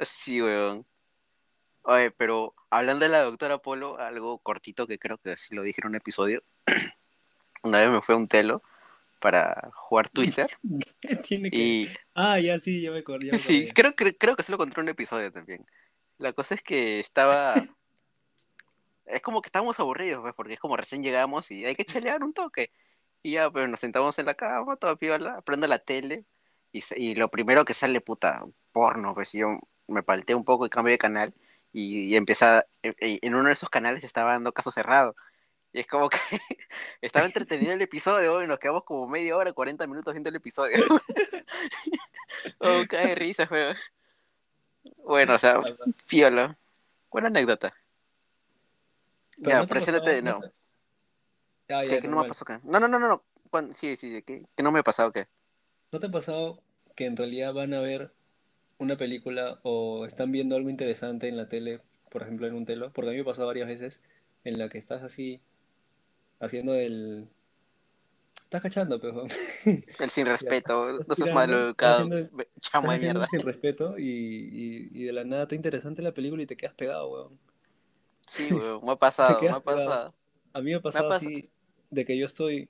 Sí, 0.00 0.42
weón. 0.42 0.84
Oye, 1.82 2.10
pero 2.10 2.54
hablando 2.70 3.04
de 3.04 3.10
la 3.12 3.22
doctora 3.22 3.58
Polo, 3.58 3.98
algo 3.98 4.38
cortito 4.38 4.86
que 4.86 4.98
creo 4.98 5.18
que 5.18 5.36
sí 5.36 5.54
lo 5.54 5.62
dije 5.62 5.80
en 5.82 5.88
un 5.88 5.94
episodio. 5.96 6.42
Una 7.62 7.80
vez 7.80 7.90
me 7.90 8.02
fue 8.02 8.14
a 8.14 8.18
un 8.18 8.28
telo 8.28 8.62
para 9.20 9.70
jugar 9.74 10.10
Twister 10.10 10.46
Tiene 11.26 11.50
que... 11.50 11.56
y 11.56 11.88
Ah, 12.14 12.38
ya 12.38 12.58
sí, 12.60 12.82
ya 12.82 12.90
me 12.90 12.98
acordé. 12.98 13.26
ya 13.26 13.32
me 13.32 13.38
sí, 13.38 13.70
creo, 13.74 13.94
creo, 13.94 14.12
creo 14.18 14.36
que 14.36 14.42
se 14.42 14.52
lo 14.52 14.58
conté 14.58 14.78
en 14.80 14.84
un 14.84 14.88
episodio 14.90 15.32
también. 15.32 15.64
La 16.18 16.32
cosa 16.32 16.54
es 16.54 16.62
que 16.62 17.00
estaba... 17.00 17.54
Es 19.06 19.20
como 19.20 19.42
que 19.42 19.48
estábamos 19.48 19.78
aburridos, 19.80 20.22
pues, 20.22 20.34
porque 20.34 20.54
es 20.54 20.58
como 20.60 20.78
recién 20.78 21.02
llegamos 21.02 21.50
y 21.50 21.66
hay 21.66 21.74
que 21.74 21.84
chalear 21.84 22.24
un 22.24 22.32
toque. 22.32 22.70
Y 23.24 23.32
ya, 23.32 23.50
pues 23.50 23.66
nos 23.70 23.80
sentamos 23.80 24.18
en 24.18 24.26
la 24.26 24.34
cama, 24.34 24.76
toda 24.76 24.96
piola, 24.96 25.40
prendo 25.40 25.66
la 25.66 25.78
tele 25.78 26.26
y, 26.72 26.82
y 26.94 27.14
lo 27.14 27.30
primero 27.30 27.64
que 27.64 27.72
sale, 27.72 28.02
puta, 28.02 28.44
porno, 28.70 29.14
pues 29.14 29.32
yo 29.32 29.58
me 29.88 30.02
palteé 30.02 30.34
un 30.36 30.44
poco 30.44 30.66
y 30.66 30.68
cambio 30.68 30.92
de 30.92 30.98
canal 30.98 31.32
y, 31.72 32.02
y 32.04 32.16
empecé 32.16 32.44
a- 32.44 32.66
en, 32.82 32.94
en 33.00 33.34
uno 33.34 33.48
de 33.48 33.54
esos 33.54 33.70
canales 33.70 34.04
estaba 34.04 34.32
dando 34.32 34.52
caso 34.52 34.70
cerrado. 34.70 35.16
Y 35.72 35.80
es 35.80 35.86
como 35.86 36.10
que 36.10 36.18
estaba 37.00 37.24
entretenido 37.24 37.72
el 37.72 37.80
episodio 37.80 38.42
y 38.42 38.46
nos 38.46 38.58
quedamos 38.58 38.84
como 38.84 39.08
media 39.08 39.36
hora, 39.38 39.54
40 39.54 39.86
minutos 39.86 40.12
viendo 40.12 40.28
el 40.28 40.36
episodio. 40.36 40.76
oh, 42.60 42.82
cae 42.88 43.06
de 43.06 43.14
risa, 43.14 43.46
fue. 43.46 43.74
Bueno, 45.02 45.36
o 45.36 45.38
sea, 45.38 45.60
piola. 46.06 46.54
Buena 47.10 47.28
anécdota. 47.28 47.74
Pero 49.38 49.48
ya, 49.50 49.58
no 49.60 49.66
te 49.66 49.68
preséntate, 49.70 50.20
no. 50.20 50.40
Ah, 51.68 51.82
¿Qué, 51.84 51.92
ya, 51.92 52.00
qué 52.00 52.08
no 52.08 52.16
me 52.16 52.22
ha 52.22 52.26
pasado? 52.28 52.60
¿qué? 52.60 52.66
No, 52.68 52.80
no, 52.80 52.88
no, 52.88 52.98
no. 52.98 53.08
no. 53.08 53.72
Sí, 53.72 53.96
sí, 53.96 54.22
¿qué, 54.22 54.44
qué 54.56 54.62
no 54.62 54.72
me 54.72 54.80
ha 54.80 54.82
pasado? 54.82 55.12
¿Qué? 55.12 55.26
¿No 55.92 56.00
te 56.00 56.06
ha 56.06 56.10
pasado 56.10 56.60
que 56.96 57.06
en 57.06 57.16
realidad 57.16 57.52
van 57.54 57.72
a 57.74 57.80
ver 57.80 58.12
una 58.78 58.96
película 58.96 59.60
o 59.62 60.06
están 60.06 60.32
viendo 60.32 60.56
algo 60.56 60.70
interesante 60.70 61.28
en 61.28 61.36
la 61.36 61.48
tele, 61.48 61.80
por 62.10 62.22
ejemplo 62.22 62.46
en 62.46 62.54
un 62.54 62.66
telo? 62.66 62.92
Porque 62.92 63.10
a 63.10 63.12
mí 63.12 63.16
me 63.18 63.22
ha 63.22 63.26
pasado 63.26 63.46
varias 63.46 63.68
veces 63.68 64.02
en 64.44 64.58
la 64.58 64.68
que 64.68 64.78
estás 64.78 65.02
así 65.02 65.40
haciendo 66.40 66.74
el... 66.74 67.28
Estás 68.42 68.62
cachando, 68.62 69.00
pero... 69.00 69.24
El 69.64 70.10
sin 70.10 70.26
respeto. 70.26 70.92
No 70.92 71.00
estás 71.00 71.18
cada 71.76 71.96
haciendo- 71.98 72.28
chamo 72.60 72.92
de 72.92 72.98
mierda. 72.98 73.26
sin 73.30 73.40
respeto 73.40 73.98
y, 73.98 74.02
y, 74.04 74.88
y 74.92 75.04
de 75.04 75.12
la 75.12 75.24
nada 75.24 75.44
está 75.44 75.54
interesante 75.54 76.02
la 76.02 76.12
película 76.12 76.42
y 76.42 76.46
te 76.46 76.56
quedas 76.56 76.74
pegado, 76.74 77.08
weón. 77.10 77.38
Sí, 78.26 78.52
weón, 78.52 78.80
me 78.84 78.92
ha 78.92 78.96
pasado, 78.98 79.40
me 79.40 79.48
ha 79.48 79.60
pegado. 79.60 79.86
pasado. 79.86 80.14
A 80.52 80.60
mí 80.60 80.70
me 80.70 80.76
ha 80.76 80.80
pasado 80.80 81.10
pas- 81.10 81.16
así 81.16 81.50
de 81.90 82.04
que 82.04 82.16
yo 82.18 82.26
estoy, 82.26 82.68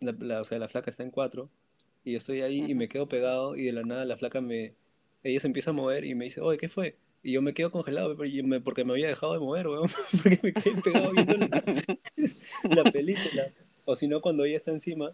la, 0.00 0.14
la- 0.20 0.40
o 0.42 0.44
sea, 0.44 0.58
la 0.58 0.68
flaca 0.68 0.90
está 0.90 1.02
en 1.04 1.10
cuatro 1.10 1.50
y 2.04 2.12
yo 2.12 2.18
estoy 2.18 2.42
ahí 2.42 2.64
y 2.70 2.74
me 2.74 2.88
quedo 2.88 3.08
pegado 3.08 3.56
y 3.56 3.64
de 3.64 3.72
la 3.72 3.82
nada 3.82 4.04
la 4.04 4.16
flaca 4.16 4.40
me, 4.40 4.74
ella 5.22 5.40
se 5.40 5.46
empieza 5.48 5.70
a 5.70 5.74
mover 5.74 6.04
y 6.04 6.14
me 6.14 6.26
dice, 6.26 6.40
oye, 6.40 6.58
¿qué 6.58 6.68
fue? 6.68 6.96
Y 7.22 7.32
yo 7.32 7.42
me 7.42 7.54
quedo 7.54 7.70
congelado 7.72 8.16
porque 8.64 8.84
me 8.84 8.92
había 8.92 9.08
dejado 9.08 9.34
de 9.34 9.40
mover, 9.40 9.68
weón, 9.68 9.88
porque 10.22 10.38
me 10.42 10.52
quedé 10.52 10.82
pegado 10.82 11.12
viendo 11.12 11.36
la, 11.38 11.64
la 12.70 12.84
película. 12.92 13.52
O 13.84 13.96
si 13.96 14.08
no, 14.08 14.20
cuando 14.20 14.44
ella 14.44 14.56
está 14.56 14.70
encima 14.72 15.12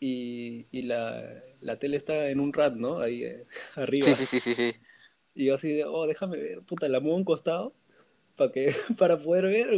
y, 0.00 0.66
y 0.70 0.82
la, 0.82 1.24
la 1.60 1.78
tele 1.78 1.96
está 1.96 2.30
en 2.30 2.40
un 2.40 2.52
rat, 2.52 2.74
¿no? 2.74 3.00
Ahí 3.00 3.24
eh, 3.24 3.44
arriba. 3.76 4.06
Sí, 4.06 4.14
sí, 4.14 4.26
sí, 4.26 4.40
sí, 4.40 4.54
sí. 4.54 4.74
Y 5.34 5.46
yo 5.46 5.54
así 5.54 5.72
de, 5.72 5.84
oh, 5.84 6.06
déjame 6.06 6.38
ver, 6.38 6.62
puta, 6.62 6.88
la 6.88 7.00
muevo 7.00 7.16
a 7.16 7.18
un 7.18 7.24
costado 7.24 7.74
para 8.98 9.18
poder 9.18 9.46
ver, 9.46 9.68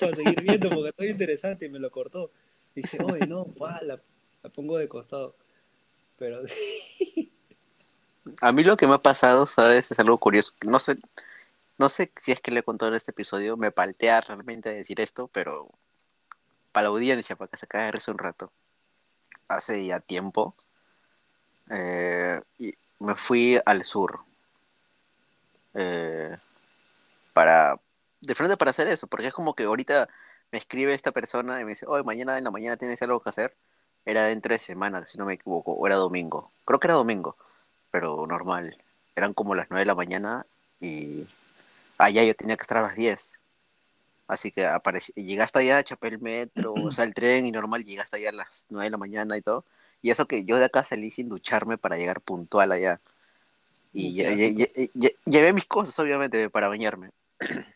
para 0.00 0.14
seguir 0.14 0.42
viendo, 0.42 0.70
porque 0.70 0.90
estoy 0.90 1.08
interesante 1.08 1.66
y 1.66 1.68
me 1.68 1.78
lo 1.78 1.90
cortó. 1.90 2.30
Y 2.74 2.82
dice, 2.82 3.02
oye, 3.04 3.26
no, 3.26 3.44
guau, 3.44 3.84
la, 3.84 4.00
pongo 4.54 4.78
de 4.78 4.88
costado. 4.88 5.36
Pero 6.18 6.40
A 8.40 8.50
mí 8.52 8.64
lo 8.64 8.76
que 8.76 8.86
me 8.86 8.94
ha 8.94 8.98
pasado, 8.98 9.46
¿sabes? 9.46 9.90
Es 9.90 10.00
algo 10.00 10.18
curioso. 10.18 10.52
No 10.64 10.80
sé, 10.80 10.96
no 11.78 11.88
sé 11.88 12.12
si 12.16 12.32
es 12.32 12.40
que 12.40 12.50
le 12.50 12.60
he 12.60 12.64
contado 12.64 12.90
en 12.90 12.96
este 12.96 13.12
episodio. 13.12 13.56
Me 13.56 13.70
paltea 13.70 14.20
realmente 14.20 14.74
decir 14.74 15.00
esto, 15.00 15.28
pero 15.28 15.70
para 16.72 16.84
la 16.84 16.88
audiencia, 16.88 17.36
para 17.36 17.48
que 17.48 17.56
se 17.56 17.66
caiga 17.66 17.98
un 18.08 18.18
rato. 18.18 18.52
hace 19.48 19.86
ya 19.86 20.00
tiempo. 20.00 20.56
Eh, 21.70 22.40
y 22.58 22.74
me 22.98 23.14
fui 23.14 23.60
al 23.64 23.84
sur. 23.84 24.20
Eh, 25.74 26.36
para, 27.32 27.78
de 28.26 28.34
frente 28.34 28.56
para 28.56 28.70
hacer 28.70 28.88
eso, 28.88 29.06
porque 29.06 29.28
es 29.28 29.34
como 29.34 29.54
que 29.54 29.64
ahorita 29.64 30.08
me 30.52 30.58
escribe 30.58 30.94
esta 30.94 31.12
persona 31.12 31.60
y 31.60 31.64
me 31.64 31.70
dice, 31.70 31.86
hoy 31.88 32.02
mañana 32.04 32.38
en 32.38 32.44
la 32.44 32.50
mañana 32.50 32.76
tienes 32.76 33.00
algo 33.02 33.20
que 33.20 33.30
hacer. 33.30 33.54
Era 34.04 34.24
dentro 34.24 34.52
de 34.52 34.58
semana, 34.58 35.06
si 35.08 35.18
no 35.18 35.26
me 35.26 35.34
equivoco, 35.34 35.72
o 35.72 35.86
era 35.86 35.96
domingo. 35.96 36.52
Creo 36.64 36.78
que 36.78 36.86
era 36.86 36.94
domingo, 36.94 37.36
pero 37.90 38.26
normal. 38.26 38.76
Eran 39.16 39.34
como 39.34 39.54
las 39.54 39.66
9 39.70 39.80
de 39.80 39.86
la 39.86 39.94
mañana 39.94 40.46
y 40.80 41.26
allá 41.98 42.22
yo 42.22 42.34
tenía 42.34 42.56
que 42.56 42.62
estar 42.62 42.78
a 42.78 42.82
las 42.82 42.94
10. 42.96 43.40
Así 44.28 44.50
que 44.52 44.66
aparecí, 44.66 45.12
llegué 45.14 45.42
hasta 45.42 45.60
allá, 45.60 45.82
chapé 45.82 46.08
el 46.08 46.20
metro, 46.20 46.74
o 46.74 46.90
sea, 46.90 47.04
el 47.04 47.14
tren 47.14 47.46
y 47.46 47.52
normal, 47.52 47.84
llegué 47.84 48.00
hasta 48.00 48.16
allá 48.16 48.30
a 48.30 48.32
las 48.32 48.66
9 48.70 48.84
de 48.84 48.90
la 48.90 48.96
mañana 48.96 49.36
y 49.36 49.42
todo. 49.42 49.64
Y 50.02 50.10
eso 50.10 50.26
que 50.26 50.44
yo 50.44 50.58
de 50.58 50.66
acá 50.66 50.84
salí 50.84 51.10
sin 51.10 51.28
ducharme 51.28 51.78
para 51.78 51.96
llegar 51.96 52.20
puntual 52.20 52.72
allá. 52.72 53.00
Y 53.92 54.12
llevé 55.24 55.52
mis 55.52 55.64
cosas, 55.64 55.98
obviamente, 55.98 56.50
para 56.50 56.68
bañarme. 56.68 57.10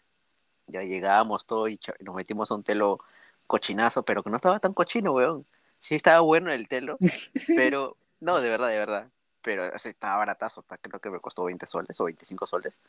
ya 0.71 0.83
llegamos 0.83 1.47
todo 1.47 1.69
y 1.69 1.79
nos 2.01 2.15
metimos 2.15 2.51
a 2.51 2.55
un 2.55 2.63
telo 2.63 3.01
cochinazo, 3.47 4.05
pero 4.05 4.23
que 4.23 4.31
no 4.31 4.37
estaba 4.37 4.61
tan 4.61 4.75
cochino, 4.75 5.13
weón. 5.13 5.47
Sí 5.79 5.95
estaba 5.95 6.21
bueno 6.21 6.51
el 6.53 6.69
telo, 6.69 6.99
pero 7.57 7.97
no, 8.21 8.41
de 8.41 8.49
verdad, 8.49 8.69
de 8.69 8.79
verdad. 8.79 9.09
Pero 9.43 9.75
estaba 9.75 10.19
baratazo, 10.19 10.65
creo 10.83 11.01
que 11.01 11.11
me 11.11 11.21
costó 11.21 11.45
20 11.45 11.67
soles 11.67 11.99
o 12.01 12.05
25 12.05 12.47
soles, 12.47 12.81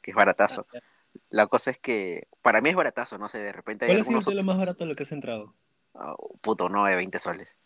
que 0.00 0.10
es 0.10 0.16
baratazo. 0.16 0.66
Ah, 0.74 0.78
la 1.30 1.46
cosa 1.46 1.70
es 1.70 1.78
que 1.78 2.26
para 2.42 2.60
mí 2.60 2.70
es 2.70 2.76
baratazo, 2.76 3.18
no 3.18 3.28
sé, 3.28 3.38
de 3.38 3.52
repente 3.52 3.84
hay 3.84 4.02
¿Cuál 4.02 4.18
es 4.18 4.34
lo 4.34 4.44
más 4.44 4.58
barato 4.58 4.84
lo 4.84 4.94
que 4.94 5.04
has 5.04 5.12
entrado? 5.12 5.54
Oh, 5.92 6.36
puto, 6.40 6.68
no, 6.68 6.84
de 6.84 6.96
20 6.96 7.18
soles. 7.18 7.56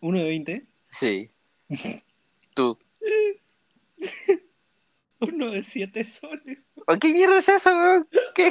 ¿Uno 0.00 0.18
de 0.18 0.24
20? 0.24 0.66
Sí. 0.90 1.30
Tú. 2.54 2.78
Uno 5.32 5.50
de 5.50 5.64
7 5.64 6.04
soles. 6.04 6.58
¿Qué 7.00 7.12
mierda 7.12 7.38
es 7.38 7.48
eso, 7.48 7.70
¿Qué, 8.34 8.50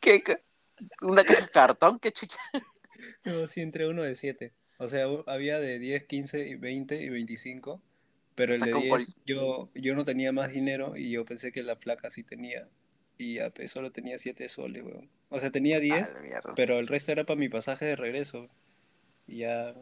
qué, 0.00 0.22
¿Una 1.02 1.24
caja 1.24 1.42
de 1.42 1.50
cartón? 1.50 1.98
¿Qué 1.98 2.12
chucha? 2.12 2.38
No, 3.24 3.46
sí, 3.46 3.60
entre 3.60 3.88
uno 3.88 4.02
de 4.02 4.14
7. 4.14 4.52
O 4.78 4.88
sea, 4.88 5.06
había 5.26 5.58
de 5.58 5.78
10, 5.78 6.04
15, 6.04 6.56
20 6.56 7.02
y 7.02 7.08
25. 7.08 7.82
Pero 8.34 8.54
el 8.54 8.60
de 8.60 8.72
10, 8.72 9.06
yo, 9.24 9.70
yo 9.74 9.94
no 9.94 10.04
tenía 10.04 10.32
más 10.32 10.52
dinero 10.52 10.96
y 10.96 11.10
yo 11.10 11.24
pensé 11.24 11.52
que 11.52 11.62
la 11.62 11.78
placa 11.78 12.10
sí 12.10 12.24
tenía 12.24 12.68
y 13.18 13.38
a 13.38 13.52
solo 13.66 13.92
tenía 13.92 14.18
7 14.18 14.48
soles, 14.48 14.84
weón. 14.84 15.08
O 15.28 15.40
sea, 15.40 15.50
tenía 15.50 15.80
10, 15.80 16.16
pero 16.56 16.78
el 16.78 16.86
resto 16.86 17.12
era 17.12 17.24
para 17.24 17.38
mi 17.38 17.48
pasaje 17.48 17.84
de 17.84 17.96
regreso. 17.96 18.48
Y 19.26 19.38
ya 19.38 19.74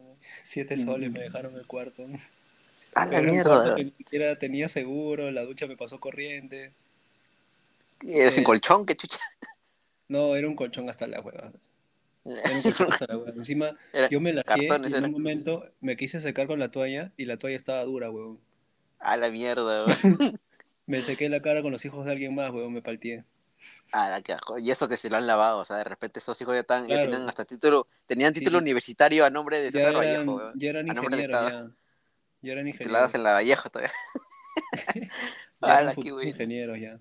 7 0.43 0.77
soles 0.77 1.11
me 1.11 1.19
mm. 1.19 1.23
dejaron 1.23 1.55
el 1.55 1.67
cuarto. 1.67 2.05
A 2.95 3.05
la 3.05 3.21
mierda. 3.21 3.75
Que 3.75 3.85
ni 3.85 3.91
siquiera 3.91 4.37
tenía 4.37 4.67
seguro, 4.67 5.31
la 5.31 5.45
ducha 5.45 5.67
me 5.67 5.77
pasó 5.77 5.99
corriente. 5.99 6.73
¿Y 8.01 8.19
era 8.19 8.31
sin 8.31 8.41
eh, 8.41 8.45
colchón? 8.45 8.85
¿Qué 8.85 8.95
chucha? 8.95 9.19
No, 10.07 10.35
era 10.35 10.47
un 10.47 10.55
colchón 10.55 10.89
hasta 10.89 11.07
la 11.07 11.21
hueva. 11.21 11.51
Era 12.25 12.51
un 12.55 12.61
colchón 12.61 12.93
hasta 12.93 13.07
la 13.07 13.17
hueva. 13.17 13.31
Encima, 13.35 13.77
yo 14.09 14.21
me 14.21 14.31
la 14.31 14.43
y 14.55 14.65
en 14.67 15.05
un 15.05 15.11
momento 15.11 15.69
me 15.81 15.97
quise 15.97 16.21
secar 16.21 16.47
con 16.47 16.59
la 16.59 16.71
toalla 16.71 17.11
y 17.17 17.25
la 17.25 17.37
toalla 17.37 17.57
estaba 17.57 17.83
dura, 17.83 18.09
weón. 18.09 18.39
A 18.99 19.17
la 19.17 19.29
mierda, 19.29 19.85
weón. 20.03 20.39
Me 20.85 21.01
sequé 21.01 21.29
la 21.29 21.41
cara 21.41 21.61
con 21.61 21.71
los 21.71 21.83
hijos 21.85 22.05
de 22.05 22.11
alguien 22.11 22.35
más, 22.35 22.51
weón, 22.51 22.71
me 22.71 22.81
palteé. 22.81 23.25
Ah, 23.91 24.19
qué 24.23 24.33
asco. 24.33 24.57
Y 24.57 24.71
eso 24.71 24.87
que 24.87 24.97
se 24.97 25.09
lo 25.09 25.17
han 25.17 25.27
lavado, 25.27 25.59
o 25.59 25.65
sea, 25.65 25.77
de 25.77 25.83
repente 25.83 26.19
esos 26.19 26.39
hijos 26.41 26.53
ya, 26.53 26.61
están, 26.61 26.87
ya 26.87 27.01
tenían 27.01 27.27
hasta 27.27 27.45
título, 27.45 27.87
tenían 28.05 28.33
título 28.33 28.57
universitario 28.57 29.25
a 29.25 29.29
nombre 29.29 29.59
de 29.59 29.71
César 29.71 29.95
Vallejo, 29.95 30.35
weón. 30.35 30.53
Ya 30.55 30.69
eran 30.69 30.87
ingenieros, 30.87 31.51
ya. 31.51 31.71
Ya 32.43 32.51
eran 32.51 32.67
ingenieros. 32.67 33.15
en 33.15 33.23
la 33.23 33.33
Vallejo 33.33 33.69
todavía. 33.69 33.93
ah, 35.61 35.81
la 35.81 35.93
ingenieros 35.95 36.79
ya. 36.79 36.99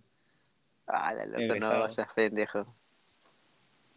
Ah, 0.86 1.12
la 1.12 1.26
loco, 1.26 1.57
no, 1.57 1.88
seas 1.90 2.12
pendejo. 2.14 2.66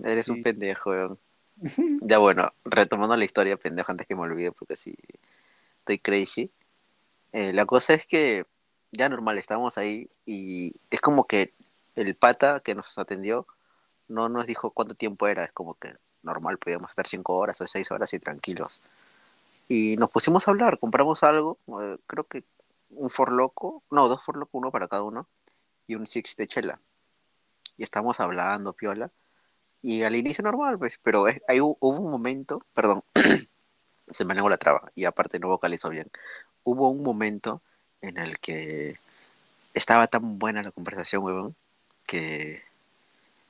Eres 0.03 0.27
un 0.27 0.41
pendejo, 0.41 0.89
weón. 0.89 1.19
ya 2.01 2.17
bueno, 2.17 2.51
retomando 2.65 3.15
la 3.15 3.23
historia, 3.23 3.55
pendejo, 3.57 3.91
antes 3.91 4.07
que 4.07 4.15
me 4.15 4.21
olvide, 4.21 4.51
porque 4.51 4.75
sí, 4.75 4.97
estoy 5.79 5.99
crazy. 5.99 6.51
Eh, 7.31 7.53
la 7.53 7.65
cosa 7.65 7.93
es 7.93 8.05
que 8.05 8.45
ya 8.91 9.07
normal, 9.07 9.37
estábamos 9.37 9.77
ahí 9.77 10.09
y 10.25 10.73
es 10.89 10.99
como 10.99 11.25
que 11.27 11.53
el 11.95 12.15
pata 12.15 12.59
que 12.59 12.75
nos 12.75 12.97
atendió 12.97 13.45
no 14.07 14.29
nos 14.29 14.47
dijo 14.47 14.71
cuánto 14.71 14.95
tiempo 14.95 15.27
era, 15.27 15.45
es 15.45 15.51
como 15.51 15.75
que 15.75 15.95
normal, 16.23 16.57
podíamos 16.57 16.89
estar 16.89 17.07
cinco 17.07 17.37
horas 17.37 17.61
o 17.61 17.67
seis 17.67 17.91
horas 17.91 18.13
y 18.13 18.19
tranquilos. 18.19 18.81
Y 19.67 19.97
nos 19.97 20.09
pusimos 20.09 20.47
a 20.47 20.51
hablar, 20.51 20.79
compramos 20.79 21.23
algo, 21.23 21.57
creo 22.07 22.25
que 22.25 22.43
un 22.89 23.09
forloco, 23.09 23.83
no, 23.91 24.07
dos 24.07 24.23
forloco, 24.23 24.57
uno 24.57 24.71
para 24.71 24.87
cada 24.87 25.03
uno, 25.03 25.27
y 25.87 25.95
un 25.95 26.05
six 26.05 26.35
de 26.35 26.47
chela. 26.47 26.79
Y 27.77 27.83
estábamos 27.83 28.19
hablando, 28.19 28.73
piola. 28.73 29.11
Y 29.81 30.03
al 30.03 30.15
inicio 30.15 30.43
normal, 30.43 30.79
pues, 30.79 30.99
pero 31.01 31.25
ahí 31.47 31.61
hubo 31.61 31.77
un 31.81 32.09
momento, 32.09 32.65
perdón, 32.73 33.03
se 34.09 34.25
me 34.25 34.33
negó 34.33 34.49
la 34.49 34.57
traba 34.57 34.91
y 34.95 35.05
aparte 35.05 35.39
no 35.39 35.47
vocalizó 35.47 35.89
bien. 35.89 36.09
Hubo 36.63 36.89
un 36.89 37.03
momento 37.03 37.61
en 38.01 38.17
el 38.17 38.39
que 38.39 38.99
estaba 39.73 40.07
tan 40.07 40.39
buena 40.39 40.63
la 40.63 40.71
conversación, 40.71 41.23
huevón, 41.23 41.55
que 42.07 42.63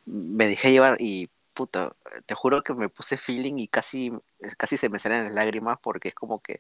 me 0.06 0.48
dejé 0.48 0.72
llevar 0.72 0.98
y 1.00 1.30
puta, 1.56 1.96
te 2.28 2.36
juro 2.36 2.62
que 2.62 2.74
me 2.76 2.90
puse 2.90 3.18
feeling 3.18 3.58
y 3.58 3.68
casi, 3.68 4.12
casi 4.58 4.78
se 4.78 4.90
me 4.90 5.00
salen 5.00 5.24
las 5.24 5.34
lágrimas 5.34 5.78
porque 5.82 6.10
es 6.10 6.14
como 6.14 6.42
que 6.42 6.60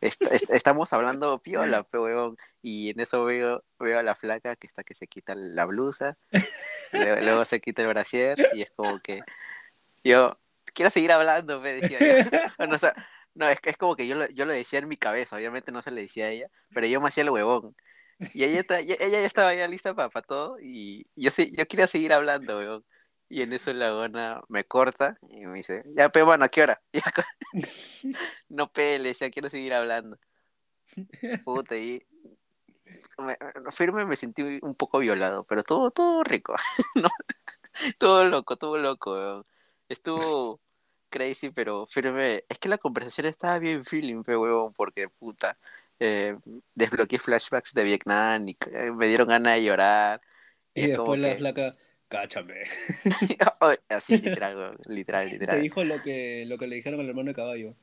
estamos 0.00 0.92
hablando 0.92 1.42
piola, 1.42 1.86
huevón, 1.92 2.38
y 2.62 2.90
en 2.90 3.00
eso 3.00 3.24
veo, 3.24 3.64
veo 3.78 3.98
a 3.98 4.02
la 4.02 4.14
flaca 4.14 4.56
que 4.56 4.66
está 4.66 4.84
que 4.84 4.94
se 4.94 5.08
quita 5.08 5.34
la 5.34 5.66
blusa, 5.66 6.16
luego, 6.92 7.44
se 7.44 7.60
quita 7.60 7.82
el 7.82 7.88
brasier 7.88 8.50
y 8.54 8.62
es 8.62 8.70
como 8.70 9.00
que 9.00 9.20
yo 10.04 10.38
quiero 10.72 10.90
seguir 10.90 11.12
hablando, 11.12 11.60
me 11.60 11.74
decía 11.74 11.98
yo. 11.98 12.30
sea, 12.78 12.94
no, 13.34 13.48
es 13.48 13.58
es 13.64 13.76
como 13.76 13.96
que 13.96 14.06
yo 14.06 14.14
lo, 14.14 14.28
yo 14.30 14.46
lo 14.46 14.52
decía 14.52 14.78
en 14.78 14.88
mi 14.88 14.96
cabeza, 14.96 15.36
obviamente 15.36 15.72
no 15.72 15.82
se 15.82 15.90
le 15.90 16.02
decía 16.02 16.26
a 16.26 16.30
ella, 16.30 16.50
pero 16.72 16.86
yo 16.86 17.00
me 17.00 17.08
hacía 17.08 17.24
el 17.24 17.30
huevón. 17.30 17.74
Y 18.32 18.44
ella, 18.44 18.60
está, 18.60 18.80
ella 18.80 18.96
ya 18.96 19.26
estaba 19.26 19.52
ya 19.54 19.68
lista 19.68 19.94
para, 19.94 20.08
todo 20.22 20.58
y 20.60 21.06
yo 21.16 21.30
yo 21.52 21.66
quería 21.66 21.86
seguir 21.86 22.12
hablando, 22.12 22.58
huevón. 22.58 22.84
Y 23.28 23.42
en 23.42 23.52
eso 23.52 23.72
la 23.72 23.90
gona 23.90 24.42
me 24.48 24.64
corta 24.64 25.18
y 25.28 25.46
me 25.46 25.58
dice, 25.58 25.82
ya, 25.96 26.08
pero 26.10 26.26
bueno, 26.26 26.44
¿a 26.44 26.48
qué 26.48 26.62
hora? 26.62 26.80
no 28.48 28.70
pele, 28.70 29.12
ya 29.14 29.30
quiero 29.30 29.50
seguir 29.50 29.74
hablando. 29.74 30.18
Puta, 31.44 31.76
y 31.76 32.06
firme 33.70 34.04
me 34.04 34.16
sentí 34.16 34.42
un 34.62 34.74
poco 34.74 34.98
violado, 34.98 35.44
pero 35.44 35.62
todo, 35.62 35.90
todo 35.90 36.22
rico. 36.24 36.54
todo 37.98 38.28
loco, 38.28 38.56
todo 38.56 38.78
loco, 38.78 39.12
huevón. 39.12 39.46
Estuvo 39.88 40.60
crazy, 41.08 41.50
pero 41.50 41.86
firme. 41.86 42.44
Es 42.48 42.58
que 42.58 42.68
la 42.68 42.78
conversación 42.78 43.26
estaba 43.26 43.58
bien 43.58 43.84
feeling, 43.84 44.22
pe 44.22 44.36
huevón, 44.36 44.72
porque 44.74 45.08
puta. 45.08 45.58
Eh, 45.98 46.36
desbloqueé 46.74 47.18
flashbacks 47.18 47.72
de 47.72 47.84
Vietnam 47.84 48.46
y 48.46 48.56
eh, 48.70 48.90
me 48.92 49.08
dieron 49.08 49.28
ganas 49.28 49.54
de 49.54 49.64
llorar. 49.64 50.20
Y, 50.74 50.88
después 50.88 51.18
la 51.20 51.36
flaca, 51.36 51.76
cáchame. 52.08 52.64
Así, 53.88 54.18
literal, 54.18 54.78
literal, 54.86 55.28
literal. 55.30 55.56
Se 55.56 55.62
dijo 55.62 55.84
lo 55.84 56.02
que, 56.02 56.44
lo 56.46 56.58
que 56.58 56.66
le 56.66 56.76
dijeron 56.76 57.00
al 57.00 57.08
hermano 57.08 57.28
de 57.28 57.34
caballo. 57.34 57.74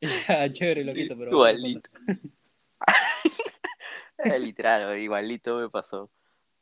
ya, 0.00 0.48
chévere, 0.52 0.84
loquito, 0.84 1.16
pero. 1.16 1.30
Igualito. 1.30 1.90
literal, 4.38 4.98
igualito 4.98 5.58
me 5.58 5.68
pasó. 5.68 6.10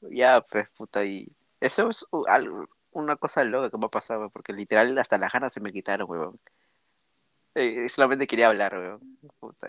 Ya, 0.00 0.40
pues, 0.40 0.70
puta, 0.70 1.04
y 1.04 1.28
eso 1.60 1.90
es 1.90 2.06
algo, 2.28 2.68
una 2.92 3.16
cosa 3.16 3.44
loca 3.44 3.70
que 3.70 3.78
me 3.78 3.86
ha 3.86 3.90
pasado, 3.90 4.30
porque 4.30 4.52
literal 4.52 4.96
hasta 4.98 5.18
las 5.18 5.32
ganas 5.32 5.52
se 5.52 5.60
me 5.60 5.72
quitaron, 5.72 6.08
weón. 6.08 6.40
Eh, 7.54 7.88
solamente 7.88 8.26
quería 8.28 8.48
hablar, 8.48 8.78
weón. 8.78 9.18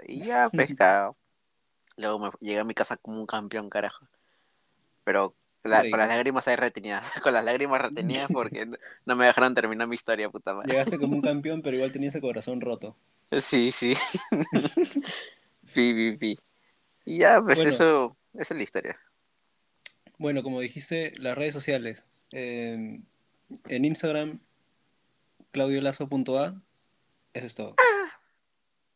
Y 0.07 0.23
ya, 0.23 0.49
pescado. 0.49 1.17
Luego 1.97 2.19
me 2.19 2.29
llegué 2.39 2.59
a 2.59 2.63
mi 2.63 2.73
casa 2.73 2.95
como 2.97 3.19
un 3.19 3.25
campeón, 3.25 3.69
carajo. 3.69 4.05
Pero 5.09 5.35
con 5.63 5.71
las 5.71 6.07
lágrimas 6.07 6.47
ahí 6.47 6.55
retenidas. 6.55 7.13
con 7.23 7.33
las 7.33 7.43
lágrimas 7.43 7.81
retenidas 7.81 8.27
porque 8.31 8.69
no 9.05 9.15
me 9.15 9.25
dejaron 9.25 9.55
terminar 9.55 9.87
mi 9.87 9.95
historia, 9.95 10.29
puta 10.29 10.53
madre. 10.53 10.69
Llegaste 10.69 10.99
como 10.99 11.15
un 11.15 11.21
campeón, 11.23 11.63
pero 11.63 11.75
igual 11.75 11.91
tenías 11.91 12.13
el 12.13 12.21
corazón 12.21 12.61
roto. 12.61 12.95
Sí, 13.39 13.71
sí. 13.71 13.95
pi, 15.73 15.93
pi, 15.95 16.17
pi. 16.17 16.39
Y 17.05 17.17
ya, 17.17 17.41
pues 17.41 17.59
eso, 17.61 18.15
esa 18.35 18.53
es 18.53 18.57
la 18.59 18.63
historia. 18.63 18.99
Bueno, 20.19 20.43
como 20.43 20.61
dijiste, 20.61 21.13
las 21.17 21.35
redes 21.35 21.55
sociales. 21.55 22.05
Eh, 22.31 23.01
en 23.67 23.85
Instagram, 23.85 24.41
claudiolazo.a. 25.49 26.61
Eso 27.33 27.47
es 27.47 27.55
todo. 27.55 27.75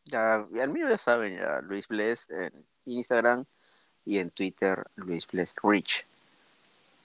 Ya, 0.04 0.34
al 0.34 0.72
mío 0.72 0.88
ya 0.88 0.98
saben, 0.98 1.40
ya 1.40 1.60
Luis 1.60 1.88
Bless 1.88 2.30
en 2.30 2.64
Instagram 2.84 3.46
y 4.04 4.18
en 4.18 4.30
Twitter 4.30 4.86
Luis 4.96 5.26
Bless 5.26 5.54
Rich. 5.62 6.06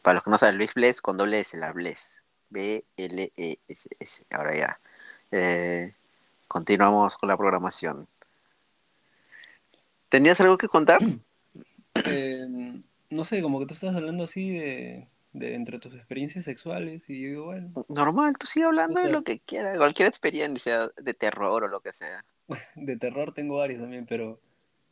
Para 0.01 0.15
los 0.15 0.23
que 0.23 0.29
no 0.31 0.37
saben, 0.37 0.57
Luis 0.57 0.73
Bless 0.73 1.01
con 1.01 1.17
doble 1.17 1.39
S, 1.39 1.57
la 1.57 1.71
Bless. 1.71 2.21
B-L-E-S-S. 2.49 4.23
Ahora 4.31 4.55
ya. 4.55 4.79
eh, 5.31 5.93
continuamos 6.47 7.17
con 7.17 7.29
la 7.29 7.37
programación. 7.37 8.07
¿Tenías 10.09 10.41
algo 10.41 10.57
que 10.57 10.67
contar? 10.67 10.99
Eh, 12.05 12.47
no 13.09 13.25
sé, 13.25 13.41
como 13.41 13.59
que 13.59 13.67
tú 13.67 13.73
estás 13.75 13.95
hablando 13.95 14.23
así 14.23 14.49
de, 14.49 15.07
de 15.33 15.53
entre 15.53 15.79
tus 15.79 15.93
experiencias 15.93 16.45
sexuales 16.45 17.07
y 17.09 17.21
yo 17.21 17.29
digo, 17.29 17.45
bueno, 17.45 17.85
Normal, 17.87 18.33
tú 18.39 18.47
sigue 18.47 18.65
hablando 18.65 18.99
O 18.99 19.03
de 19.03 19.11
lo 19.11 19.23
que 19.23 19.39
quieras, 19.39 19.77
cualquier 19.77 20.07
experiencia 20.07 20.89
de 21.01 21.13
terror 21.13 21.63
o 21.63 21.67
lo 21.67 21.81
que 21.81 21.93
sea. 21.93 22.25
de 22.75 22.97
terror 22.97 23.33
tengo 23.33 23.57
varios 23.57 23.81
también, 23.81 24.05
pero 24.07 24.39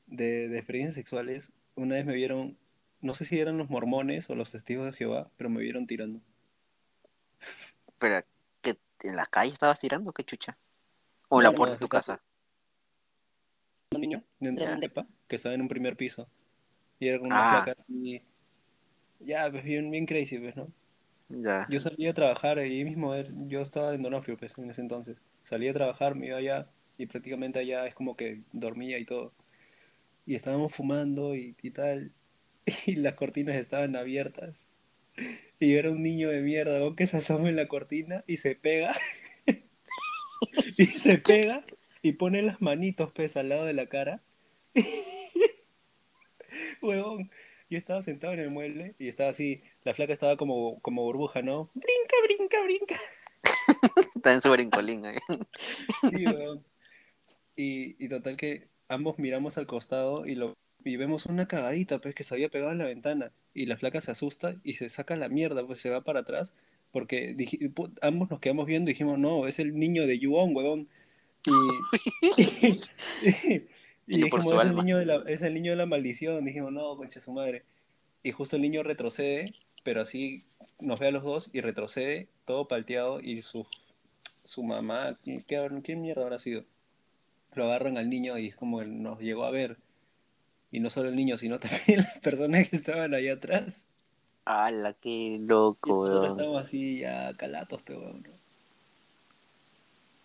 de, 0.06 0.48
de 0.50 0.58
experiencias 0.58 0.96
sexuales, 0.96 1.52
una 1.78 1.96
vez 1.96 2.06
me 2.06 2.14
vieron, 2.14 2.58
no 3.02 3.14
sé 3.14 3.26
si 3.26 3.40
eran 3.40 3.58
los 3.58 3.70
mormones 3.70 4.30
o 4.30 4.36
los 4.36 4.52
testigos 4.52 4.86
de 4.86 4.94
Jehová, 4.94 5.30
pero 5.38 5.50
me 5.50 5.62
vieron 5.62 5.88
tirando. 5.88 6.20
Pero, 8.00 8.24
¿que 8.62 8.76
en 9.04 9.16
la 9.16 9.26
calle 9.26 9.52
estabas 9.54 9.80
tirando? 9.80 10.12
¿Qué 10.14 10.24
chucha? 10.24 10.58
¿O 11.30 11.40
en 11.40 11.46
la 11.46 11.52
puerta 11.52 11.74
no, 11.74 11.78
de 11.80 11.80
tu 11.80 11.88
casa? 11.88 12.22
Un 13.92 14.02
niño 14.02 14.24
dentro 14.40 14.66
de 14.66 14.74
un 14.74 14.80
depa 14.80 15.08
que 15.28 15.36
estaba 15.38 15.56
en 15.56 15.62
un 15.62 15.68
primer 15.68 15.96
piso 15.96 16.28
y 17.00 17.08
era 17.08 17.20
con 17.20 17.32
Ah. 17.32 17.40
una 17.40 17.64
placa 17.64 17.82
así, 17.82 18.22
ya, 19.20 19.50
pues 19.52 19.64
bien, 19.64 19.90
bien 19.92 20.06
crazy, 20.06 20.38
pues, 20.40 20.56
¿no? 20.56 20.72
Ya. 21.30 21.68
Yo 21.70 21.80
salía 21.80 22.12
a 22.12 22.14
trabajar 22.14 22.60
ahí 22.60 22.84
mismo, 22.84 23.16
yo 23.48 23.62
estaba 23.62 23.94
en 23.94 24.02
Donofrio, 24.04 24.38
pues, 24.38 24.58
en 24.58 24.70
ese 24.70 24.82
entonces. 24.82 25.18
Salía 25.44 25.72
a 25.72 25.74
trabajar, 25.74 26.16
me 26.16 26.28
iba 26.28 26.38
allá 26.38 26.70
y 26.98 27.06
prácticamente 27.08 27.60
allá 27.60 27.86
es 27.88 27.96
como 27.96 28.16
que 28.16 28.44
dormía 28.52 28.98
y 29.00 29.06
todo. 29.06 29.34
Y 30.28 30.36
estábamos 30.36 30.76
fumando 30.76 31.36
y, 31.36 31.56
y 31.64 31.72
tal, 31.72 32.12
y 32.86 32.98
las 32.98 33.16
cortinas 33.16 33.56
estaban 33.56 33.96
abiertas. 33.96 34.68
Y 35.60 35.72
yo 35.72 35.80
era 35.80 35.90
un 35.90 36.04
niño 36.04 36.30
de 36.30 36.42
mierda, 36.42 36.78
¿no? 36.78 36.96
que 36.96 37.08
se 37.08 37.18
asoma 37.18 37.50
en 37.50 37.56
la 37.56 37.68
cortina 37.68 38.24
y 38.28 38.38
se 38.38 38.54
pega. 38.54 38.96
y 40.78 40.86
se 40.86 41.18
pega 41.18 41.64
y 42.02 42.12
pone 42.12 42.42
las 42.42 42.62
manitos, 42.62 43.12
pues, 43.14 43.38
al 43.38 43.50
lado 43.50 43.66
de 43.66 43.74
la 43.74 43.88
cara. 43.88 44.22
Huevón. 46.82 47.32
Yo 47.70 47.78
estaba 47.78 48.02
sentado 48.02 48.34
en 48.34 48.40
el 48.40 48.50
mueble 48.50 48.96
y 48.98 49.10
estaba 49.10 49.30
así, 49.30 49.62
la 49.84 49.94
flaca 49.94 50.14
estaba 50.14 50.38
como, 50.38 50.80
como 50.82 51.04
burbuja, 51.04 51.42
¿no? 51.42 51.70
Brinca, 51.74 52.16
brinca, 52.24 52.64
brinca. 52.64 52.96
Está 54.16 54.34
en 54.34 54.42
su 54.42 54.50
brincolín 54.50 55.06
ahí. 55.06 55.18
Sí, 56.16 56.26
weón. 56.26 56.66
Y, 57.58 58.04
y 58.04 58.08
total 58.08 58.38
que 58.38 58.70
ambos 58.90 59.20
miramos 59.20 59.58
al 59.58 59.68
costado 59.68 60.26
y 60.26 60.36
lo 60.36 60.54
y 60.84 60.96
vemos 60.96 61.26
una 61.26 61.48
cagadita, 61.48 62.00
pues, 62.00 62.16
que 62.16 62.24
se 62.24 62.34
había 62.34 62.50
pegado 62.50 62.72
en 62.72 62.78
la 62.78 62.86
ventana. 62.86 63.32
Y 63.54 63.66
la 63.66 63.78
flaca 63.78 64.00
se 64.02 64.12
asusta 64.12 64.56
y 64.64 64.76
se 64.76 64.90
saca 64.90 65.16
la 65.16 65.28
mierda, 65.30 65.66
pues 65.66 65.82
se 65.82 65.90
va 65.90 66.02
para 66.02 66.22
atrás. 66.22 66.54
Porque 66.92 67.36
dij- 67.36 67.74
ambos 68.02 68.30
nos 68.30 68.40
quedamos 68.40 68.66
viendo 68.66 68.90
y 68.90 68.94
dijimos, 68.94 69.20
no, 69.20 69.48
es 69.48 69.60
el 69.60 69.78
niño 69.78 70.08
de 70.08 70.20
Yuon, 70.20 70.56
huevón. 70.56 70.88
Y, 71.46 71.52
y, 72.42 72.80
dijimos, 74.08 74.46
es 74.54 74.70
el 74.70 74.76
niño 74.76 74.98
de 74.98 75.06
la, 75.06 75.24
es 75.28 75.42
el 75.42 75.54
niño 75.54 75.72
de 75.72 75.78
la 75.78 75.86
maldición. 75.86 76.46
Dijimos, 76.46 76.72
no, 76.72 76.96
concha 76.96 77.20
su 77.20 77.34
madre. 77.34 77.64
Y 78.24 78.32
justo 78.32 78.56
el 78.56 78.62
niño 78.62 78.84
retrocede, 78.84 79.52
pero 79.84 80.02
así 80.02 80.46
nos 80.80 81.00
ve 81.00 81.08
a 81.08 81.12
los 81.12 81.24
dos 81.24 81.50
y 81.54 81.62
retrocede, 81.62 82.30
todo 82.46 82.68
palteado. 82.68 83.20
Y 83.20 83.42
su, 83.42 83.68
su 84.44 84.64
mamá, 84.64 85.16
¿qué, 85.26 85.38
qué 85.84 85.96
mierda 85.96 86.24
habrá 86.24 86.40
sido? 86.40 86.64
Lo 87.58 87.66
agarran 87.66 87.98
al 87.98 88.10
niño 88.10 88.38
y 88.38 88.48
es 88.48 88.56
como 88.56 88.82
él 88.82 89.02
nos 89.02 89.20
llegó 89.20 89.44
a 89.46 89.52
ver. 89.52 89.78
Y 90.72 90.80
no 90.80 90.90
solo 90.90 91.10
el 91.10 91.16
niño, 91.16 91.38
sino 91.38 91.60
también 91.60 92.00
las 92.02 92.20
personas 92.20 92.70
que 92.70 92.76
estaban 92.76 93.14
allá 93.14 93.34
atrás. 93.34 93.86
¡Hala, 94.46 94.94
qué 94.94 95.10
Y 95.10 95.38
loco, 95.40 96.04
weón! 96.04 96.26
estábamos 96.26 96.64
así 96.64 97.00
ya 97.00 97.34
calatos, 97.36 97.82
pero 97.84 98.14
¿no? 98.14 98.30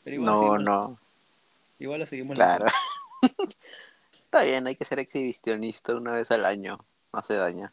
Pero 0.04 0.16
igual, 0.16 0.30
No, 0.30 0.38
seguimos, 0.38 0.62
no, 0.62 0.98
igual 1.78 2.00
la 2.00 2.06
seguimos 2.06 2.34
claro. 2.36 2.66
Está 4.24 4.44
bien, 4.44 4.66
hay 4.66 4.76
que 4.76 4.84
ser 4.84 4.98
exhibicionista 4.98 5.94
una 5.94 6.12
vez 6.12 6.30
al 6.30 6.44
año. 6.44 6.78
No 7.12 7.18
hace 7.18 7.34
daño. 7.34 7.70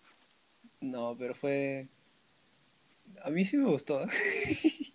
No, 0.82 1.16
pero 1.18 1.34
fue... 1.34 1.88
A 3.24 3.30
mí 3.30 3.45
sí 3.45 3.57
me 3.57 3.70
gustó. 3.70 4.03
¿eh? 4.03 4.07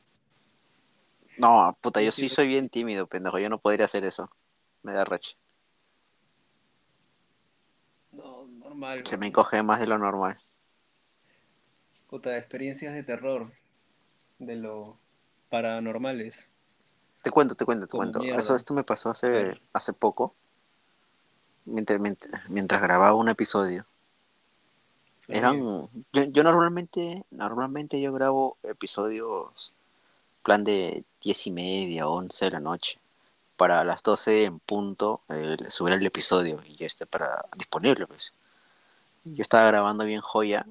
No, 1.36 1.76
puta, 1.80 2.00
yo 2.00 2.12
sí. 2.12 2.28
soy 2.28 2.46
bien 2.46 2.68
tímido, 2.68 3.08
pendejo. 3.08 3.38
Yo 3.40 3.48
no 3.48 3.58
podría 3.58 3.86
hacer 3.86 4.04
eso. 4.04 4.30
Me 4.84 4.92
da 4.92 5.04
reche. 5.04 5.36
No, 8.12 8.46
normal. 8.46 9.04
Se 9.04 9.16
me 9.16 9.26
encoge 9.26 9.62
más 9.62 9.80
de 9.80 9.88
lo 9.88 9.98
normal. 9.98 10.38
Puta, 12.08 12.36
experiencias 12.38 12.94
de 12.94 13.02
terror. 13.02 13.50
De 14.38 14.56
los 14.56 14.94
paranormales. 15.48 16.50
Te 17.22 17.30
cuento, 17.30 17.54
te 17.54 17.64
cuento, 17.64 17.86
te 17.86 17.92
Como 17.92 18.02
cuento. 18.02 18.20
mierda. 18.20 18.38
Eso, 18.38 18.54
esto 18.54 18.74
me 18.74 18.84
pasó 18.84 19.10
hace, 19.10 19.60
hace 19.72 19.92
poco. 19.94 20.34
Mientras, 21.64 21.98
mientras, 21.98 22.50
mientras 22.50 22.82
grababa 22.82 23.14
un 23.14 23.30
episodio. 23.30 23.86
Eran, 25.28 25.88
yo, 26.12 26.24
yo 26.24 26.42
normalmente, 26.44 27.24
normalmente 27.30 27.98
yo 27.98 28.12
grabo 28.12 28.58
episodios 28.62 29.72
plan 30.42 30.62
de 30.62 31.04
diez 31.22 31.46
y 31.46 31.50
media, 31.50 32.06
once 32.06 32.44
de 32.44 32.50
la 32.50 32.60
noche. 32.60 33.00
Para 33.56 33.84
las 33.84 34.02
12 34.02 34.44
en 34.44 34.58
punto, 34.58 35.22
eh, 35.28 35.56
subir 35.68 35.94
el 35.94 36.06
episodio 36.06 36.60
y 36.66 36.76
ya 36.76 36.88
para 37.06 37.44
disponible, 37.56 38.06
pues. 38.06 38.32
Yo 39.24 39.42
estaba 39.42 39.66
grabando 39.68 40.04
bien 40.04 40.20
joya, 40.20 40.66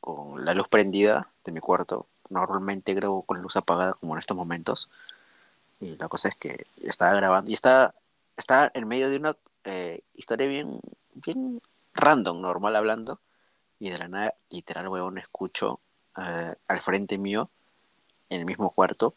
con 0.00 0.44
la 0.44 0.54
luz 0.54 0.68
prendida 0.68 1.30
de 1.44 1.52
mi 1.52 1.60
cuarto. 1.60 2.06
Normalmente 2.30 2.94
grabo 2.94 3.22
con 3.22 3.42
luz 3.42 3.56
apagada 3.56 3.94
como 3.94 4.14
en 4.14 4.18
estos 4.18 4.36
momentos. 4.36 4.90
Y 5.80 5.96
la 5.96 6.08
cosa 6.08 6.28
es 6.28 6.36
que 6.36 6.66
estaba 6.82 7.14
grabando 7.14 7.50
y 7.50 7.54
estaba, 7.54 7.94
estaba 8.36 8.70
en 8.74 8.88
medio 8.88 9.10
de 9.10 9.16
una 9.16 9.36
eh, 9.64 10.02
historia 10.14 10.46
bien, 10.46 10.80
bien 11.14 11.62
random, 11.94 12.40
normal 12.40 12.76
hablando. 12.76 13.20
Y 13.78 13.90
de 13.90 13.98
la 13.98 14.08
nada, 14.08 14.34
literal, 14.50 14.88
weón, 14.88 15.18
escucho 15.18 15.80
eh, 16.16 16.54
al 16.66 16.82
frente 16.82 17.16
mío, 17.18 17.48
en 18.30 18.40
el 18.40 18.46
mismo 18.46 18.70
cuarto, 18.70 19.14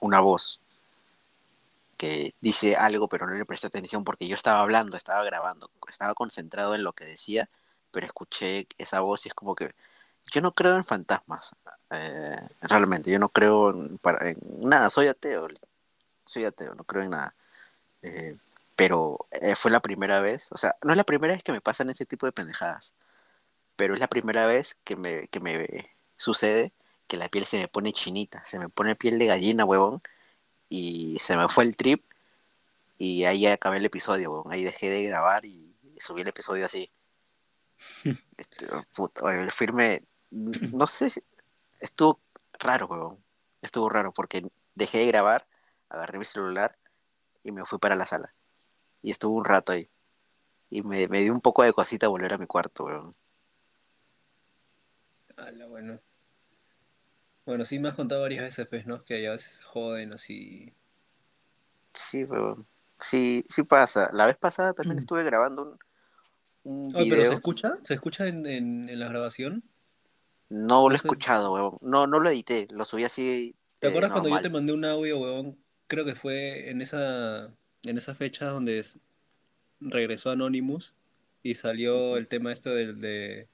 una 0.00 0.20
voz 0.20 0.61
que 1.96 2.34
dice 2.40 2.76
algo, 2.76 3.08
pero 3.08 3.26
no 3.26 3.34
le 3.34 3.44
presté 3.44 3.68
atención 3.68 4.04
porque 4.04 4.28
yo 4.28 4.36
estaba 4.36 4.60
hablando, 4.60 4.96
estaba 4.96 5.24
grabando, 5.24 5.70
estaba 5.88 6.14
concentrado 6.14 6.74
en 6.74 6.84
lo 6.84 6.92
que 6.94 7.04
decía, 7.04 7.48
pero 7.90 8.06
escuché 8.06 8.66
esa 8.78 9.00
voz 9.00 9.26
y 9.26 9.28
es 9.28 9.34
como 9.34 9.54
que 9.54 9.74
yo 10.32 10.40
no 10.40 10.52
creo 10.54 10.76
en 10.76 10.84
fantasmas, 10.84 11.52
eh, 11.90 12.36
realmente, 12.62 13.10
yo 13.10 13.18
no 13.18 13.28
creo 13.30 13.70
en, 13.70 13.98
para- 13.98 14.34
nada, 14.60 14.90
soy 14.90 15.08
ateo, 15.08 15.48
soy 16.24 16.44
ateo, 16.44 16.74
no 16.74 16.84
creo 16.84 17.02
en 17.04 17.10
nada. 17.10 17.34
Eh, 18.02 18.36
pero 18.76 19.26
eh, 19.32 19.56
fue 19.56 19.70
la 19.70 19.80
primera 19.80 20.20
vez, 20.20 20.52
o 20.52 20.58
sea, 20.58 20.76
no 20.82 20.92
es 20.92 20.96
la 20.98 21.04
primera 21.04 21.34
vez 21.34 21.42
que 21.44 21.52
me 21.52 21.60
pasan 21.60 21.90
ese 21.90 22.06
tipo 22.06 22.26
de 22.26 22.32
pendejadas, 22.32 22.94
pero 23.76 23.94
es 23.94 24.00
la 24.00 24.08
primera 24.08 24.46
vez 24.46 24.76
que 24.84 24.96
me, 24.96 25.28
que 25.28 25.40
me 25.40 25.90
sucede 26.16 26.72
que 27.08 27.16
la 27.16 27.28
piel 27.28 27.44
se 27.46 27.58
me 27.58 27.68
pone 27.68 27.92
chinita, 27.92 28.44
se 28.44 28.58
me 28.58 28.68
pone 28.68 28.96
piel 28.96 29.18
de 29.18 29.26
gallina, 29.26 29.64
huevón, 29.64 30.02
y 30.74 31.18
se 31.18 31.36
me 31.36 31.48
fue 31.50 31.64
el 31.64 31.76
trip 31.76 32.02
y 32.96 33.24
ahí 33.24 33.46
acabé 33.46 33.76
el 33.76 33.84
episodio, 33.84 34.44
ahí 34.50 34.64
dejé 34.64 34.88
de 34.88 35.02
grabar 35.02 35.44
y 35.44 35.76
subí 35.98 36.22
el 36.22 36.28
episodio 36.28 36.64
así. 36.64 36.90
Este, 38.38 38.66
el 38.66 39.50
firme, 39.50 40.02
no 40.30 40.86
sé, 40.86 41.10
si- 41.10 41.22
estuvo 41.80 42.20
raro, 42.58 42.86
huevón, 42.86 43.22
estuvo 43.60 43.90
raro 43.90 44.12
porque 44.12 44.48
dejé 44.74 44.98
de 44.98 45.06
grabar, 45.08 45.46
agarré 45.90 46.18
mi 46.18 46.24
celular 46.24 46.78
y 47.44 47.52
me 47.52 47.66
fui 47.66 47.78
para 47.78 47.94
la 47.94 48.06
sala. 48.06 48.34
Y 49.02 49.10
estuve 49.10 49.36
un 49.36 49.44
rato 49.44 49.72
ahí. 49.72 49.90
Y 50.70 50.82
me, 50.82 51.06
me 51.08 51.20
dio 51.20 51.34
un 51.34 51.42
poco 51.42 51.62
de 51.62 51.74
cosita 51.74 52.08
volver 52.08 52.32
a 52.32 52.38
mi 52.38 52.46
cuarto, 52.46 52.84
weón. 52.84 53.14
Ala, 55.36 55.66
bueno. 55.66 56.00
Bueno, 57.46 57.64
sí 57.64 57.78
me 57.78 57.88
has 57.88 57.94
contado 57.94 58.22
varias 58.22 58.42
veces, 58.42 58.66
pues, 58.68 58.84
¿no? 58.86 59.04
Que 59.04 59.28
a 59.28 59.32
veces 59.32 59.52
se 59.52 59.62
joden 59.62 60.12
así. 60.12 60.74
Sí, 61.94 62.24
weón. 62.24 62.66
Sí, 63.00 63.44
sí 63.48 63.62
pasa. 63.64 64.10
La 64.12 64.26
vez 64.26 64.36
pasada 64.36 64.72
también 64.72 64.98
estuve 64.98 65.24
grabando 65.24 65.62
un, 65.62 65.78
un 66.64 66.94
Oye, 66.94 67.06
pero 67.08 67.24
¿se 67.24 67.34
video. 67.34 67.34
escucha? 67.34 67.74
¿Se 67.80 67.94
escucha 67.94 68.26
en, 68.28 68.46
en, 68.46 68.88
en 68.88 68.98
la 69.00 69.08
grabación? 69.08 69.62
No 70.50 70.88
lo 70.88 70.94
he 70.94 70.98
escuchado, 70.98 71.52
weón. 71.52 71.78
No, 71.80 72.06
no 72.06 72.20
lo 72.20 72.30
edité. 72.30 72.68
Lo 72.70 72.84
subí 72.84 73.04
así. 73.04 73.56
¿Te 73.78 73.88
eh, 73.88 73.90
acuerdas 73.90 74.12
cuando 74.12 74.28
yo 74.30 74.40
te 74.40 74.48
mandé 74.50 74.72
un 74.72 74.84
audio, 74.84 75.18
weón? 75.18 75.58
Creo 75.88 76.04
que 76.04 76.14
fue 76.14 76.70
en 76.70 76.80
esa, 76.82 77.46
en 77.84 77.98
esa 77.98 78.14
fecha 78.14 78.46
donde 78.46 78.78
es- 78.78 78.98
regresó 79.80 80.30
Anonymous 80.30 80.94
y 81.42 81.54
salió 81.56 82.16
el 82.18 82.28
tema 82.28 82.52
esto 82.52 82.70
del 82.74 83.00
de 83.00 83.48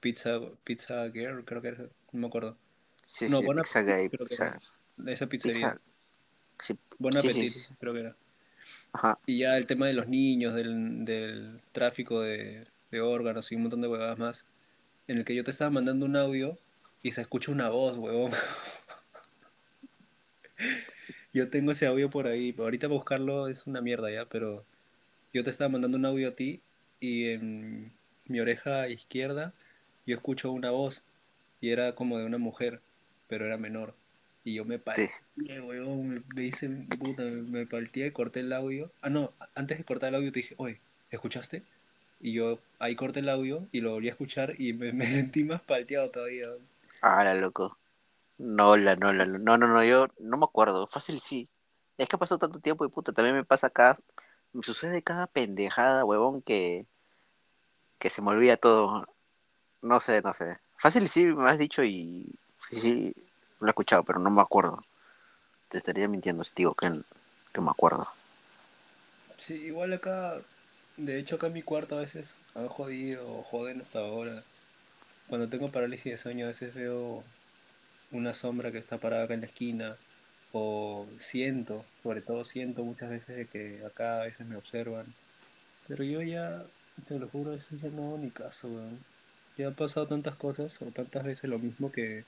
Pizza, 0.00 0.40
Pizza 0.64 1.10
Girl, 1.12 1.44
creo 1.46 1.62
que 1.62 1.68
era, 1.70 1.84
no 2.12 2.20
me 2.20 2.26
acuerdo. 2.28 2.58
Sí, 3.02 3.28
no, 3.28 3.40
sí, 3.40 3.46
Bon 3.46 3.56
Pizza 3.56 3.80
Appetit, 3.80 3.96
Gay, 3.96 4.08
creo 4.08 4.26
que 4.26 4.30
Pizza. 4.30 4.60
De 4.96 5.12
esa 5.12 5.26
pizzería. 5.26 5.78
Pizza. 6.58 6.76
Sí, 7.20 7.32
sí, 7.32 7.50
sí. 7.50 7.74
creo 7.78 7.92
que 7.92 8.00
era. 8.00 8.16
Ajá. 8.92 9.18
Y 9.26 9.38
ya 9.38 9.56
el 9.56 9.66
tema 9.66 9.86
de 9.86 9.94
los 9.94 10.08
niños, 10.08 10.54
del, 10.54 11.04
del 11.04 11.60
tráfico 11.72 12.20
de, 12.20 12.66
de 12.90 13.00
órganos 13.00 13.50
y 13.50 13.56
un 13.56 13.62
montón 13.62 13.80
de 13.80 13.88
huevadas 13.88 14.18
más, 14.18 14.44
en 15.08 15.18
el 15.18 15.24
que 15.24 15.34
yo 15.34 15.42
te 15.42 15.50
estaba 15.50 15.70
mandando 15.70 16.06
un 16.06 16.16
audio 16.16 16.58
y 17.02 17.10
se 17.12 17.20
escucha 17.22 17.50
una 17.50 17.68
voz, 17.70 17.96
huevón. 17.98 18.30
Yo 21.34 21.48
tengo 21.48 21.72
ese 21.72 21.86
audio 21.86 22.10
por 22.10 22.26
ahí. 22.26 22.54
Ahorita 22.58 22.88
buscarlo 22.88 23.48
es 23.48 23.66
una 23.66 23.80
mierda 23.80 24.10
ya, 24.10 24.26
pero 24.26 24.66
yo 25.32 25.42
te 25.42 25.48
estaba 25.50 25.70
mandando 25.70 25.96
un 25.96 26.04
audio 26.04 26.28
a 26.28 26.32
ti 26.32 26.60
y 27.00 27.30
en 27.30 27.90
mi 28.26 28.40
oreja 28.40 28.88
izquierda 28.88 29.54
yo 30.06 30.14
escucho 30.14 30.52
una 30.52 30.70
voz 30.70 31.02
y 31.60 31.70
era 31.70 31.94
como 31.94 32.18
de 32.18 32.26
una 32.26 32.38
mujer, 32.38 32.80
pero 33.32 33.46
era 33.46 33.56
menor. 33.56 33.94
Y 34.44 34.52
yo 34.52 34.66
me 34.66 34.78
palteé, 34.78 35.08
weón, 35.62 36.06
me, 36.06 36.22
me 36.34 36.44
hice, 36.44 36.68
puta, 36.98 37.22
me, 37.22 37.64
palteé 37.66 38.08
y 38.08 38.10
corté 38.10 38.40
el 38.40 38.52
audio. 38.52 38.92
Ah, 39.00 39.08
no, 39.08 39.32
antes 39.54 39.78
de 39.78 39.84
cortar 39.84 40.10
el 40.10 40.16
audio 40.16 40.30
te 40.30 40.40
dije, 40.40 40.54
oye, 40.58 40.78
¿escuchaste? 41.10 41.62
Y 42.20 42.34
yo 42.34 42.58
ahí 42.78 42.94
corté 42.94 43.20
el 43.20 43.30
audio 43.30 43.66
y 43.72 43.80
lo 43.80 43.92
volví 43.92 44.08
a 44.08 44.10
escuchar 44.10 44.60
y 44.60 44.74
me, 44.74 44.92
me 44.92 45.06
sentí 45.10 45.44
más 45.44 45.62
palteado 45.62 46.10
todavía. 46.10 46.48
Ah, 47.00 47.24
la 47.24 47.34
loco. 47.36 47.78
No, 48.36 48.76
la, 48.76 48.96
no, 48.96 49.14
la, 49.14 49.24
no, 49.24 49.56
no, 49.56 49.66
no, 49.66 49.82
yo 49.82 50.08
no 50.18 50.36
me 50.36 50.44
acuerdo. 50.44 50.86
Fácil 50.86 51.18
sí. 51.18 51.48
Es 51.96 52.06
que 52.06 52.16
ha 52.16 52.18
pasado 52.18 52.38
tanto 52.38 52.60
tiempo 52.60 52.84
y 52.84 52.90
puta, 52.90 53.14
también 53.14 53.34
me 53.34 53.44
pasa 53.44 53.70
cada, 53.70 53.96
me 54.52 54.62
sucede 54.62 55.02
cada 55.02 55.26
pendejada, 55.26 56.04
huevón, 56.04 56.42
que, 56.42 56.84
que 57.98 58.10
se 58.10 58.20
me 58.20 58.28
olvida 58.28 58.58
todo. 58.58 59.06
No 59.80 60.00
sé, 60.00 60.20
no 60.20 60.34
sé. 60.34 60.58
Fácil 60.76 61.08
sí 61.08 61.24
me 61.24 61.48
has 61.48 61.56
dicho 61.56 61.82
y 61.82 62.26
sí, 62.68 62.78
sí 62.78 63.21
lo 63.64 63.70
he 63.70 63.72
escuchado, 63.72 64.04
pero 64.04 64.18
no 64.18 64.30
me 64.30 64.42
acuerdo. 64.42 64.84
Te 65.68 65.78
estaría 65.78 66.08
mintiendo, 66.08 66.44
digo 66.54 66.74
que, 66.74 66.90
que 67.52 67.60
me 67.60 67.70
acuerdo. 67.70 68.08
Sí, 69.38 69.54
igual 69.54 69.92
acá, 69.92 70.38
de 70.96 71.18
hecho 71.18 71.36
acá 71.36 71.48
en 71.48 71.54
mi 71.54 71.62
cuarto 71.62 71.96
a 71.96 72.00
veces 72.00 72.34
han 72.54 72.68
jodido 72.68 73.26
o 73.28 73.42
joden 73.42 73.80
hasta 73.80 73.98
ahora. 73.98 74.42
Cuando 75.28 75.48
tengo 75.48 75.70
parálisis 75.70 76.12
de 76.12 76.18
sueño 76.18 76.44
a 76.44 76.48
veces 76.48 76.74
veo 76.74 77.24
una 78.12 78.34
sombra 78.34 78.70
que 78.70 78.78
está 78.78 78.98
parada 78.98 79.24
acá 79.24 79.34
en 79.34 79.40
la 79.40 79.46
esquina 79.46 79.96
o 80.52 81.06
siento, 81.18 81.84
sobre 82.02 82.20
todo 82.20 82.44
siento 82.44 82.84
muchas 82.84 83.10
veces 83.10 83.36
de 83.36 83.46
que 83.46 83.84
acá 83.86 84.20
a 84.20 84.24
veces 84.24 84.46
me 84.46 84.56
observan. 84.56 85.06
Pero 85.88 86.04
yo 86.04 86.22
ya, 86.22 86.62
te 87.08 87.18
lo 87.18 87.28
juro, 87.28 87.54
eso 87.54 87.74
ya 87.82 87.88
no 87.88 88.18
ni 88.18 88.30
caso, 88.30 88.68
weón. 88.68 88.98
Ya 89.56 89.68
han 89.68 89.74
pasado 89.74 90.06
tantas 90.06 90.36
cosas 90.36 90.80
o 90.82 90.86
tantas 90.86 91.24
veces 91.24 91.50
lo 91.50 91.58
mismo 91.58 91.90
que 91.90 92.24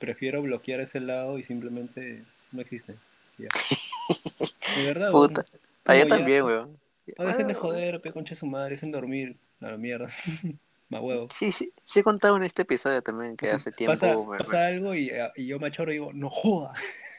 prefiero 0.00 0.42
bloquear 0.42 0.80
ese 0.80 0.98
lado 0.98 1.38
y 1.38 1.44
simplemente 1.44 2.24
no 2.50 2.60
existe. 2.60 2.96
Ya. 3.38 3.48
De 4.76 4.82
verdad. 4.86 5.12
Puta. 5.12 5.44
Ah, 5.84 5.94
yo 5.96 6.08
también, 6.08 6.44
weón. 6.44 6.78
No 7.18 7.26
dejen 7.26 7.46
de 7.48 7.54
joder, 7.54 8.00
pe 8.00 8.12
concha 8.12 8.34
su 8.34 8.46
madre, 8.46 8.74
dejen 8.74 8.90
de 8.90 8.98
dormir. 8.98 9.36
A 9.60 9.66
la 9.70 9.76
mierda. 9.76 10.08
Más 10.88 11.02
huevo. 11.02 11.28
Sí, 11.30 11.52
sí, 11.52 11.72
sí 11.84 12.00
he 12.00 12.02
contado 12.02 12.36
en 12.36 12.42
este 12.42 12.62
episodio 12.62 13.00
también 13.02 13.36
que 13.36 13.50
hace 13.50 13.70
tiempo. 13.70 13.92
Pasa, 13.92 14.16
me- 14.16 14.38
pasa 14.38 14.66
algo 14.66 14.94
y, 14.94 15.12
y 15.36 15.46
yo 15.46 15.58
me 15.60 15.68
achoro 15.68 15.90
y 15.92 15.94
digo, 15.94 16.12
no 16.12 16.28
joda, 16.30 16.72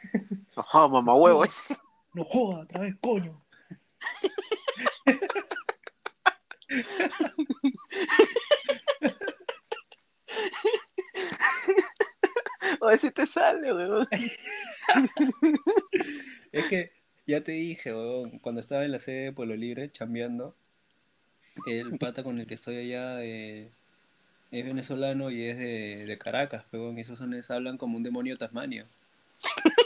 Ajá, 0.55 0.87
mamá 0.89 1.15
huevo. 1.15 1.45
no 2.13 2.25
joda, 2.25 2.61
otra 2.63 2.81
vez, 2.83 2.95
coño. 2.99 3.41
A 12.81 12.87
ver 12.87 12.99
si 12.99 13.11
te 13.11 13.27
sale, 13.27 13.73
weón. 13.73 14.07
Es 16.51 16.67
que 16.67 16.91
ya 17.27 17.41
te 17.41 17.53
dije, 17.53 17.93
weón, 17.93 18.39
cuando 18.39 18.59
estaba 18.59 18.83
en 18.83 18.91
la 18.91 18.99
sede 18.99 19.25
de 19.25 19.31
Pueblo 19.31 19.55
Libre, 19.55 19.91
chambeando, 19.91 20.55
el 21.65 21.95
pata 21.99 22.23
con 22.23 22.39
el 22.39 22.47
que 22.47 22.55
estoy 22.55 22.77
allá 22.77 23.23
eh, 23.23 23.71
es 24.51 24.65
venezolano 24.65 25.31
y 25.31 25.45
es 25.45 25.57
de, 25.57 26.05
de 26.05 26.17
Caracas, 26.17 26.65
weón, 26.73 26.97
y 26.97 27.01
esos 27.01 27.19
sones 27.19 27.49
hablan 27.51 27.77
como 27.77 27.97
un 27.97 28.03
demonio 28.03 28.37
tasmanio. 28.37 28.85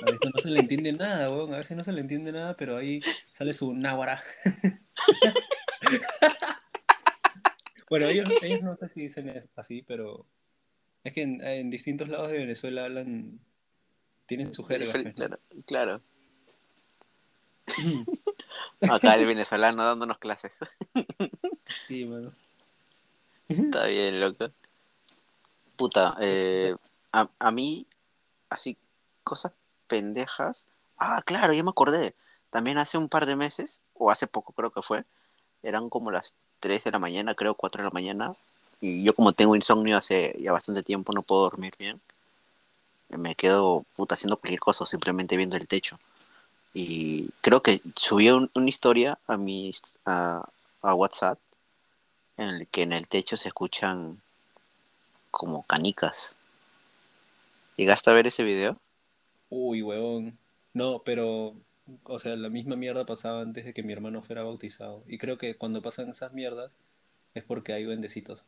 A 0.02 0.12
veces 0.12 0.32
no 0.34 0.42
se 0.42 0.50
le 0.50 0.60
entiende 0.62 0.92
nada, 0.94 1.30
weón, 1.30 1.54
a 1.54 1.58
veces 1.58 1.78
no 1.78 1.84
se 1.84 1.92
le 1.92 2.02
entiende 2.02 2.32
nada, 2.32 2.56
pero 2.56 2.78
ahí 2.78 3.02
sale 3.34 3.54
su 3.54 3.74
náhuara. 3.74 4.24
Bueno, 7.88 8.08
ellos, 8.08 8.28
ellos 8.42 8.64
no 8.64 8.76
sé 8.76 8.90
si 8.90 9.02
dicen 9.02 9.48
así, 9.56 9.84
pero 9.84 10.26
es 11.06 11.14
que 11.14 11.22
en, 11.22 11.42
en 11.42 11.70
distintos 11.70 12.10
lados 12.10 12.32
de 12.32 12.40
Venezuela 12.40 12.84
hablan, 12.84 13.40
tienen 14.26 14.54
su 14.54 14.66
jerga. 14.66 14.92
pues. 14.92 15.14
Claro, 15.14 15.40
claro. 15.66 16.02
Acá 18.82 19.16
el 19.16 19.26
venezolano 19.26 19.84
dándonos 19.86 20.18
clases. 20.18 20.54
Sí, 21.88 22.06
mano. 22.06 22.32
Está 23.48 23.88
bien, 23.88 24.20
loco. 24.20 24.52
Puta, 25.76 26.16
eh, 26.22 26.76
a, 27.12 27.28
a 27.40 27.52
mí, 27.52 27.88
así, 28.50 28.78
cosas 29.24 29.52
pendejas. 29.88 30.68
Ah, 30.98 31.24
claro, 31.26 31.54
ya 31.54 31.64
me 31.64 31.72
acordé. 31.72 32.14
También 32.52 32.78
hace 32.78 33.00
un 33.00 33.10
par 33.10 33.26
de 33.26 33.36
meses, 33.36 33.82
o 33.96 34.12
hace 34.12 34.28
poco 34.28 34.54
creo 34.54 34.72
que 34.72 34.84
fue, 34.84 35.06
eran 35.64 35.90
como 35.90 36.12
las 36.12 36.36
3 36.60 36.84
de 36.84 36.92
la 36.92 37.00
mañana, 37.00 37.34
creo 37.34 37.56
4 37.56 37.82
de 37.82 37.90
la 37.90 37.94
mañana. 37.94 38.36
Y 38.82 39.04
yo 39.04 39.14
como 39.16 39.34
tengo 39.34 39.56
insomnio 39.56 39.98
hace 39.98 40.36
ya 40.42 40.52
bastante 40.54 40.84
tiempo, 40.84 41.14
no 41.14 41.24
puedo 41.24 41.44
dormir 41.44 41.74
bien. 41.80 42.02
Me 43.10 43.34
quedo, 43.36 43.86
puta, 43.96 44.16
haciendo 44.16 44.38
cualquier 44.38 44.60
cosa, 44.60 44.86
simplemente 44.86 45.38
viendo 45.38 45.58
el 45.58 45.68
techo. 45.68 45.98
Y 46.74 47.30
creo 47.42 47.62
que 47.62 47.82
subí 47.96 48.30
un- 48.32 48.52
una 48.56 48.70
historia 48.70 49.20
a 49.28 49.38
mi 49.38 49.74
a, 50.06 50.46
a 50.84 50.96
WhatsApp 50.96 51.40
en 52.38 52.50
el 52.50 52.68
que 52.70 52.84
en 52.84 52.94
el 52.94 53.08
techo 53.08 53.38
se 53.38 53.50
escuchan 53.50 54.22
como 55.30 55.62
canicas. 55.62 56.36
¿Llegaste 57.78 58.10
a 58.10 58.14
ver 58.14 58.28
ese 58.28 58.44
video? 58.44 58.78
Uy, 59.50 59.82
huevón. 59.82 60.38
No, 60.74 61.02
pero, 61.04 61.56
o 62.04 62.20
sea, 62.20 62.36
la 62.36 62.50
misma 62.50 62.76
mierda 62.76 63.06
pasaba 63.08 63.42
antes 63.42 63.66
de 63.66 63.74
que 63.74 63.82
mi 63.84 63.92
hermano 63.94 64.22
fuera 64.22 64.44
bautizado. 64.44 65.04
Y 65.08 65.18
creo 65.18 65.38
que 65.40 65.56
cuando 65.58 65.82
pasan 65.82 66.10
esas 66.10 66.34
mierdas 66.34 66.72
es 67.36 67.44
porque 67.44 67.74
hay 67.74 67.84
duendecitos. 67.86 68.46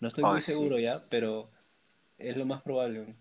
No 0.00 0.08
estoy 0.08 0.24
muy 0.24 0.40
sí. 0.40 0.52
seguro 0.52 0.78
ya, 0.78 1.04
pero 1.08 1.48
es 2.18 2.36
lo 2.36 2.46
más 2.46 2.62
probable. 2.62 3.14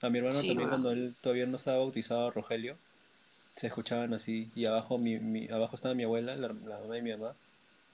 A 0.00 0.10
mi 0.10 0.18
hermano 0.18 0.40
Sí, 0.40 0.48
también 0.48 0.68
cuando 0.68 0.90
él 0.92 1.14
todavía 1.20 1.46
no 1.46 1.56
estaba 1.56 1.78
bautizado, 1.78 2.30
Rogelio, 2.30 2.76
se 3.56 3.68
escuchaban 3.68 4.14
así. 4.14 4.50
Y 4.54 4.66
abajo, 4.66 4.98
mi, 4.98 5.18
mi- 5.18 5.48
abajo 5.48 5.76
estaba 5.76 5.94
mi 5.94 6.04
abuela, 6.04 6.36
la, 6.36 6.48
la 6.48 6.78
mamá 6.80 6.94
de 6.94 7.02
mi 7.02 7.10
mamá. 7.12 7.34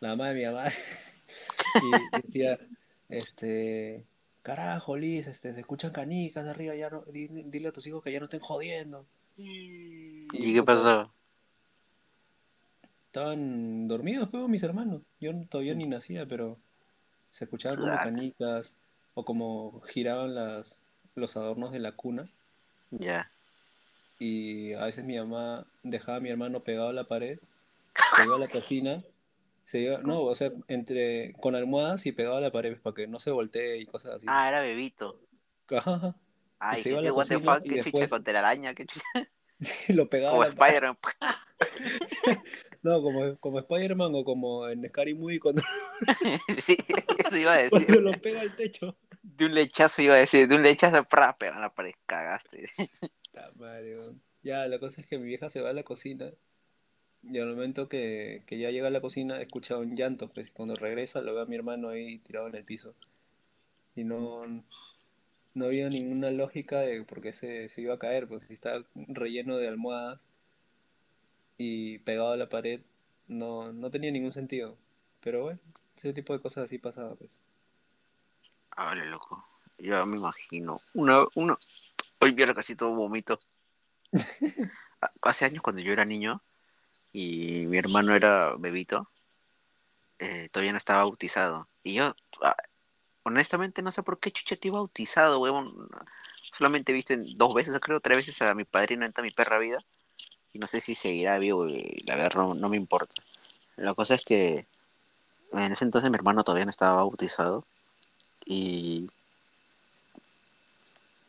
La 0.01 0.09
mamá 0.11 0.29
de 0.31 0.35
mi 0.35 0.45
mamá. 0.47 0.69
y 1.83 2.21
decía, 2.23 2.59
este, 3.09 4.05
carajo, 4.43 4.97
Liz, 4.97 5.27
este, 5.27 5.55
se 5.55 5.61
escuchan 5.61 5.93
canicas 5.93 6.47
arriba, 6.47 6.75
ya 6.75 6.91
no, 6.91 7.03
di- 7.03 7.29
dile 7.29 7.69
a 7.69 7.73
tus 7.73 7.87
hijos 7.87 8.03
que 8.03 8.13
ya 8.13 8.19
no 8.19 8.25
estén 8.27 8.41
jodiendo. 8.41 9.07
¿Y 9.37 10.27
Y 10.33 10.55
qué 10.55 10.63
pasó? 10.63 11.11
Estaban 13.07 13.89
dormidos, 13.89 14.29
pues, 14.31 14.49
mis 14.49 14.63
hermanos. 14.63 15.03
Yo 15.21 15.33
todavía 15.49 15.75
ni 15.75 15.87
nacía, 15.87 16.27
pero 16.27 16.59
se 17.31 17.45
escuchaban 17.45 17.79
como 17.79 17.97
canicas 17.97 18.75
o 19.15 19.25
como 19.25 19.81
giraban 19.83 20.35
las, 20.35 20.79
los 21.15 21.37
adornos 21.37 21.73
de 21.73 21.79
la 21.79 21.93
cuna. 21.93 22.29
Ya. 22.91 23.31
Y 24.19 24.75
a 24.75 24.85
veces 24.85 25.05
mi 25.05 25.19
mamá 25.19 25.67
dejaba 25.83 26.19
a 26.19 26.21
mi 26.21 26.29
hermano 26.31 26.61
pegado 26.61 26.89
a 26.89 26.93
la 26.93 27.05
pared, 27.05 27.39
se 28.17 28.25
iba 28.25 28.37
a 28.37 28.39
la 28.39 28.49
cocina, 28.49 29.03
se 29.65 29.79
iba, 29.81 29.99
no, 29.99 30.23
o 30.23 30.35
sea, 30.35 30.51
entre, 30.69 31.33
con 31.35 31.55
almohadas 31.55 32.07
y 32.07 32.13
pegado 32.13 32.37
a 32.37 32.41
la 32.41 32.51
pared 32.51 32.77
para 32.77 32.95
que 32.95 33.07
no 33.07 33.21
se 33.21 33.31
voltee 33.31 33.79
y 33.79 33.87
cosas 33.87 34.17
así. 34.17 34.27
Ah, 34.29 34.49
era 34.49 34.61
bebito. 34.61 35.19
Ajá. 35.71 36.15
Ay, 36.59 36.83
qué 36.83 37.11
what 37.11 37.27
the 37.27 37.39
fuck, 37.39 37.63
qué 37.63 37.77
chucha 37.77 37.85
después- 37.85 38.11
con 38.11 38.25
telaraña, 38.25 38.75
qué 38.75 38.85
chucha. 38.85 39.07
lo 39.89 40.09
pegaba 40.09 40.39
pared. 40.39 40.53
Spider-Man. 40.53 40.97
No, 42.83 43.03
como, 43.03 43.37
como 43.39 43.59
Spider-Man 43.59 44.13
o 44.15 44.25
como 44.25 44.69
en 44.69 44.89
Scary 44.89 45.15
Movie 45.15 45.39
cuando, 45.41 45.63
sí, 46.59 46.77
eso 47.19 47.37
iba 47.37 47.55
a 47.55 47.59
cuando 47.69 47.87
decir. 47.87 48.01
lo 48.01 48.11
pega 48.13 48.41
al 48.41 48.55
techo. 48.55 48.97
De 49.23 49.47
un 49.47 49.55
lechazo 49.55 50.03
iba 50.03 50.15
a 50.15 50.19
decir, 50.19 50.49
de 50.49 50.57
un 50.57 50.63
lechazo, 50.63 51.05
pra, 51.05 51.37
pega 51.37 51.59
la 51.59 51.75
pared, 51.75 51.93
cagaste. 52.07 52.69
Madre, 53.57 53.99
weón. 53.99 54.23
Ya, 54.43 54.67
la 54.69 54.79
cosa 54.79 55.01
es 55.01 55.07
que 55.07 55.19
mi 55.19 55.27
vieja 55.27 55.51
se 55.51 55.61
va 55.61 55.71
a 55.71 55.73
la 55.75 55.83
cocina 55.83 56.33
y 57.23 57.39
al 57.39 57.49
momento 57.49 57.89
que, 57.89 58.43
que 58.47 58.59
ya 58.59 58.71
llega 58.71 58.87
a 58.89 58.91
la 58.91 59.03
cocina 59.03 59.41
escucha 59.43 59.77
un 59.77 59.95
llanto, 59.97 60.29
pues 60.33 60.51
cuando 60.51 60.75
regresa 60.75 61.21
lo 61.21 61.35
ve 61.35 61.43
a 61.43 61.47
mi 61.47 61.57
hermano 61.57 61.91
ahí 61.91 62.19
tirado 62.21 62.49
en 62.49 62.55
el 62.55 62.65
piso. 62.65 62.95
Y 63.95 64.05
no, 64.05 64.47
no 65.55 65.65
había 65.67 65.89
ninguna 65.91 66.31
lógica 66.31 66.81
de 66.81 67.03
por 67.05 67.21
qué 67.21 67.33
se, 67.35 67.69
se 67.69 67.83
iba 67.83 67.95
a 67.95 67.99
caer, 67.99 68.27
pues 68.27 68.45
si 68.45 68.55
está 68.55 68.83
relleno 68.95 69.59
de 69.59 69.69
almohadas 69.69 70.31
y 71.63 71.99
pegado 71.99 72.33
a 72.33 72.39
la 72.39 72.49
pared, 72.49 72.81
no, 73.29 73.71
no 73.71 73.91
tenía 73.91 74.11
ningún 74.11 74.33
sentido. 74.33 74.79
Pero 75.21 75.43
bueno, 75.43 75.61
ese 75.95 76.15
tipo 76.15 76.33
de 76.33 76.41
cosas 76.41 76.65
así 76.65 76.79
pasaba, 76.79 77.15
pues. 77.17 77.31
Vale, 78.75 79.05
loco. 79.05 79.47
Yo 79.77 80.07
me 80.07 80.17
imagino. 80.17 80.81
Una, 80.95 81.27
una. 81.35 81.59
Hoy 82.19 82.33
vieron 82.33 82.55
casi 82.55 82.77
todo 82.77 82.95
vomito. 82.95 83.39
Hace 85.21 85.45
años 85.45 85.61
cuando 85.61 85.83
yo 85.83 85.93
era 85.93 86.07
niño 86.07 86.43
y 87.13 87.67
mi 87.67 87.77
hermano 87.77 88.15
era 88.15 88.55
bebito, 88.59 89.11
eh, 90.19 90.49
todavía 90.51 90.73
no 90.73 90.79
estaba 90.79 91.03
bautizado. 91.03 91.69
Y 91.83 91.93
yo, 91.93 92.17
ah, 92.43 92.57
honestamente 93.23 93.83
no 93.83 93.93
sé 93.93 94.03
por 94.03 94.19
qué 94.19 94.31
chucha 94.31 94.57
te 94.57 94.69
he 94.69 94.71
bautizado, 94.71 95.41
weón. 95.41 95.91
Solamente 96.41 96.95
viste 96.95 97.19
dos 97.37 97.53
veces, 97.53 97.79
creo, 97.81 98.01
tres 98.01 98.17
veces 98.17 98.41
a 98.41 98.55
mi 98.55 98.65
padrino 98.65 99.05
en 99.05 99.13
toda 99.13 99.27
mi 99.27 99.31
perra 99.31 99.59
vida. 99.59 99.79
Y 100.53 100.59
no 100.59 100.67
sé 100.67 100.81
si 100.81 100.95
seguirá 100.95 101.39
vivo, 101.39 101.67
la 101.67 102.17
verdad 102.17 102.55
no, 102.55 102.69
me 102.69 102.77
importa. 102.77 103.15
La 103.77 103.95
cosa 103.95 104.15
es 104.15 104.23
que 104.23 104.67
en 105.53 105.73
ese 105.73 105.85
entonces 105.85 106.11
mi 106.11 106.17
hermano 106.17 106.45
todavía 106.45 106.65
no 106.65 106.71
estaba 106.71 106.97
bautizado. 106.97 107.65
Y. 108.45 109.11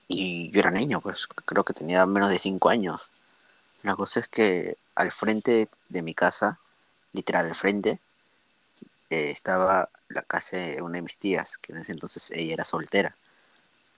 Y 0.08 0.52
yo 0.52 0.60
era 0.60 0.72
niño, 0.72 1.00
pues 1.00 1.28
creo 1.46 1.64
que 1.64 1.74
tenía 1.74 2.06
menos 2.06 2.30
de 2.30 2.40
cinco 2.40 2.70
años. 2.70 3.10
La 3.84 3.96
cosa 3.96 4.20
es 4.20 4.28
que 4.28 4.78
al 4.96 5.12
frente 5.12 5.70
de 5.90 6.02
mi 6.02 6.14
casa, 6.14 6.60
literal 7.14 7.46
al 7.46 7.56
frente, 7.56 8.00
eh, 9.10 9.32
estaba 9.32 9.90
la 10.10 10.22
casa 10.24 10.58
de 10.58 10.82
una 10.82 10.98
de 10.98 11.02
mis 11.04 11.18
tías, 11.18 11.58
que 11.58 11.74
en 11.74 11.80
ese 11.80 11.92
entonces 11.94 12.32
ella 12.32 12.54
era 12.54 12.66
soltera. 12.66 13.16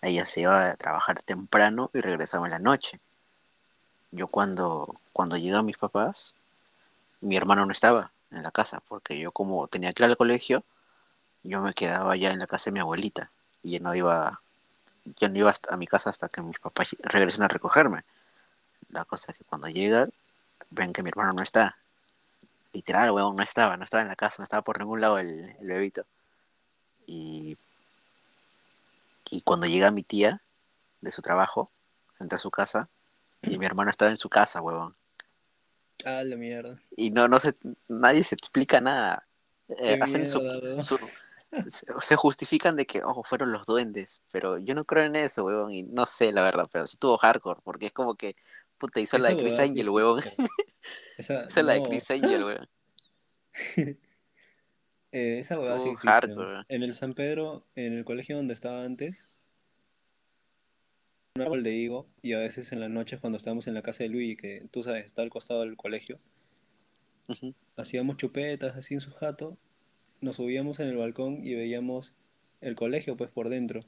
Ella 0.01 0.25
se 0.25 0.41
iba 0.41 0.69
a 0.69 0.75
trabajar 0.75 1.21
temprano 1.23 1.89
y 1.93 2.01
regresaba 2.01 2.47
en 2.47 2.51
la 2.51 2.59
noche. 2.59 2.99
Yo 4.13 4.27
cuando, 4.27 4.95
cuando 5.11 5.35
a 5.35 5.63
mis 5.63 5.77
papás, 5.77 6.35
mi 7.21 7.35
hermano 7.35 7.65
no 7.65 7.71
estaba 7.71 8.11
en 8.29 8.43
la 8.43 8.51
casa, 8.51 8.79
porque 8.87 9.17
yo 9.17 9.31
como 9.31 9.67
tenía 9.67 9.91
que 9.91 10.03
ir 10.03 10.09
al 10.09 10.17
colegio, 10.17 10.63
yo 11.41 11.61
me 11.61 11.73
quedaba 11.73 12.15
ya 12.15 12.31
en 12.31 12.37
la 12.37 12.45
casa 12.45 12.65
de 12.65 12.73
mi 12.73 12.79
abuelita 12.79 13.31
y 13.63 13.79
no 13.79 13.95
iba, 13.95 14.39
yo 15.19 15.29
no 15.29 15.37
iba 15.39 15.51
a 15.67 15.77
mi 15.77 15.87
casa 15.87 16.11
hasta 16.11 16.29
que 16.29 16.43
mis 16.43 16.59
papás 16.59 16.95
regresen 16.99 17.41
a 17.41 17.47
recogerme. 17.47 18.03
La 18.91 19.03
cosa 19.03 19.31
es 19.31 19.39
que 19.39 19.45
cuando 19.45 19.67
llegan, 19.67 20.13
ven 20.69 20.93
que 20.93 21.01
mi 21.01 21.09
hermano 21.09 21.33
no 21.33 21.41
está. 21.41 21.75
Literal, 22.71 23.09
weón, 23.11 23.35
no 23.35 23.41
estaba, 23.41 23.77
no 23.77 23.83
estaba 23.83 24.03
en 24.03 24.09
la 24.09 24.15
casa, 24.15 24.35
no 24.39 24.43
estaba 24.43 24.61
por 24.61 24.77
ningún 24.77 25.01
lado 25.01 25.17
el, 25.17 25.55
el 25.59 25.67
bebito. 25.67 26.05
Y, 27.07 27.57
y 29.31 29.41
cuando 29.41 29.65
llega 29.65 29.89
mi 29.89 30.03
tía 30.03 30.39
de 31.01 31.11
su 31.11 31.23
trabajo, 31.23 31.71
entra 32.19 32.35
a 32.37 32.39
su 32.39 32.51
casa, 32.51 32.89
y 33.43 33.57
mi 33.57 33.65
hermano 33.65 33.91
estaba 33.91 34.11
en 34.11 34.17
su 34.17 34.29
casa, 34.29 34.61
huevón. 34.61 34.95
Ah, 36.05 36.23
la 36.23 36.35
mierda. 36.35 36.81
Y 36.95 37.11
no, 37.11 37.27
no 37.27 37.39
se, 37.39 37.53
nadie 37.87 38.23
se 38.23 38.35
explica 38.35 38.81
nada. 38.81 39.27
Eh, 39.79 39.97
hacen 40.01 40.27
su, 40.27 40.41
se 41.99 42.15
justifican 42.15 42.75
de 42.75 42.85
que, 42.85 43.03
ojo, 43.03 43.23
fueron 43.23 43.51
los 43.51 43.65
duendes, 43.65 44.21
pero 44.31 44.57
yo 44.57 44.75
no 44.75 44.85
creo 44.85 45.03
en 45.03 45.15
eso, 45.15 45.45
huevón, 45.45 45.71
y 45.71 45.83
no 45.83 46.05
sé 46.05 46.31
la 46.31 46.43
verdad, 46.43 46.67
pero 46.71 46.87
sí 46.87 46.97
tuvo 46.97 47.17
hardcore, 47.17 47.61
porque 47.63 47.87
es 47.87 47.91
como 47.91 48.15
que, 48.15 48.35
puta, 48.77 48.99
hizo 48.99 49.17
la 49.17 49.29
de 49.29 49.37
Chris 49.37 49.59
Angel, 49.59 49.89
huevón. 49.89 50.21
Esa, 51.17 51.43
es 51.45 51.55
la 51.57 51.73
de 51.73 51.83
Chris 51.83 52.09
Angel, 52.11 52.43
huevón. 52.43 52.69
eh, 55.11 55.39
esa 55.39 55.59
huevada 55.59 55.79
sí 55.79 55.93
hardcore. 55.95 56.63
En 56.69 56.83
el 56.83 56.93
San 56.93 57.13
Pedro, 57.13 57.65
en 57.75 57.93
el 57.93 58.05
colegio 58.05 58.35
donde 58.35 58.53
estaba 58.53 58.83
antes, 58.83 59.29
un 61.35 61.41
árbol 61.41 61.63
de 61.63 61.73
higo, 61.73 62.05
y 62.21 62.33
a 62.33 62.37
veces 62.37 62.71
en 62.73 62.79
la 62.79 62.89
noche 62.89 63.17
cuando 63.17 63.37
estábamos 63.37 63.65
en 63.65 63.73
la 63.73 63.81
casa 63.81 64.03
de 64.03 64.09
Luis, 64.09 64.37
que 64.37 64.67
tú 64.69 64.83
sabes, 64.83 65.07
está 65.07 65.23
al 65.23 65.31
costado 65.31 65.61
del 65.61 65.75
colegio, 65.75 66.19
hacíamos 67.75 68.17
chupetas 68.17 68.75
así 68.75 68.93
en 68.93 69.01
su 69.01 69.11
jato, 69.13 69.57
nos 70.21 70.35
subíamos 70.35 70.79
en 70.79 70.89
el 70.89 70.97
balcón 70.97 71.43
y 71.43 71.55
veíamos 71.55 72.15
el 72.61 72.75
colegio 72.75 73.17
pues 73.17 73.31
por 73.31 73.49
dentro. 73.49 73.83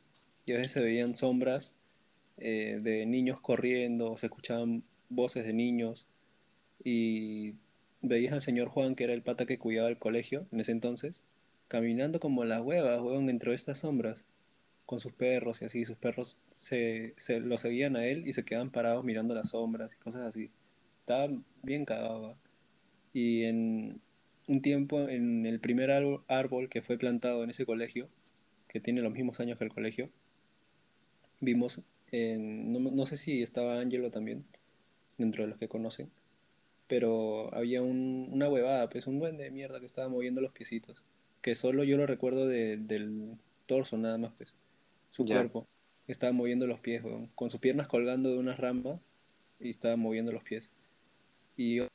Y 0.47 0.53
a 0.53 0.57
veces 0.57 0.71
se 0.71 0.81
veían 0.81 1.15
sombras 1.15 1.75
eh, 2.37 2.79
de 2.81 3.05
niños 3.05 3.39
corriendo, 3.41 4.17
se 4.17 4.25
escuchaban 4.25 4.83
voces 5.09 5.45
de 5.45 5.53
niños. 5.53 6.07
Y 6.83 7.53
veías 8.01 8.33
al 8.33 8.41
señor 8.41 8.69
Juan, 8.69 8.95
que 8.95 9.03
era 9.03 9.13
el 9.13 9.21
pata 9.21 9.45
que 9.45 9.59
cuidaba 9.59 9.89
el 9.89 9.99
colegio 9.99 10.47
en 10.51 10.61
ese 10.61 10.71
entonces, 10.71 11.21
caminando 11.67 12.19
como 12.19 12.43
las 12.43 12.61
huevas, 12.61 12.99
huevón, 13.01 13.27
dentro 13.27 13.51
de 13.51 13.55
estas 13.55 13.79
sombras, 13.79 14.25
con 14.85 14.99
sus 14.99 15.13
perros 15.13 15.61
y 15.61 15.65
así, 15.65 15.85
sus 15.85 15.97
perros 15.97 16.37
se, 16.51 17.13
se 17.17 17.39
lo 17.39 17.57
seguían 17.57 17.95
a 17.95 18.05
él 18.05 18.27
y 18.27 18.33
se 18.33 18.45
quedaban 18.45 18.71
parados 18.71 19.03
mirando 19.03 19.33
las 19.33 19.49
sombras 19.49 19.93
y 19.93 19.97
cosas 19.97 20.21
así. 20.21 20.51
Estaba 20.93 21.27
bien 21.63 21.85
cagado. 21.85 22.37
Y 23.13 23.43
en, 23.43 24.01
un 24.47 24.61
tiempo 24.61 25.07
en 25.07 25.45
el 25.45 25.59
primer 25.59 25.91
árbol 26.27 26.69
que 26.69 26.81
fue 26.81 26.97
plantado 26.97 27.43
en 27.43 27.49
ese 27.49 27.65
colegio, 27.65 28.09
que 28.67 28.79
tiene 28.79 29.01
los 29.01 29.13
mismos 29.13 29.39
años 29.39 29.57
que 29.57 29.63
el 29.63 29.73
colegio, 29.73 30.09
vimos, 31.39 31.85
no, 32.11 33.05
sé 33.05 33.17
si 33.17 33.41
estaba 33.41 33.79
Angelo 33.79 34.11
también, 34.11 34.45
dentro 35.17 35.43
de 35.43 35.49
los 35.49 35.57
que 35.57 35.67
conocen, 35.67 36.11
pero 36.87 37.53
había 37.55 37.81
una 37.81 38.49
huevada, 38.49 38.89
pues 38.89 39.07
un 39.07 39.19
buen 39.19 39.37
de 39.37 39.49
mierda 39.51 39.79
que 39.79 39.85
estaba 39.85 40.09
moviendo 40.09 40.41
los 40.41 40.51
piecitos, 40.51 41.03
que 41.41 41.55
solo 41.55 41.83
yo 41.83 41.97
lo 41.97 42.05
recuerdo 42.05 42.47
del 42.47 43.37
torso 43.65 43.97
nada 43.97 44.17
más, 44.17 44.33
pues, 44.37 44.53
su 45.15 45.23
cuerpo, 45.23 45.65
estaba 46.07 46.33
moviendo 46.33 46.67
los 46.67 46.79
pies, 46.79 47.01
con 47.35 47.49
sus 47.49 47.59
piernas 47.59 47.87
colgando 47.87 48.29
de 48.29 48.37
una 48.37 48.53
rama 48.53 48.99
y 49.59 49.69
estaba 49.69 49.95
moviendo 49.95 50.31
los 50.33 50.43
pies. 50.43 50.71
Y 51.55 51.77
yo, 51.77 51.87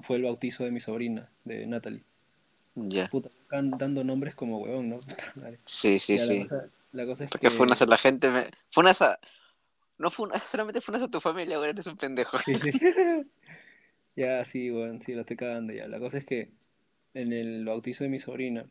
fue 0.00 0.16
el 0.16 0.22
bautizo 0.22 0.64
de 0.64 0.70
mi 0.70 0.80
sobrina, 0.80 1.30
de 1.44 1.66
Natalie. 1.66 2.02
Ya. 2.74 3.08
Puta, 3.08 3.28
dando 3.50 4.04
nombres 4.04 4.34
como 4.34 4.58
huevón, 4.58 4.88
¿no? 4.88 5.00
sí, 5.66 5.98
sí, 5.98 6.18
sí. 6.18 6.46
La 6.92 7.04
cosa, 7.04 7.24
es 7.24 7.30
Porque 7.30 7.48
que... 7.48 7.54
fue 7.54 7.66
una 7.66 7.76
la 7.86 7.98
gente, 7.98 8.30
me... 8.30 8.46
fue 8.70 8.82
una 8.82 8.94
no 9.98 10.10
fue 10.10 10.28
una... 10.28 10.38
solamente 10.46 10.80
fue 10.80 10.96
una 10.96 11.04
a 11.04 11.08
tu 11.08 11.20
familia, 11.20 11.58
güey, 11.58 11.70
eres 11.70 11.86
un 11.86 11.98
pendejo. 11.98 12.38
Sí, 12.38 12.54
sí. 12.54 12.70
ya, 14.16 14.44
sí, 14.46 14.70
bueno, 14.70 14.98
sí, 15.02 15.12
lo 15.12 15.20
estoy 15.20 15.36
cagando 15.36 15.74
ya. 15.74 15.86
La 15.88 15.98
cosa 15.98 16.16
es 16.16 16.24
que 16.24 16.50
en 17.12 17.34
el 17.34 17.66
bautizo 17.66 18.04
de 18.04 18.10
mi 18.10 18.18
sobrina, 18.18 18.66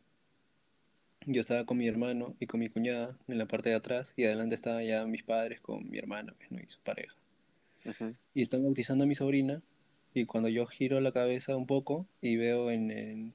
yo 1.25 1.41
estaba 1.41 1.65
con 1.65 1.77
mi 1.77 1.87
hermano 1.87 2.35
y 2.39 2.47
con 2.47 2.59
mi 2.59 2.69
cuñada 2.69 3.17
en 3.27 3.37
la 3.37 3.45
parte 3.45 3.69
de 3.69 3.75
atrás 3.75 4.13
y 4.15 4.23
adelante 4.23 4.55
estaban 4.55 4.83
ya 4.85 5.05
mis 5.05 5.23
padres 5.23 5.59
con 5.61 5.89
mi 5.89 5.97
hermana 5.97 6.33
pues, 6.37 6.51
¿no? 6.51 6.59
y 6.59 6.69
su 6.69 6.79
pareja. 6.81 7.15
Y 8.33 8.41
están 8.41 8.63
bautizando 8.63 9.03
a 9.03 9.07
mi 9.07 9.15
sobrina 9.15 9.61
y 10.13 10.25
cuando 10.25 10.49
yo 10.49 10.65
giro 10.65 10.99
la 11.01 11.11
cabeza 11.11 11.55
un 11.55 11.67
poco 11.67 12.07
y 12.21 12.35
veo 12.35 12.71
en, 12.71 13.33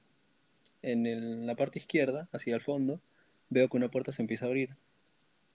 en, 0.81 1.47
la 1.47 1.55
parte 1.55 1.79
izquierda, 1.79 2.27
hacia 2.31 2.55
el 2.55 2.61
fondo, 2.61 2.99
veo 3.49 3.69
que 3.69 3.77
una 3.77 3.89
puerta 3.89 4.11
se 4.11 4.21
empieza 4.21 4.45
a 4.45 4.49
abrir. 4.49 4.75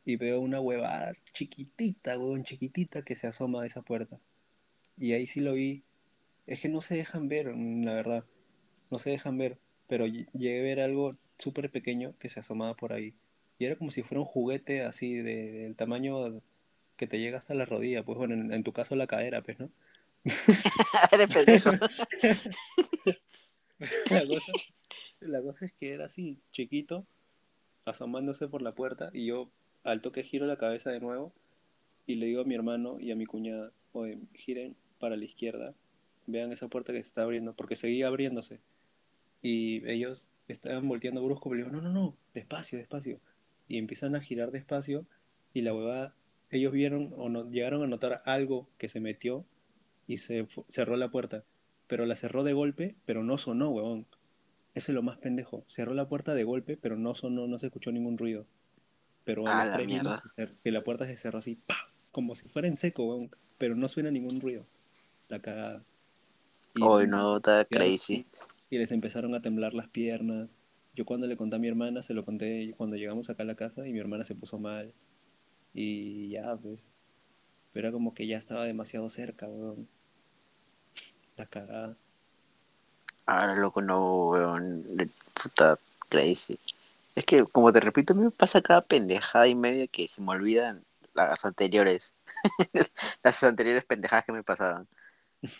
Y 0.05 0.17
veo 0.17 0.41
una 0.41 0.61
huevada 0.61 1.13
chiquitita, 1.33 2.19
huevón, 2.19 2.43
chiquitita 2.43 3.03
que 3.03 3.17
se 3.17 3.27
asoma 3.27 3.61
de 3.61 3.69
esa 3.69 3.83
puerta. 3.83 4.19
Y 4.99 5.13
ahí 5.13 5.27
sí 5.27 5.41
lo 5.41 5.53
vi. 5.53 5.83
Es 6.47 6.61
que 6.61 6.69
no 6.69 6.81
se 6.81 6.97
dejan 6.97 7.29
ver, 7.29 7.55
mm, 7.55 7.85
la 7.85 7.93
verdad. 7.95 8.25
No 8.91 8.99
se 8.99 9.11
dejan 9.11 9.37
ver. 9.37 9.59
Pero 9.89 10.07
llegué 10.07 10.61
a 10.61 10.63
ver 10.63 10.81
algo 10.81 11.17
súper 11.41 11.71
pequeño 11.71 12.15
que 12.19 12.29
se 12.29 12.41
asomaba 12.41 12.75
por 12.75 12.93
ahí. 12.93 13.15
Y 13.59 13.65
era 13.65 13.77
como 13.77 13.91
si 13.91 14.03
fuera 14.03 14.21
un 14.21 14.27
juguete 14.27 14.83
así 14.83 15.17
del 15.17 15.75
tamaño 15.77 16.41
que 16.97 17.07
te 17.07 17.19
llega 17.19 17.39
hasta 17.39 17.55
la 17.55 17.65
rodilla. 17.65 18.05
Pues 18.05 18.17
bueno, 18.19 18.35
en, 18.35 18.53
en 18.53 18.63
tu 18.63 18.73
caso 18.73 18.95
la 18.97 19.07
cadera, 19.07 19.43
pues, 19.43 19.59
¿no? 19.59 19.71
Eres 21.13 21.27
pendejo. 21.29 21.71
la, 25.21 25.43
cosa, 25.43 25.65
es 25.65 25.73
que 25.73 25.93
era 25.93 26.05
así, 26.07 26.39
chiquito, 26.53 27.07
asomándose 27.85 28.49
por 28.49 28.63
la 28.63 28.75
puerta, 28.75 29.11
y 29.13 29.27
yo 29.27 29.51
al 29.85 30.03
toque 30.03 30.23
giro 30.23 30.47
la 30.47 30.59
cabeza 30.59 30.91
de 30.91 31.01
nuevo 31.01 31.33
y 32.07 32.17
le 32.17 32.27
digo 32.27 32.43
a 32.43 32.45
mi 32.45 32.55
hermano 32.55 32.99
y 33.01 33.11
a 33.13 33.17
mi 33.17 33.25
cuñada, 33.25 33.73
oye, 33.93 34.19
giren 34.35 34.77
para 34.99 35.17
la 35.17 35.25
izquierda, 35.25 35.75
vean 36.27 36.53
esa 36.53 36.69
puerta 36.69 36.93
que 36.93 37.01
se 37.01 37.07
está 37.07 37.23
abriendo, 37.23 37.55
porque 37.55 37.77
seguía 37.77 38.09
abriéndose. 38.09 38.61
Y 39.43 39.89
ellos 39.89 40.27
estaban 40.53 40.89
volteando 40.89 41.25
brusco, 41.25 41.51
pero 41.51 41.65
digo, 41.65 41.77
no, 41.77 41.83
no, 41.83 41.93
no, 41.93 42.17
despacio, 42.35 42.79
despacio. 42.79 43.21
Y 43.69 43.79
empiezan 43.79 44.15
a 44.17 44.21
girar 44.21 44.51
despacio 44.51 45.07
y 45.55 45.63
la 45.63 45.75
huevada, 45.75 46.15
ellos 46.51 46.73
vieron 46.73 47.15
o 47.17 47.29
no, 47.29 47.49
llegaron 47.49 47.83
a 47.83 47.87
notar 47.87 48.23
algo 48.27 48.69
que 48.79 48.89
se 48.89 49.01
metió 49.01 49.45
y 50.07 50.19
se 50.19 50.47
cerró 50.69 50.97
la 50.97 51.11
puerta. 51.11 51.45
Pero 51.87 52.07
la 52.07 52.15
cerró 52.15 52.45
de 52.45 52.53
golpe, 52.53 52.97
pero 53.05 53.23
no 53.25 53.39
sonó, 53.39 53.71
huevón. 53.71 54.07
Eso 54.75 54.93
es 54.93 54.95
lo 54.95 55.03
más 55.03 55.19
pendejo. 55.19 55.65
Cerró 55.67 55.95
la 55.95 56.09
puerta 56.09 56.35
de 56.35 56.45
golpe, 56.45 56.77
pero 56.77 56.97
no 56.97 57.15
sonó, 57.15 57.47
no 57.47 57.59
se 57.59 57.67
escuchó 57.67 57.91
ningún 57.91 58.17
ruido. 58.17 58.47
Pero 59.25 59.47
a 59.47 59.77
que 60.63 60.71
la 60.71 60.83
puerta 60.83 61.07
se 61.07 61.17
cerró 61.17 61.39
así, 61.39 61.57
¡pah! 61.67 61.91
como 62.13 62.35
si 62.35 62.49
fuera 62.49 62.69
en 62.69 62.77
seco, 62.77 63.05
huevón. 63.05 63.31
Pero 63.59 63.75
no 63.75 63.89
suena 63.89 64.11
ningún 64.11 64.41
ruido. 64.41 64.67
La 65.29 65.41
cagada. 65.41 65.85
Hoy 66.81 67.07
no, 67.07 67.37
está 67.37 67.65
crazy. 67.65 68.27
Y 68.71 68.79
les 68.79 68.93
empezaron 68.93 69.35
a 69.35 69.43
temblar 69.43 69.75
las 69.75 69.89
piernas. 69.89 70.57
Yo 70.95 71.05
cuando 71.05 71.27
le 71.27 71.37
conté 71.37 71.57
a 71.57 71.59
mi 71.59 71.69
hermana, 71.69 72.03
se 72.03 72.15
lo 72.15 72.25
conté 72.25 72.73
cuando 72.77 72.97
llegamos 72.97 73.29
acá 73.31 73.43
a 73.43 73.47
la 73.47 73.57
casa 73.57 73.87
y 73.87 73.93
mi 73.93 73.99
hermana 73.99 74.25
se 74.25 74.35
puso 74.35 74.59
mal. 74.59 74.95
Y 75.75 76.31
ya, 76.31 76.57
pues. 76.57 76.93
Pero 77.73 77.89
era 77.89 77.93
como 77.93 78.15
que 78.15 78.27
ya 78.27 78.39
estaba 78.39 78.65
demasiado 78.65 79.09
cerca, 79.09 79.49
weón 79.49 79.89
la 81.41 81.47
cagada. 81.47 81.97
Ahora, 83.27 83.57
loco, 83.57 83.81
no, 83.83 84.29
weón. 84.29 84.85
Puta, 85.35 85.79
crazy. 86.09 86.59
Es 87.15 87.25
que, 87.25 87.45
como 87.47 87.73
te 87.73 87.81
repito, 87.81 88.13
a 88.13 88.17
mí 88.17 88.25
me 88.25 88.31
pasa 88.31 88.61
cada 88.61 88.83
pendejada 88.83 89.49
y 89.49 89.55
media 89.55 89.87
que 89.87 90.07
se 90.09 90.21
me 90.21 90.31
olvidan 90.31 90.85
las 91.15 91.45
anteriores. 91.45 92.15
las 93.25 93.43
anteriores 93.43 93.85
pendejadas 93.85 94.25
que 94.25 94.33
me 94.33 94.43
pasaban. 94.43 94.87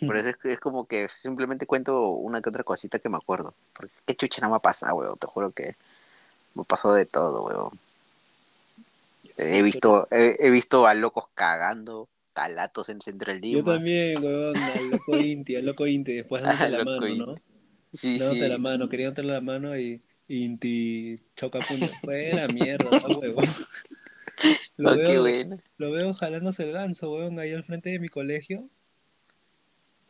Por 0.05 0.17
eso 0.19 0.29
es, 0.31 0.37
que 0.37 0.53
es 0.53 0.61
como 0.61 0.87
que 0.87 1.09
simplemente 1.09 1.67
cuento 1.67 2.09
una 2.11 2.43
que 2.43 2.49
otra 2.51 2.65
cosita 2.65 2.99
que 2.99 3.09
me 3.09 3.17
acuerdo. 3.19 3.55
Porque 3.75 3.95
qué 4.07 4.15
chucha 4.17 4.43
no 4.43 4.51
me 4.51 4.57
ha 4.57 4.61
pasado, 4.61 4.97
weón. 4.97 5.19
Te 5.19 5.27
juro 5.27 5.53
que 5.53 5.77
me 6.55 6.65
pasó 6.65 6.93
de 6.95 7.07
todo, 7.07 7.45
weón. 7.47 7.81
He 9.37 9.63
visto, 9.63 10.07
he, 10.13 10.37
he 10.39 10.51
visto 10.51 10.87
a 10.87 10.95
locos 10.95 11.25
cagando, 11.35 12.09
calatos 12.33 12.89
en 12.91 12.97
el 12.97 13.03
centro 13.03 13.33
del 13.33 13.41
día. 13.41 13.59
Yo 13.59 13.63
también, 13.65 14.23
weón, 14.23 14.63
al 14.73 14.91
loco 14.91 15.19
Inti, 15.19 15.57
al 15.57 15.65
loco 15.67 15.87
Inti, 15.87 16.15
después 16.15 16.43
dándote 16.43 16.69
la 16.71 16.81
mano, 16.81 17.09
Inti. 17.09 17.15
¿no? 17.15 17.43
Sí, 17.93 18.19
Dándote 18.19 18.49
sí. 18.49 18.49
la 18.49 18.59
mano, 18.59 18.89
quería 18.89 19.09
darte 19.09 19.23
la 19.25 19.41
mano 19.41 19.79
y 19.79 20.05
Inti 20.29 21.23
choca 21.37 21.63
puño. 21.63 21.93
Fuera 22.05 22.49
mierda, 22.49 22.97
da 22.99 23.09
huevo. 23.11 23.41
Lo 24.77 24.93
Oh, 24.93 25.01
qué 25.01 25.19
veo, 25.19 25.21
bueno. 25.21 25.61
lo 25.77 25.91
veo 25.93 26.15
jalándose 26.15 26.65
el 26.65 26.73
ganso, 26.73 27.13
weón, 27.13 27.39
ahí 27.39 27.53
al 27.53 27.65
frente 27.65 27.91
de 27.91 27.99
mi 27.99 28.09
colegio. 28.09 28.69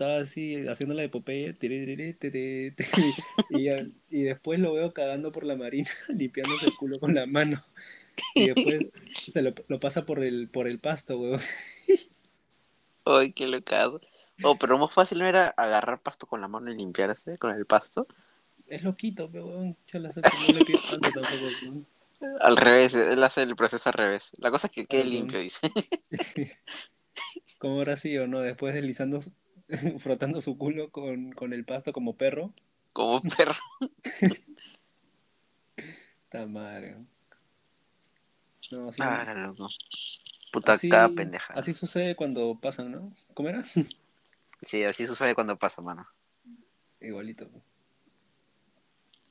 Estaba 0.01 0.17
así, 0.17 0.67
haciendo 0.67 0.95
la 0.95 1.03
de 1.03 1.11
Popeye, 1.11 1.53
tiri, 1.53 1.85
tiri, 1.85 2.15
tiri, 2.15 2.75
y, 4.09 4.23
después 4.23 4.59
lo 4.59 4.73
veo 4.73 4.95
cagando 4.95 5.31
por 5.31 5.45
la 5.45 5.57
marina, 5.57 5.91
limpiándose 6.09 6.69
el 6.69 6.73
culo 6.73 6.99
con 6.99 7.15
la 7.15 7.27
mano. 7.27 7.63
Y 8.35 8.47
después 8.47 8.87
se 9.29 9.43
lo, 9.43 9.53
lo 9.69 9.79
pasa 9.79 10.07
por 10.07 10.25
el, 10.25 10.49
por 10.49 10.69
el 10.69 10.79
pasto, 10.79 11.19
weón. 11.19 11.39
Ay, 13.05 13.35
qué 13.35 13.47
locado. 13.47 14.01
Oh, 14.43 14.57
pero 14.57 14.79
más 14.79 14.91
fácil 14.91 15.19
no 15.19 15.27
era 15.27 15.49
agarrar 15.49 16.01
pasto 16.01 16.27
con 16.27 16.41
la 16.41 16.49
mano 16.49 16.73
y 16.73 16.77
limpiarse 16.77 17.37
con 17.37 17.55
el 17.55 17.67
pasto. 17.67 18.07
Es 18.69 18.83
loquito, 18.83 19.29
pero 19.31 19.49
weón, 19.49 19.77
chala, 19.85 20.13
no 20.17 20.55
le 20.55 20.65
pido 20.65 20.81
tanto 20.91 21.11
tampoco. 21.11 21.45
weón. 21.63 21.87
Al 22.41 22.57
revés, 22.57 22.95
él 22.95 23.23
hace 23.23 23.43
el 23.43 23.55
proceso 23.55 23.91
al 23.91 23.95
revés. 23.95 24.33
La 24.39 24.51
cosa 24.51 24.69
es 24.69 24.73
que 24.73 24.87
quede 24.87 25.05
limpio, 25.05 25.41
dice. 25.41 25.71
Como 27.59 27.75
ahora 27.75 27.99
sí 27.99 28.17
o 28.17 28.27
no, 28.27 28.41
después 28.41 28.75
deslizando, 28.75 29.21
frotando 29.99 30.41
su 30.41 30.57
culo 30.59 30.91
con, 30.91 31.33
con 31.33 31.53
el 31.53 31.65
pasto 31.65 31.93
como 31.93 32.17
perro. 32.17 32.53
Como 32.93 33.17
un 33.17 33.31
perro. 33.31 33.55
Está 36.25 36.47
madre. 36.47 36.97
No, 38.71 38.93
sí, 38.93 38.99
Ah, 39.03 39.35
loco. 39.35 39.67
Puta, 40.53 40.75
así, 40.75 40.89
cada 40.89 41.09
pendeja. 41.09 41.55
así 41.55 41.73
sucede 41.73 42.15
cuando 42.17 42.59
pasan, 42.61 42.91
¿no? 42.93 43.11
¿Cómo 43.35 43.49
era? 43.49 43.63
Sí, 44.63 44.85
así 44.85 45.07
sucede 45.07 45.35
cuando 45.35 45.57
pasa, 45.57 45.81
mano. 45.81 46.07
Igualito. 47.01 47.49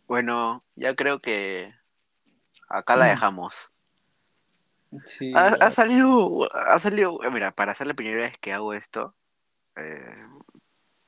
Bueno, 0.08 0.64
ya 0.76 0.96
creo 0.96 1.20
que 1.20 1.72
acá 2.68 2.96
la 2.96 3.06
dejamos. 3.06 3.72
Sí, 5.06 5.32
Ha, 5.36 5.46
ha 5.50 5.70
salido, 5.70 6.52
ha 6.52 6.80
salido, 6.80 7.20
mira, 7.32 7.52
para 7.52 7.76
ser 7.76 7.86
la 7.86 7.94
primera 7.94 8.22
vez 8.22 8.40
que 8.40 8.54
hago 8.54 8.74
esto, 8.74 9.14
eh, 9.76 10.26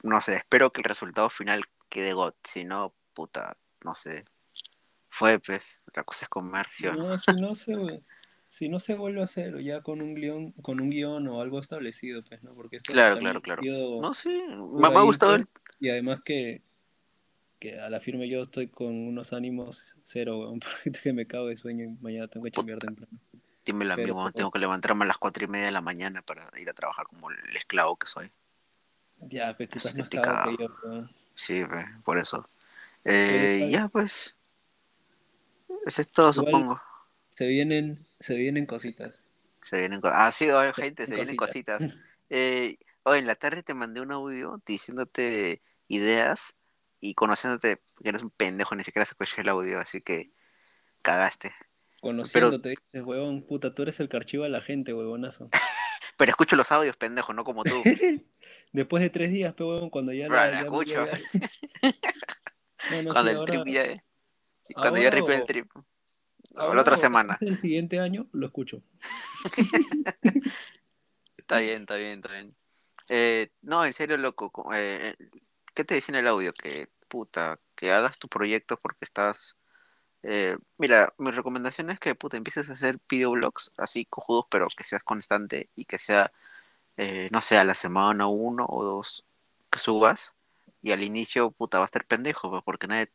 no 0.04 0.22
sé, 0.22 0.36
espero 0.36 0.72
que 0.72 0.82
el 0.82 0.86
resultado 0.86 1.30
final 1.30 1.64
quede 1.90 2.14
God, 2.14 2.34
si 2.44 2.66
no, 2.66 2.94
puta, 3.14 3.58
no 3.84 3.96
sé, 3.96 4.26
fue 5.10 5.40
pues, 5.40 5.82
la 5.94 6.04
cosa 6.04 6.26
es 6.26 6.30
comer, 6.30 6.68
¿sí 6.72 6.88
o 6.88 6.94
no? 6.94 7.10
No, 7.10 7.18
si 7.18 7.34
no 7.34 7.54
se, 7.54 7.74
si 8.48 8.70
no 8.70 8.80
se 8.80 8.96
vuelve 8.96 9.22
a 9.22 9.26
hacer 9.26 9.62
ya 9.62 9.82
con 9.82 10.02
un 10.02 10.16
guion, 10.16 10.54
con 10.54 10.82
un 10.82 10.90
guion 10.90 11.28
o 11.28 11.42
algo 11.42 11.60
establecido, 11.60 12.24
pues, 12.24 12.42
¿no? 12.44 12.54
Porque 12.54 12.78
esto 12.78 12.94
Claro, 12.94 13.18
claro, 13.18 13.42
claro. 13.42 13.62
No, 14.02 14.14
sí, 14.14 14.30
me, 14.30 14.90
me 14.90 14.98
ha 14.98 15.02
gustado 15.02 15.36
el, 15.36 15.48
Y 15.80 15.90
además 15.90 16.22
que, 16.24 16.62
que 17.60 17.80
a 17.80 17.90
la 17.90 18.00
firme 18.00 18.28
yo 18.30 18.42
estoy 18.42 18.68
con 18.68 18.88
unos 19.08 19.34
ánimos 19.34 19.98
cero, 20.04 20.40
weón, 20.40 20.60
porque 20.62 20.92
que 20.92 21.14
me 21.14 21.28
cago 21.28 21.48
de 21.48 21.58
sueño 21.58 21.84
y 21.84 21.90
mañana 22.02 22.28
tengo 22.28 22.46
que 22.46 22.52
chambear 22.52 22.80
temprano. 22.80 23.12
dímelo 23.66 23.94
a 23.94 23.98
mí, 23.98 24.04
Pero- 24.04 24.16
weón, 24.16 24.34
tengo 24.34 24.52
que 24.52 24.60
levantarme 24.60 25.04
a 25.04 25.08
las 25.10 25.18
cuatro 25.18 25.44
y 25.44 25.48
media 25.48 25.66
de 25.66 25.72
la 25.72 25.82
mañana 25.82 26.22
para 26.22 26.50
ir 26.58 26.70
a 26.70 26.74
trabajar 26.74 27.06
como 27.08 27.30
el 27.30 27.56
esclavo 27.58 27.98
que 27.98 28.08
soy. 28.08 28.32
Ya, 29.30 29.56
pues 29.56 29.70
tú 29.70 29.78
estás 29.78 29.94
que 29.94 30.02
más 30.02 30.10
cagado 30.10 30.58
que 30.58 30.64
yo, 30.64 30.70
weón. 30.84 31.10
Sí, 31.36 31.64
pues, 31.66 31.86
por 32.04 32.18
eso. 32.18 32.50
Eh, 33.06 33.70
ya, 33.72 33.88
pues, 33.88 34.36
eso 35.86 36.02
es 36.02 36.12
todo, 36.12 36.32
Igual- 36.32 36.46
supongo. 36.46 36.82
Se 37.28 37.46
vienen, 37.46 38.06
se 38.20 38.36
vienen 38.36 38.66
cositas. 38.66 39.24
Se 39.62 39.80
vienen 39.80 40.02
cosas. 40.02 40.18
Ah, 40.20 40.32
sí, 40.32 40.50
oye, 40.50 40.74
gente, 40.74 41.06
se 41.06 41.12
vienen 41.12 41.26
vienen 41.26 41.38
cositas. 41.38 41.82
Eh, 42.34 42.78
hoy 43.04 43.20
en 43.20 43.28
la 43.28 43.36
tarde 43.36 43.62
te 43.62 43.74
mandé 43.74 44.00
un 44.00 44.14
audio 44.14 44.62
diciéndote 44.66 45.62
ideas 45.90 46.56
y 47.02 47.14
conociéndote 47.14 47.82
que 48.02 48.08
eres 48.08 48.24
un 48.24 48.30
pendejo, 48.30 48.74
ni 48.74 48.86
siquiera 48.86 49.06
se 49.06 49.12
escuchó 49.12 49.42
el 49.42 49.50
audio, 49.50 49.82
así 49.82 50.00
que 50.00 50.32
cagaste. 51.02 51.54
Conociéndote, 52.00 52.70
dices, 52.70 53.06
huevón, 53.06 53.42
puta, 53.44 53.76
tú 53.76 53.82
eres 53.82 54.00
el 54.00 54.10
archiva 54.14 54.46
a 54.46 54.50
la 54.50 54.62
gente, 54.62 54.94
huevonazo. 54.94 55.50
Pero 56.18 56.30
escucho 56.30 56.56
los 56.56 56.72
audios, 56.72 56.96
pendejo, 56.96 57.34
no 57.34 57.44
como 57.44 57.66
tú. 57.66 57.84
Después 58.72 59.02
de 59.04 59.10
tres 59.10 59.32
días, 59.32 59.54
pe, 59.54 59.64
huevón, 59.64 59.90
cuando 59.90 60.14
ya 60.14 60.28
la, 60.30 60.48
la 60.48 60.52
ya 60.52 60.60
escucho. 60.62 61.06
llega- 61.06 61.20
No, 62.92 63.04
no, 63.04 63.14
Cuando 63.14 63.22
sí, 63.24 63.30
el 63.30 63.38
ahora- 63.38 63.46
trip 63.64 63.68
ya. 63.74 64.04
Cuando 64.74 65.00
ahora 65.00 65.10
ripé 65.12 65.36
el 65.36 65.46
trip. 65.46 65.72
O 66.56 66.74
la 66.74 66.82
otra 66.82 66.98
semana. 66.98 67.38
El 67.42 67.56
siguiente 67.56 68.00
año 68.00 68.28
lo 68.32 68.46
escucho. 68.48 68.82
Está 71.38 71.60
bien, 71.60 71.82
está 71.82 71.96
bien, 71.96 72.20
está 72.20 72.32
bien. 72.34 72.56
Eh, 73.10 73.50
no, 73.62 73.86
en 73.86 73.94
serio, 73.94 74.18
loco. 74.18 74.52
co- 74.52 74.70
eh, 74.74 75.16
¿Qué 75.74 75.84
te 75.84 75.96
dice 75.96 76.12
en 76.12 76.18
el 76.18 76.28
audio? 76.28 76.54
Que, 76.54 76.90
puta, 77.08 77.60
que 77.76 77.92
hagas 77.92 78.20
tu 78.20 78.28
proyecto 78.30 78.78
porque 78.80 79.00
estás... 79.06 79.58
eh, 80.24 80.58
mira, 80.78 81.14
mi 81.18 81.32
recomendación 81.32 81.90
es 81.90 82.00
que, 82.00 82.16
puta, 82.16 82.38
empieces 82.38 82.70
a 82.70 82.74
hacer 82.74 83.00
videoblogs 83.10 83.72
así 83.78 84.06
cojudos, 84.06 84.46
pero 84.50 84.68
que 84.76 84.84
seas 84.84 85.04
constante 85.04 85.70
y 85.76 85.86
que 85.86 86.00
sea, 86.00 86.32
eh, 86.98 87.30
no 87.32 87.42
sé, 87.42 87.58
a 87.58 87.64
la 87.64 87.74
semana 87.74 88.28
uno 88.28 88.66
o 88.68 88.84
dos 88.84 89.26
que 89.72 89.80
subas. 89.80 90.34
Y 90.82 90.92
al 90.92 91.04
inicio, 91.04 91.52
puta, 91.52 91.78
va 91.78 91.84
a 91.84 91.86
estar 91.86 92.06
pendejo, 92.06 92.50
pues, 92.50 92.64
porque 92.64 92.88
nadie, 92.88 93.12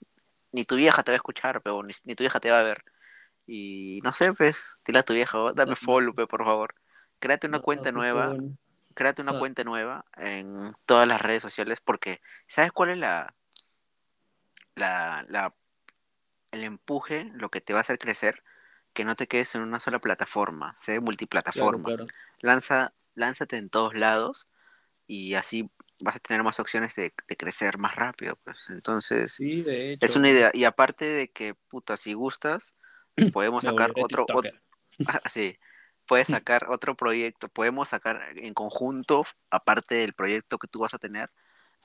ni 0.53 0.65
tu 0.65 0.77
vieja 0.77 1.03
te 1.03 1.11
va 1.11 1.15
a 1.15 1.17
escuchar, 1.17 1.61
pero 1.63 1.83
ni, 1.83 1.93
ni 2.05 2.15
tu 2.15 2.23
vieja 2.23 2.39
te 2.41 2.51
va 2.51 2.61
a 2.61 2.63
ver. 2.63 2.85
Y 3.47 4.01
no 4.05 4.13
sé, 4.13 4.33
pues, 4.33 4.77
dile 4.85 5.01
a 5.01 5.03
tu 5.03 5.13
vieja, 5.15 5.39
"Oh, 5.39 5.53
dame 5.53 5.77
follow, 5.77 6.15
pe, 6.15 6.27
por 6.27 6.45
favor. 6.45 6.75
Créate 7.19 7.47
una 7.47 7.59
No, 7.59 7.63
cuenta 7.65 7.93
nueva 7.93 8.29
bueno. 8.29 8.57
créate 8.95 9.21
una 9.23 9.33
Ah. 9.33 9.39
cuenta 9.39 9.63
nueva 9.65 10.05
en 10.17 10.75
todas 10.87 11.07
las 11.07 11.21
redes 11.21 11.43
sociales 11.43 11.81
porque 11.85 12.21
¿sabes 12.47 12.73
cuál 12.73 12.91
es 12.91 12.99
la, 12.99 13.35
la, 14.75 15.25
la 15.29 15.55
el 16.53 16.65
empuje, 16.65 17.31
lo 17.35 17.51
que 17.51 17.61
te 17.61 17.73
va 17.73 17.81
a 17.81 17.83
hacer 17.83 17.99
crecer? 17.99 18.43
Que 18.95 19.05
no 19.05 19.15
te 19.15 19.27
quedes 19.27 19.55
en 19.55 19.63
una 19.63 19.81
sola 19.81 19.99
plataforma, 19.99 20.75
sé 20.75 20.93
Claro, 20.93 21.05
multiplataforma. 21.05 21.85
claro. 21.85 22.07
Lanza, 22.41 22.95
lánzate 23.17 23.59
en 23.59 23.71
todos 23.71 23.95
lados 23.97 24.49
y 25.07 25.35
así 25.35 25.71
vas 26.01 26.17
a 26.17 26.21
tener 26.21 26.43
más 26.43 26.61
opciones 26.61 26.95
de, 26.97 27.15
de 27.29 27.37
crecer 27.37 27.79
más 27.79 27.95
rápido, 27.97 28.37
pues. 28.45 28.59
Entonces, 28.71 29.33
Sí, 29.35 29.63
de 29.63 29.93
hecho. 29.93 30.07
es 30.07 30.17
una 30.17 30.31
idea. 30.31 30.51
Y 30.55 30.65
aparte 30.65 31.05
de 31.05 31.29
que, 31.29 31.55
puta, 31.69 31.97
si 31.97 32.15
gustas, 32.15 32.77
podemos 33.33 33.65
sacar 33.65 33.93
otro, 33.97 34.25
ot- 34.27 34.29
tiktoker. 34.29 34.63
Ah, 35.09 35.21
sí, 35.29 35.59
puedes 36.07 36.29
sacar 36.31 36.67
otro 36.71 36.97
proyecto, 36.97 37.49
podemos 37.49 37.89
sacar 37.91 38.23
en 38.37 38.55
conjunto, 38.55 39.25
aparte 39.51 39.97
del 39.97 40.15
proyecto 40.15 40.59
que 40.59 40.69
tú 40.69 40.81
vas 40.81 40.95
a 40.95 40.99
tener, 40.99 41.31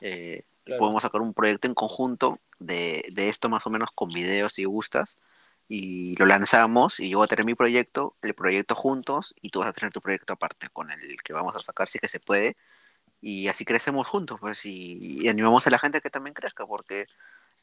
eh, 0.01 0.43
Claro. 0.63 0.79
podemos 0.79 1.03
sacar 1.03 1.21
un 1.21 1.33
proyecto 1.33 1.67
en 1.67 1.73
conjunto 1.73 2.39
de, 2.59 3.05
de 3.13 3.29
esto 3.29 3.49
más 3.49 3.65
o 3.67 3.69
menos 3.69 3.91
con 3.93 4.09
videos 4.09 4.53
si 4.53 4.65
gustas 4.65 5.17
y 5.71 6.15
lo 6.17 6.25
lanzamos 6.25 6.99
y 6.99 7.09
yo 7.09 7.19
voy 7.19 7.25
a 7.25 7.27
tener 7.27 7.45
mi 7.45 7.55
proyecto, 7.55 8.17
el 8.21 8.33
proyecto 8.33 8.75
juntos 8.75 9.33
y 9.41 9.49
tú 9.51 9.59
vas 9.59 9.69
a 9.69 9.73
tener 9.73 9.93
tu 9.93 10.01
proyecto 10.01 10.33
aparte 10.33 10.67
con 10.69 10.91
el 10.91 11.21
que 11.23 11.33
vamos 11.33 11.55
a 11.55 11.61
sacar 11.61 11.87
si 11.87 11.99
que 11.99 12.07
se 12.09 12.19
puede 12.19 12.57
y 13.21 13.47
así 13.47 13.65
crecemos 13.65 14.07
juntos 14.07 14.39
pues 14.39 14.65
y, 14.65 15.21
y 15.23 15.29
animamos 15.29 15.65
a 15.67 15.71
la 15.71 15.79
gente 15.79 15.99
a 15.99 16.01
que 16.01 16.09
también 16.09 16.33
crezca 16.33 16.65
porque 16.67 17.05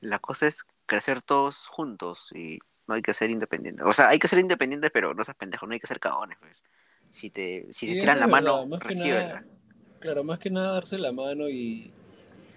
la 0.01 0.19
cosa 0.21 0.47
es 0.47 0.67
crecer 0.87 1.23
todos 1.23 1.67
juntos 1.69 2.31
y 2.35 2.59
no 2.87 2.95
hay 2.95 3.03
que 3.03 3.15
ser 3.15 3.31
independientes. 3.31 3.87
O 3.87 3.93
sea, 3.93 4.09
hay 4.09 4.19
que 4.19 4.29
ser 4.29 4.39
independientes, 4.39 4.91
pero 4.93 5.15
no 5.15 5.25
seas 5.25 5.37
pendejo, 5.37 5.67
no 5.67 5.75
hay 5.75 5.81
que 5.81 5.87
ser 5.87 6.01
cagones. 6.01 6.39
Pues. 6.41 6.65
Si 7.11 7.31
te, 7.31 7.67
si 7.73 7.87
Sí, 7.87 7.93
te 7.93 7.97
tiran 7.97 8.21
la 8.21 8.29
mano, 8.29 8.67
recíbela. 8.81 9.45
claro, 9.99 10.25
más 10.25 10.39
que 10.39 10.51
nada 10.51 10.73
darse 10.75 10.99
la 10.99 11.13
mano 11.13 11.49
y, 11.49 11.93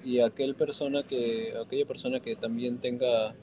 y 0.04 0.20
aquel 0.22 0.56
persona 0.56 1.04
que, 1.04 1.56
aquella 1.64 1.86
persona 1.86 2.20
que 2.22 2.36
también 2.36 2.80
tenga 2.80 3.36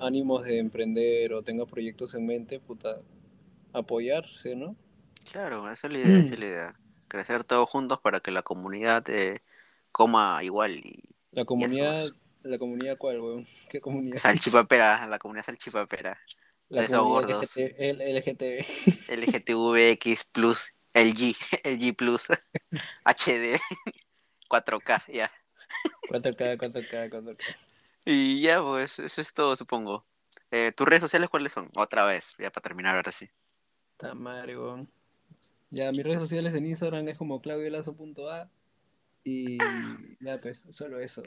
ánimos 0.00 0.44
de 0.44 0.58
emprender 0.58 1.32
o 1.32 1.42
tenga 1.42 1.66
proyectos 1.66 2.14
en 2.14 2.26
mente, 2.26 2.60
puta, 2.60 3.00
apoyarse, 3.72 4.56
¿no? 4.56 4.76
Claro, 5.30 5.70
esa 5.70 5.86
es 5.86 5.92
la 5.92 5.98
idea, 5.98 6.18
esa 6.18 6.34
es 6.34 6.40
la 6.40 6.46
idea. 6.46 6.80
Crecer 7.08 7.44
todos 7.44 7.68
juntos 7.68 8.00
para 8.00 8.20
que 8.20 8.30
la 8.30 8.42
comunidad 8.42 9.08
eh, 9.08 9.42
coma 9.92 10.42
igual. 10.42 10.72
Y 10.72 11.02
La 11.32 11.44
comunidad. 11.44 12.10
¿la 12.42 12.58
comunidad 12.58 12.96
cuál, 12.98 13.20
weón? 13.20 13.46
¿Qué 13.70 13.80
comunidad? 13.80 14.18
salchipapera, 14.18 15.06
la 15.06 15.18
comunidad 15.18 15.44
salchipapera. 15.44 16.18
La 16.68 16.84
esos 16.84 16.98
comunidad 16.98 17.38
gordos. 17.38 17.56
LGT, 17.56 18.36
LGTB. 18.36 19.16
LGTVX 19.16 20.24
Plus, 20.24 20.74
LG, 20.92 21.36
LG 21.64 21.96
Plus, 21.96 22.26
HD, 23.04 23.58
4K, 24.48 25.02
ya. 25.12 25.30
4K, 26.10 26.58
4K, 26.58 27.10
4K. 27.10 27.38
Y 28.10 28.40
ya, 28.40 28.62
pues, 28.62 28.98
eso 29.00 29.20
es 29.20 29.34
todo, 29.34 29.54
supongo. 29.54 30.06
Eh, 30.50 30.72
¿Tus 30.72 30.88
redes 30.88 31.02
sociales 31.02 31.28
cuáles 31.28 31.52
son? 31.52 31.68
Otra 31.76 32.06
vez, 32.06 32.34
ya 32.38 32.50
para 32.50 32.62
terminar, 32.62 32.96
ahora 32.96 33.12
sí. 33.12 33.28
Está 33.92 34.14
madre, 34.14 34.56
weón. 34.56 34.90
Ya, 35.68 35.92
mis 35.92 36.04
redes 36.04 36.18
sociales 36.18 36.54
en 36.54 36.64
Instagram 36.64 37.06
es 37.08 37.18
como 37.18 37.42
claudiolazo.a 37.42 38.48
y 39.24 39.58
Ya, 40.20 40.40
pues, 40.40 40.66
solo 40.70 41.00
eso. 41.00 41.22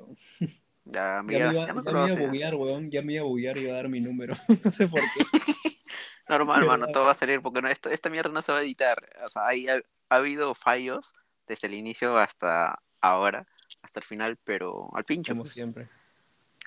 Ya, 0.86 1.22
me, 1.24 1.34
Ya 1.34 1.40
ya- 1.40 1.46
me 1.50 1.54
iba, 1.54 1.68
ya 1.68 1.74
me 1.76 1.84
ya 1.84 1.92
me 1.92 2.06
iba 2.08 2.14
a 2.14 2.26
buguear, 2.26 2.56
weón. 2.56 2.90
Ya 2.90 3.04
me 3.04 3.14
iba 3.14 3.22
a 3.22 3.28
buguear 3.28 3.58
y 3.58 3.62
iba 3.62 3.74
a 3.74 3.76
dar 3.76 3.88
mi 3.88 4.00
número. 4.00 4.34
no 4.66 4.72
sé 4.72 4.88
por 4.88 5.02
qué. 5.02 5.24
Normal, 6.30 6.62
Pero, 6.62 6.72
mano, 6.72 6.88
todo 6.88 7.06
va 7.06 7.12
a 7.12 7.16
salir 7.16 7.44
porque 7.44 7.62
no, 7.62 7.68
esto, 7.68 7.90
esta 7.90 8.10
mierda 8.10 8.32
no 8.32 8.42
se 8.42 8.54
va 8.54 8.58
a 8.58 8.64
editar. 8.64 9.08
O 9.24 9.30
sea, 9.30 9.46
hay, 9.46 9.68
ha, 9.68 9.84
ha 10.10 10.16
habido 10.16 10.56
fallos 10.56 11.14
desde 11.46 11.68
el 11.68 11.76
inicio 11.76 12.18
hasta 12.18 12.82
ahora, 13.02 13.46
hasta 13.84 14.00
el 14.00 14.06
final, 14.06 14.40
pero 14.44 14.90
al 14.96 15.06
pincho. 15.06 15.34
Como 15.34 15.44
pues. 15.44 15.54
siempre. 15.54 15.88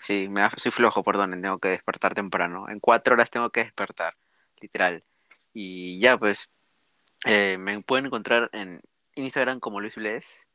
Sí, 0.05 0.29
me 0.29 0.41
da- 0.43 0.53
soy 0.57 0.71
flojo, 0.71 1.03
perdonen, 1.03 1.41
tengo 1.43 1.59
que 1.59 1.69
despertar 1.69 2.15
temprano. 2.15 2.69
En 2.69 2.79
cuatro 2.81 3.15
horas 3.15 3.31
tengo 3.31 3.51
que 3.51 3.61
despertar, 3.65 4.15
literal. 4.61 5.03
Y 5.55 5.99
ya, 6.01 6.19
pues, 6.19 6.51
eh, 7.27 7.59
me 7.59 7.81
pueden 7.83 8.07
encontrar 8.07 8.51
en 8.53 8.83
Instagram 9.17 9.61
como 9.61 9.81
Luis 9.81 9.97
Bles, 9.97 10.49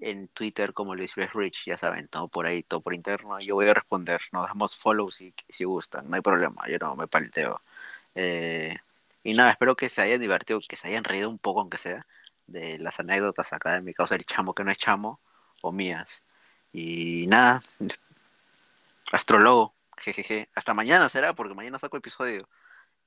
en 0.00 0.28
Twitter 0.28 0.74
como 0.74 0.94
Luis 0.96 1.14
Bles 1.16 1.32
Rich, 1.34 1.66
ya 1.66 1.78
saben, 1.78 2.08
todo 2.08 2.28
por 2.28 2.46
ahí, 2.46 2.62
todo 2.64 2.82
por 2.82 2.94
interno. 2.94 3.38
Yo 3.40 3.56
voy 3.56 3.68
a 3.68 3.74
responder, 3.74 4.20
nos 4.32 4.46
damos 4.48 4.76
follow 4.76 5.10
si, 5.10 5.34
si 5.48 5.64
gustan, 5.64 6.10
no 6.10 6.16
hay 6.16 6.22
problema, 6.22 6.68
yo 6.68 6.78
no 6.78 6.96
me 6.96 7.08
palteo. 7.08 7.62
Eh, 8.16 8.76
y 9.24 9.34
nada, 9.34 9.52
espero 9.52 9.76
que 9.76 9.88
se 9.90 10.02
hayan 10.02 10.20
divertido, 10.20 10.60
que 10.68 10.76
se 10.76 10.88
hayan 10.88 11.04
reído 11.04 11.30
un 11.30 11.38
poco, 11.38 11.60
aunque 11.60 11.78
sea, 11.78 12.06
de 12.46 12.78
las 12.78 13.00
anécdotas 13.00 13.52
acá 13.54 13.74
de 13.74 13.82
mi 13.82 13.94
causa, 13.94 14.16
el 14.16 14.24
chamo 14.26 14.54
que 14.54 14.64
no 14.64 14.70
es 14.72 14.78
chamo, 14.78 15.20
o 15.62 15.72
mías. 15.72 16.22
Y 16.72 17.26
nada, 17.28 17.62
Astrólogo, 19.12 19.74
jejeje. 19.98 20.50
Hasta 20.54 20.74
mañana 20.74 21.08
será, 21.08 21.34
porque 21.34 21.54
mañana 21.54 21.78
saco 21.78 21.96
episodio. 21.96 22.48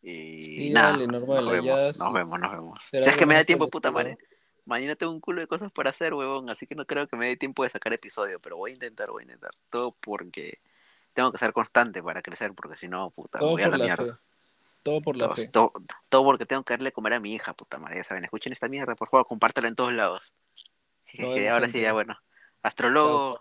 Y 0.02 0.42
Sí, 0.44 0.70
nada, 0.70 0.92
dale, 0.92 1.08
normal, 1.08 1.44
nos 1.44 1.52
vemos, 1.54 1.82
sí. 1.94 2.00
nos 2.00 2.14
vemos, 2.14 2.40
nos 2.40 2.52
vemos. 2.52 2.84
Será 2.84 3.04
Si 3.04 3.10
es 3.10 3.18
que 3.18 3.26
me 3.26 3.34
da 3.34 3.44
tiempo, 3.44 3.70
puta 3.70 3.92
madre. 3.92 4.18
Mañana 4.66 4.96
tengo 4.96 5.12
un 5.12 5.20
culo 5.20 5.42
de 5.42 5.48
cosas 5.48 5.72
para 5.72 5.92
hacer, 5.92 6.14
huevón, 6.14 6.50
así 6.50 6.66
que 6.68 6.74
no 6.76 6.86
creo 6.86 7.08
que 7.08 7.16
me 7.16 7.28
dé 7.28 7.36
tiempo 7.38 7.64
de 7.64 7.70
sacar 7.70 7.94
episodio, 7.94 8.40
pero 8.40 8.58
voy 8.58 8.72
a 8.72 8.74
intentar, 8.74 9.10
voy 9.12 9.22
a 9.22 9.24
intentar. 9.24 9.52
Todo 9.70 9.96
porque 10.00 10.60
tengo 11.14 11.32
que 11.32 11.38
ser 11.38 11.54
constante 11.54 12.02
para 12.02 12.22
crecer, 12.22 12.54
porque 12.54 12.78
si 12.78 12.88
no, 12.88 13.12
puta, 13.12 13.40
Todo 13.40 13.52
voy 13.52 13.62
a 13.64 13.68
la 13.68 13.78
la 13.78 13.84
mierda. 13.86 14.14
fe. 14.16 14.20
Todo 14.84 15.02
por 15.02 15.18
la 15.18 15.26
Todo, 15.28 15.36
fe. 15.36 15.48
todo, 15.48 15.74
todo 16.10 16.24
porque 16.24 16.46
tengo 16.46 16.64
que 16.64 16.74
darle 16.74 16.90
a 16.90 16.92
comer 16.92 17.14
a 17.14 17.20
mi 17.20 17.34
hija, 17.34 17.54
puta 17.54 17.78
madre, 17.80 17.98
ya 17.98 18.04
saben. 18.04 18.24
Escuchen 18.24 18.54
esta 18.54 18.68
mierda, 18.68 18.96
por 18.96 19.10
favor, 19.10 19.26
compártela 19.28 19.68
en 19.68 19.76
todos 19.76 19.94
lados. 19.94 20.34
Nos 20.56 20.64
Jejeje, 21.06 21.34
vemos, 21.42 21.54
ahora 21.54 21.70
sí, 21.70 21.82
ya 21.82 21.94
bueno. 21.94 22.18
Astrólogo. 22.62 23.40